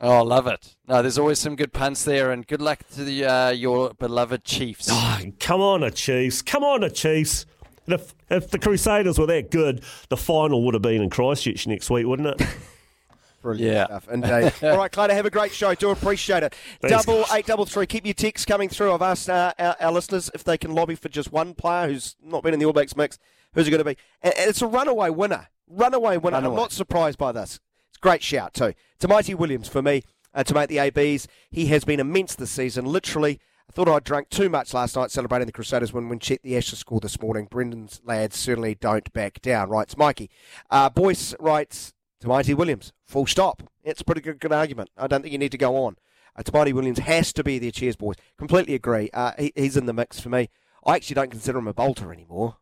[0.00, 0.76] Oh, I love it.
[0.88, 4.44] No, there's always some good punts there, and good luck to the, uh, your beloved
[4.44, 4.88] Chiefs.
[4.90, 6.40] Oh, come on, the Chiefs.
[6.42, 7.44] Come on, the Chiefs.
[7.86, 11.66] And If, if the Crusaders were that good, the final would have been in Christchurch
[11.66, 12.46] next week, wouldn't it?
[13.42, 13.84] Brilliant Yeah.
[13.86, 14.08] stuff.
[14.10, 14.52] Indeed.
[14.70, 15.74] All right, Clayton, have a great show.
[15.74, 16.54] Do appreciate it.
[16.80, 17.86] Thanks, double eight double three.
[17.86, 18.92] Keep your texts coming through.
[18.92, 22.16] I've asked uh, our, our listeners if they can lobby for just one player who's
[22.22, 23.18] not been in the All Blacks mix.
[23.54, 23.96] Who's it going to be?
[24.22, 25.48] And, and it's a runaway winner.
[25.68, 26.36] Runaway winner.
[26.36, 27.60] I'm not surprised by this.
[28.00, 28.74] Great shout too.
[28.98, 30.02] Tamaiti Williams for me
[30.34, 31.28] uh, to make the ABs.
[31.50, 32.84] He has been immense this season.
[32.84, 33.40] Literally.
[33.68, 36.56] I thought I drank too much last night celebrating the Crusaders when, when checked the
[36.56, 37.46] Ashes score this morning.
[37.48, 40.28] Brendon's lads certainly don't back down, writes Mikey.
[40.68, 43.62] Uh, Boyce writes Tamaiti Williams, full stop.
[43.84, 44.90] It's a pretty good, good argument.
[44.96, 45.94] I don't think you need to go on.
[46.36, 48.16] Uh, Tamaiti Williams has to be their cheers boys.
[48.36, 49.08] Completely agree.
[49.14, 50.50] Uh, he, he's in the mix for me.
[50.84, 52.56] I actually don't consider him a bolter anymore.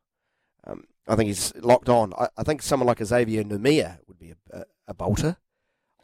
[0.66, 2.12] Um, I think he's locked on.
[2.18, 5.36] I, I think someone like Xavier Numia would be a, a, a bolter.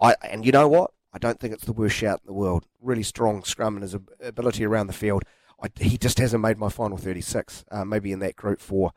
[0.01, 0.93] I and you know what?
[1.13, 2.67] I don't think it's the worst shout in the world.
[2.81, 5.23] Really strong scrum and his ability around the field.
[5.63, 7.65] I, he just hasn't made my final 36.
[7.71, 8.93] Uh, maybe in that group for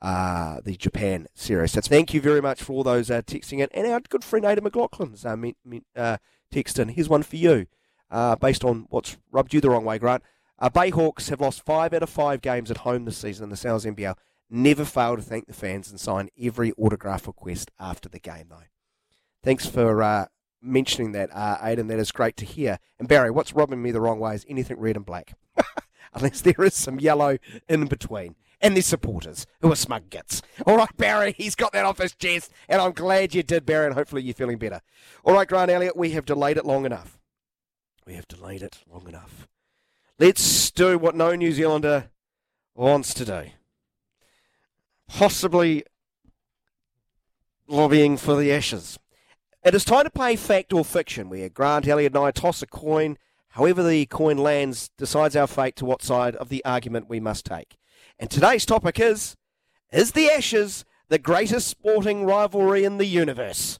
[0.00, 1.72] uh, the Japan series.
[1.72, 3.68] So thank you very much for all those uh, texting in.
[3.72, 6.18] And our good friend Ada McLaughlin's uh, uh,
[6.50, 6.76] text.
[6.76, 7.66] Here's one for you,
[8.10, 10.22] uh, based on what's rubbed you the wrong way, Grant.
[10.58, 13.56] Uh, Bayhawks have lost five out of five games at home this season in the
[13.56, 14.14] Sal's NBL.
[14.48, 18.62] Never fail to thank the fans and sign every autograph request after the game, though.
[19.42, 20.26] Thanks for uh,
[20.62, 21.88] mentioning that, uh, Aidan.
[21.88, 22.78] That is great to hear.
[22.98, 25.34] And Barry, what's rubbing me the wrong way is anything red and black.
[26.14, 28.36] Unless there is some yellow in between.
[28.60, 30.40] And their supporters, who are smug gits.
[30.66, 33.84] All right, Barry, he's got that off his chest, and I'm glad you did, Barry,
[33.84, 34.80] and hopefully you're feeling better.
[35.24, 37.18] All right, Grant Elliott, we have delayed it long enough.
[38.06, 39.46] We have delayed it long enough.
[40.18, 42.08] Let's do what no New Zealander
[42.74, 43.50] wants to do.
[45.08, 45.84] Possibly
[47.68, 48.98] lobbying for the Ashes.
[49.64, 52.66] It is time to play fact or fiction, where Grant Elliott, and I toss a
[52.66, 53.18] coin.
[53.50, 57.44] However, the coin lands decides our fate to what side of the argument we must
[57.46, 57.76] take.
[58.18, 59.36] And today's topic is
[59.92, 63.78] Is the Ashes the greatest sporting rivalry in the universe?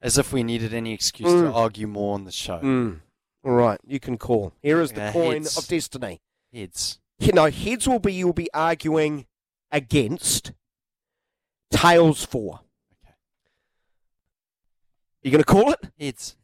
[0.00, 1.50] As if we needed any excuse Mm.
[1.50, 2.58] to argue more on the show.
[2.60, 3.00] Mm.
[3.44, 4.52] All right, you can call.
[4.62, 5.56] Here is the Yeah, coin heads.
[5.58, 6.20] of destiny.
[6.52, 6.98] Heads.
[7.18, 9.26] You know, heads will be you'll be arguing
[9.72, 10.52] against.
[11.70, 12.60] Tails for.
[15.22, 15.80] You going to call it?
[15.98, 16.36] Heads.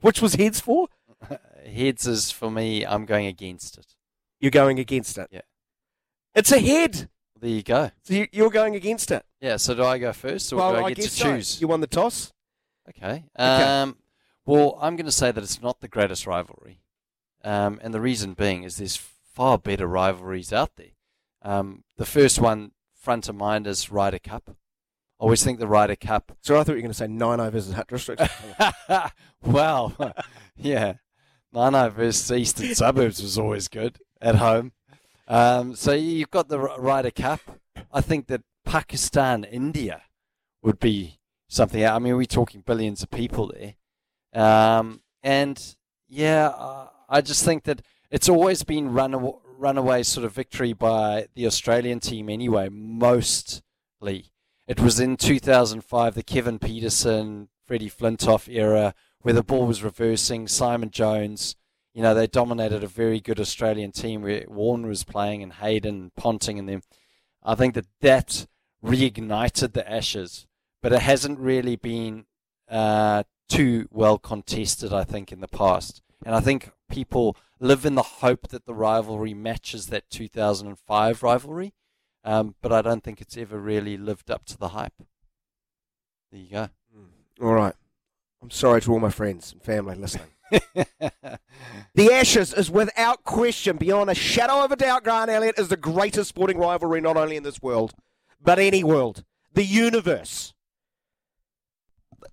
[0.00, 0.88] Which was heads for?
[1.66, 2.84] Heads is for me.
[2.84, 3.94] I'm going against it.
[4.40, 5.28] You're going against it.
[5.30, 5.42] Yeah.
[6.34, 7.08] It's a head.
[7.38, 7.90] There you go.
[8.02, 9.24] So you, you're going against it.
[9.40, 9.56] Yeah.
[9.58, 11.24] So do I go first, or well, do I I get to so.
[11.24, 11.60] choose?
[11.60, 12.32] You won the toss.
[12.88, 13.24] Okay.
[13.36, 13.96] Um,
[14.44, 16.80] Well, I'm going to say that it's not the greatest rivalry,
[17.44, 20.91] um, and the reason being is there's far better rivalries out there.
[21.42, 24.44] Um, the first one front of mind is Ryder Cup.
[24.48, 24.52] I
[25.24, 26.36] always think the Ryder Cup.
[26.42, 28.22] So I thought you were going to say Nino versus Hutt District.
[29.44, 30.14] well,
[30.56, 30.94] yeah,
[31.52, 34.72] Nano versus Eastern Suburbs was always good at home.
[35.28, 37.40] Um, so you've got the Ryder Cup.
[37.92, 40.02] I think that Pakistan, India
[40.62, 41.84] would be something.
[41.84, 43.74] I mean, we're talking billions of people there.
[44.34, 45.76] Um, and
[46.08, 49.14] yeah, uh, I just think that it's always been run
[49.62, 53.62] runaway sort of victory by the Australian team anyway, mostly.
[54.66, 60.48] It was in 2005, the Kevin Pietersen, Freddie Flintoff era, where the ball was reversing.
[60.48, 61.56] Simon Jones,
[61.94, 66.10] you know, they dominated a very good Australian team where Warne was playing and Hayden,
[66.16, 66.82] Ponting, and them.
[67.42, 68.46] I think that that
[68.84, 70.46] reignited the Ashes,
[70.82, 72.26] but it hasn't really been
[72.68, 76.02] uh, too well contested, I think, in the past.
[76.24, 81.72] And I think people live in the hope that the rivalry matches that 2005 rivalry,
[82.22, 85.02] um, but I don't think it's ever really lived up to the hype.
[86.30, 86.68] There you go.
[87.40, 87.74] All right.
[88.42, 90.28] I'm sorry to all my friends and family listening.
[91.94, 95.76] the Ashes is without question, beyond a shadow of a doubt, Grant Elliott is the
[95.76, 97.94] greatest sporting rivalry not only in this world,
[98.40, 99.24] but any world.
[99.54, 100.52] The universe.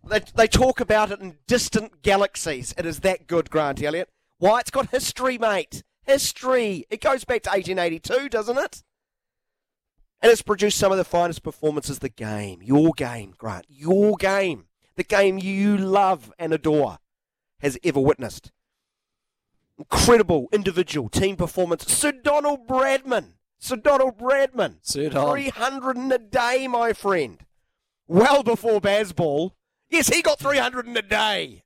[0.07, 2.73] They, they talk about it in distant galaxies.
[2.77, 4.09] It is that good, Grant Elliott.
[4.39, 4.61] Why?
[4.61, 5.83] It's got history, mate.
[6.05, 6.85] History.
[6.89, 8.83] It goes back to 1882, doesn't it?
[10.21, 12.61] And it's produced some of the finest performances the game.
[12.61, 13.65] Your game, Grant.
[13.69, 14.65] Your game.
[14.95, 16.97] The game you love and adore
[17.59, 18.51] has ever witnessed.
[19.77, 21.85] Incredible individual team performance.
[21.87, 23.33] Sir Donald Bradman.
[23.59, 24.77] Sir Donald Bradman.
[24.81, 25.31] Sir Don.
[25.31, 27.45] 300 in a day, my friend.
[28.07, 29.51] Well before Bazball.
[29.89, 31.63] Yes, he got 300 in a day.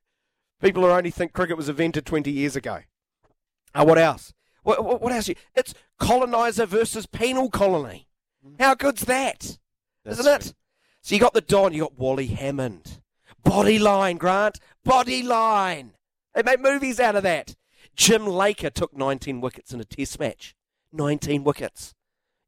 [0.64, 2.78] People who only think cricket was invented 20 years ago.
[3.74, 4.32] Uh, what else?
[4.62, 5.28] What, what, what else?
[5.54, 8.08] It's colonizer versus penal colony.
[8.58, 9.58] How good's that?
[10.06, 10.54] Isn't it?
[11.02, 13.02] So you got the Don, you got Wally Hammond.
[13.44, 14.58] Bodyline, Grant.
[14.86, 15.90] Bodyline.
[16.34, 17.56] They made movies out of that.
[17.94, 20.54] Jim Laker took 19 wickets in a test match.
[20.94, 21.94] 19 wickets.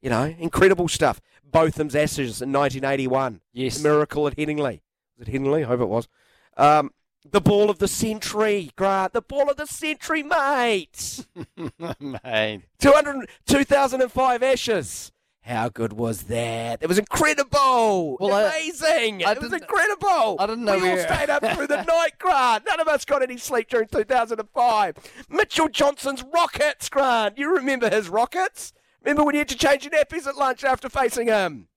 [0.01, 1.21] You know, incredible stuff.
[1.45, 3.43] Botham's Ashes in 1981.
[3.53, 3.83] Yes.
[3.83, 4.81] Miracle at Headingley.
[5.19, 5.65] Was it Headingley?
[5.65, 6.09] I hope it was.
[6.57, 6.93] Um,
[7.33, 9.13] the ball of the century, Grant.
[9.13, 11.27] The ball of the century, mate.
[12.01, 12.63] Mate.
[12.79, 15.13] 200, 2005 Ashes.
[15.43, 16.81] How good was that?
[16.83, 18.17] It was incredible.
[18.19, 19.25] Well, Amazing.
[19.25, 20.37] I it was incredible.
[20.41, 22.65] I didn't know we we all stayed up through the night, Grant.
[22.69, 24.97] None of us got any sleep during 2005.
[25.29, 27.39] Mitchell Johnson's Rockets, Grant.
[27.39, 28.73] You remember his Rockets?
[29.05, 31.69] Remember when you had to change your nappies at lunch after facing him?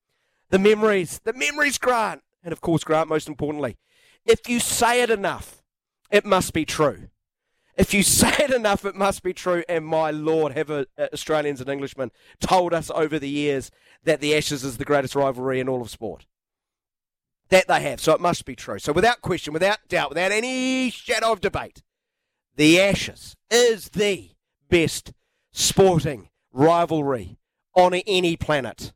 [0.50, 1.22] The memories.
[1.24, 2.24] The memories, Grant.
[2.44, 3.78] And of course, Grant, most importantly,
[4.26, 5.64] if you say it enough,
[6.12, 7.10] it must be true.
[7.78, 9.64] If you say it enough, it must be true.
[9.68, 13.72] And my lord, have uh, Australians and Englishmen told us over the years
[14.04, 16.26] that the Ashes is the greatest rivalry in all of sport.
[17.50, 18.78] That they have, so it must be true.
[18.78, 21.82] So without question, without doubt, without any shadow of debate,
[22.56, 24.32] the Ashes is the
[24.70, 25.14] best
[25.52, 27.38] sporting rivalry
[27.74, 28.94] on any planet.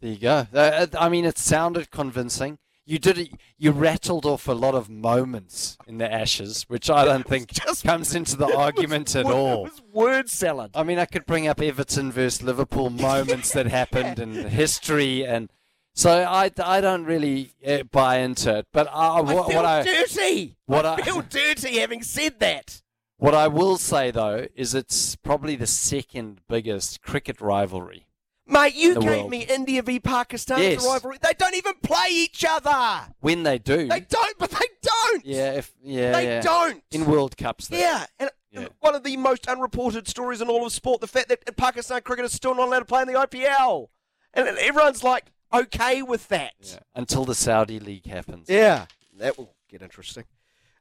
[0.00, 0.46] There you go.
[0.52, 2.58] Uh, I mean, it sounded convincing.
[2.88, 3.30] You did it.
[3.58, 7.82] You rattled off a lot of moments in the Ashes, which I don't think just,
[7.84, 9.64] comes into the argument at It all.
[9.64, 10.70] was word salad.
[10.74, 15.50] I mean, I could bring up Everton versus Liverpool moments that happened and history, and
[15.94, 18.66] so I, I don't really uh, buy into it.
[18.72, 20.56] But I, I feel what I dirty.
[20.66, 22.82] what I I- feel dirty having said that.
[23.16, 28.05] what I will say though is it's probably the second biggest cricket rivalry.
[28.48, 29.30] Mate, you gave world.
[29.30, 31.18] me India v Pakistan as a rivalry.
[31.20, 33.12] They don't even play each other.
[33.20, 35.24] When they do, They don't, but they don't.
[35.26, 36.40] yeah, if yeah, They yeah.
[36.42, 36.82] don't.
[36.92, 37.66] in World Cups.
[37.68, 38.68] They, Yeah, and Yeah.
[38.80, 42.24] one of the most unreported stories in all of sport, the fact that Pakistan cricket
[42.24, 43.88] is still not allowed to play in the IPL.
[44.32, 46.52] And everyone's like okay with that.
[46.60, 48.48] yeah, until the Saudi League happens.
[48.48, 48.86] Yeah,
[49.18, 50.24] that will get interesting.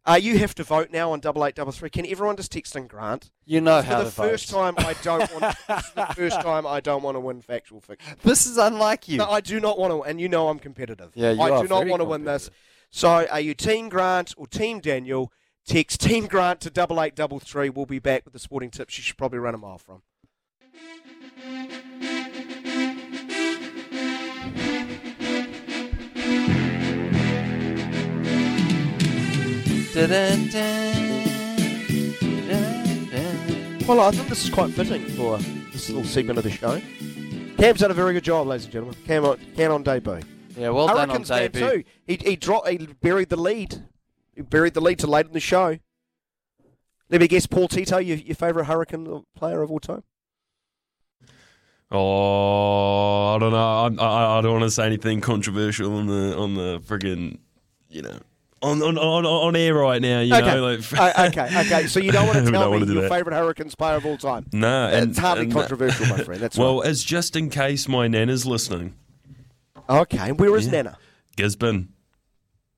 [0.07, 1.89] Uh, you have to vote now on double eight double three.
[1.89, 3.31] Can everyone just text in Grant?
[3.43, 4.75] You know For how the to first vote.
[4.75, 5.55] time, I don't want.
[5.67, 8.15] this is the first time I don't want to win factual fiction.
[8.23, 9.17] This is unlike you.
[9.17, 11.11] No, I do not want to, and you know I'm competitive.
[11.15, 12.51] Yeah, you I are do not want to win this.
[12.91, 15.31] So, are you Team Grant or Team Daniel?
[15.67, 17.69] Text Team Grant to double eight double three.
[17.69, 18.97] We'll be back with the sporting tips.
[18.99, 20.03] You should probably run a mile from.
[29.95, 30.03] Well,
[34.01, 35.37] I think this is quite fitting for
[35.71, 36.81] this little segment of the show.
[37.57, 38.97] Cam's done a very good job, ladies and gentlemen.
[39.05, 40.19] Cam on, Cam on debut.
[40.57, 41.69] Yeah, well done on Hurricanes man debut.
[41.69, 41.83] too.
[42.07, 42.67] He he dropped.
[42.67, 43.85] He buried the lead.
[44.35, 45.77] He buried the lead to late in the show.
[47.09, 50.03] Let me guess, Paul Tito, your, your favourite Hurricane player of all time?
[51.89, 53.57] Oh, I don't know.
[53.57, 57.39] I, I, I don't want to say anything controversial on the on the friggin'
[57.89, 58.19] you know
[58.65, 60.19] on on, on, on air right now.
[60.21, 60.45] You okay.
[60.45, 61.87] know, like, Uh, okay, okay.
[61.87, 63.09] So you don't want to tell me your that.
[63.09, 64.45] favourite Hurricanes player of all time?
[64.51, 66.41] Nah, and, it's hardly and- controversial, my friend.
[66.41, 66.87] That's well, right.
[66.89, 68.95] as just in case my nana's listening.
[69.89, 70.71] Okay, where is Yeah.
[70.71, 70.97] Nana?
[71.37, 71.89] Gisborne.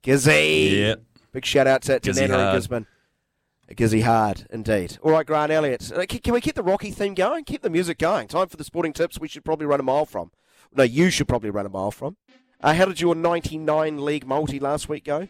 [0.04, 0.72] Gizzy.
[0.80, 0.96] Yeah.
[1.32, 2.58] Big shout out to, to Gizzy Nana and.
[2.58, 2.88] Gisborne.
[3.72, 4.98] Gizzy hard, indeed.
[5.02, 5.92] All right, Grant Elliott.
[5.92, 7.44] Uh, Can, can we keep the Rocky theme going?
[7.44, 8.30] Keep the music going.
[8.30, 10.32] Time for the sporting tips we should probably run a mile from.
[10.74, 12.16] No, you should probably run a mile from.
[12.62, 15.28] Uh, how did your 99 league multi last week go?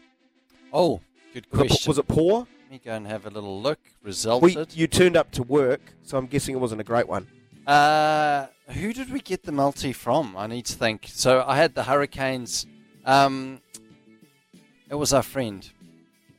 [0.72, 1.00] Oh,
[1.34, 1.90] good Was it, question.
[1.90, 2.46] was it poor?
[2.64, 3.78] Let me go and have a little look.
[4.02, 4.42] Results.
[4.42, 7.26] We, you turned up to work, so I'm guessing it wasn't a great one.
[7.66, 10.36] Uh, who did we get the multi from?
[10.36, 11.06] I need to think.
[11.08, 12.66] So I had the Hurricanes.
[13.04, 13.60] Um,
[14.90, 15.68] it was our friend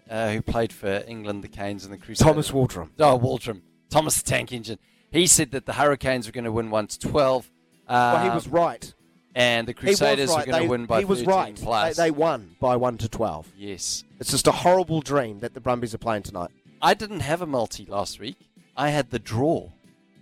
[0.09, 2.25] uh, who played for England, the Canes, and the Crusaders.
[2.25, 2.89] Thomas Waldrom.
[2.99, 3.61] Oh, Waldrom.
[3.89, 4.77] Thomas the Tank Engine.
[5.11, 7.49] He said that the Hurricanes were going to win 1 to 12.
[7.87, 8.93] Uh, well, he was right.
[9.39, 10.45] And the Crusaders right.
[10.45, 11.55] were going to win by He was 13 right.
[11.55, 11.95] plus.
[11.95, 13.53] They, they won by 1 to 12.
[13.57, 14.03] Yes.
[14.19, 16.51] It's just a horrible dream that the Brumbies are playing tonight.
[16.81, 18.35] I didn't have a multi last week.
[18.75, 19.69] I had the draw.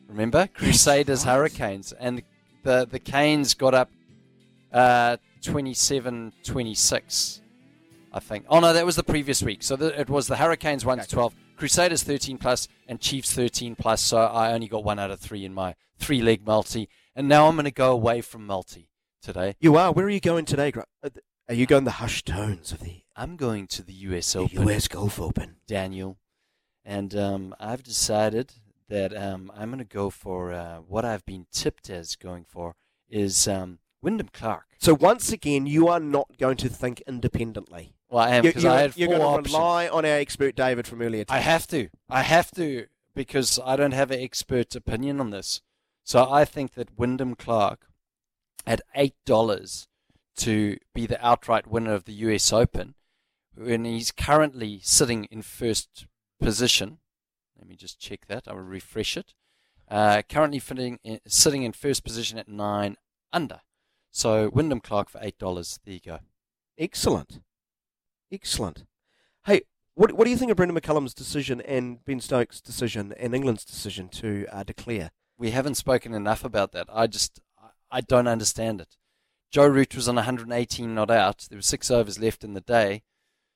[0.07, 0.45] Remember?
[0.53, 1.94] Crusaders Hurricanes.
[1.94, 2.22] And
[2.61, 3.89] the, the Canes got up
[4.72, 7.41] uh, 27 26,
[8.14, 8.45] I think.
[8.49, 9.64] Oh, no, that was the previous week.
[9.64, 13.76] So the, it was the Hurricanes 1 to 12, Crusaders 13 plus, and Chiefs 13
[13.77, 13.99] plus.
[13.99, 16.88] So I only got one out of three in my three leg multi.
[17.15, 18.89] And now I'm going to go away from multi
[19.22, 19.56] today.
[19.60, 19.91] You are.
[19.91, 20.72] Where are you going today?
[21.03, 21.10] Uh,
[21.49, 24.68] Are you going the hushed tones of the I'm going to the US The Open.
[24.69, 25.57] US Golf Open.
[25.68, 26.18] Daniel.
[26.85, 28.53] And um, I've decided
[28.89, 32.76] that um, I'm going to go for uh, what I've been tipped as going for
[33.10, 34.65] is um, Wyndham Clark.
[34.80, 37.95] So once again, you are not going to think independently.
[38.10, 39.53] Well, I am because I had you're going to options.
[39.53, 41.26] rely on our expert David from earlier.
[41.27, 41.89] I have to.
[42.10, 45.61] I have to because I don't have an expert opinion on this.
[46.06, 47.87] So I think that Wyndham Clark
[48.68, 49.88] at eight dollars
[50.38, 52.94] to be the outright winner of the US Open,
[53.56, 56.06] when he's currently sitting in first
[56.39, 56.99] position.
[57.57, 58.44] Let me just check that.
[58.48, 59.34] I will refresh it.
[59.89, 60.61] Uh, currently
[61.03, 62.98] in, sitting in first position at nine
[63.34, 63.61] under.
[64.11, 65.80] So Wyndham Clark for eight dollars.
[65.85, 66.19] There you go.
[66.77, 67.39] Excellent.
[68.31, 68.84] Excellent.
[69.45, 69.61] Hey,
[69.95, 73.64] what what do you think of Brendon McCullum's decision and Ben Stokes' decision and England's
[73.64, 75.10] decision to uh, declare?
[75.38, 76.88] We haven't spoken enough about that.
[76.91, 77.39] I just,
[77.92, 78.98] I don't understand it.
[79.52, 81.46] Joe Root was on 118 not out.
[81.50, 83.04] There were six overs left in the day.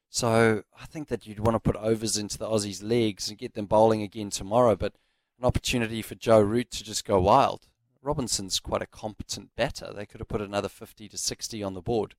[0.10, 3.54] So I think that you'd want to put overs into the Aussies' legs and get
[3.54, 4.94] them bowling again tomorrow, but
[5.40, 7.68] an opportunity for Joe Root to just go wild.
[8.02, 9.94] Robinson's quite a competent batter.
[9.94, 12.16] They could have put another 50 to 60 on the board.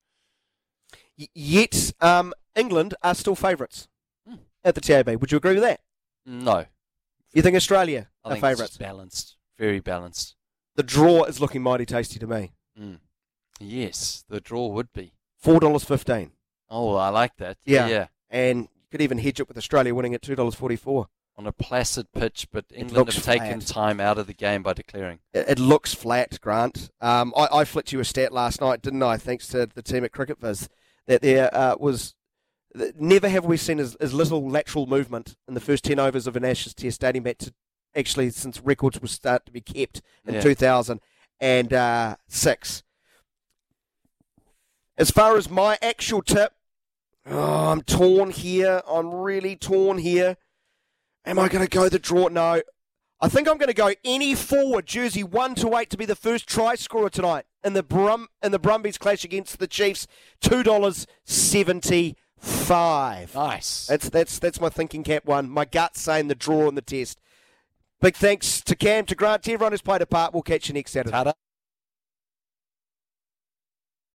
[1.19, 3.89] Y- yet, um, England are still favourites
[4.27, 4.37] Hmm.
[4.65, 5.17] at the TAB.
[5.17, 5.81] Would you agree with that?
[6.25, 6.67] No.
[7.33, 8.77] You think Australia I are think it's favourites?
[8.77, 9.37] balanced.
[9.59, 10.37] Very balanced.
[10.77, 12.53] The draw is looking mighty tasty to me.
[12.81, 12.99] Mm.
[13.61, 15.15] Yes, the draw would be.
[15.39, 16.32] Four dollars fifteen.
[16.70, 17.59] Oh, I like that.
[17.65, 17.86] Yeah.
[17.89, 18.07] yeah.
[18.31, 21.09] And you could even hedge it with Australia winning at two dollars forty four.
[21.36, 23.66] On a placid pitch, but England have taken flat.
[23.66, 25.20] time out of the game by declaring.
[25.32, 26.90] It, it looks flat, Grant.
[27.01, 29.16] Um, I, I flicked you a stat last night, didn't I?
[29.16, 30.69] Thanks to the team at CricViz,
[31.07, 32.15] that there uh, was
[32.99, 36.36] never have we seen as, as little lateral movement in the first ten overs of
[36.36, 37.55] an Ashes Test dating back to
[37.94, 40.40] actually since records were start to be kept in Yeah.
[40.40, 41.01] two thousand
[41.40, 42.82] and uh, six.
[44.98, 46.52] As far as my actual tip,
[47.27, 48.82] oh, I'm torn here.
[48.86, 50.36] I'm really torn here.
[51.24, 52.28] Am I going to go the draw?
[52.28, 52.62] No.
[53.20, 56.16] I think I'm going to go any forward, jersey one to eight, to be the
[56.16, 60.06] first try scorer tonight in the Brum in the Brumbies clash against the Chiefs.
[60.40, 63.35] Two dollars seventy five.
[63.35, 63.86] Nice.
[63.86, 65.48] That's that's that's my thinking cap one.
[65.48, 67.20] My gut saying the draw on the test.
[68.03, 70.35] Big thanks to Cam, to Grant, to everyone who's played a part.
[70.35, 71.33] We'll catch you next Saturday.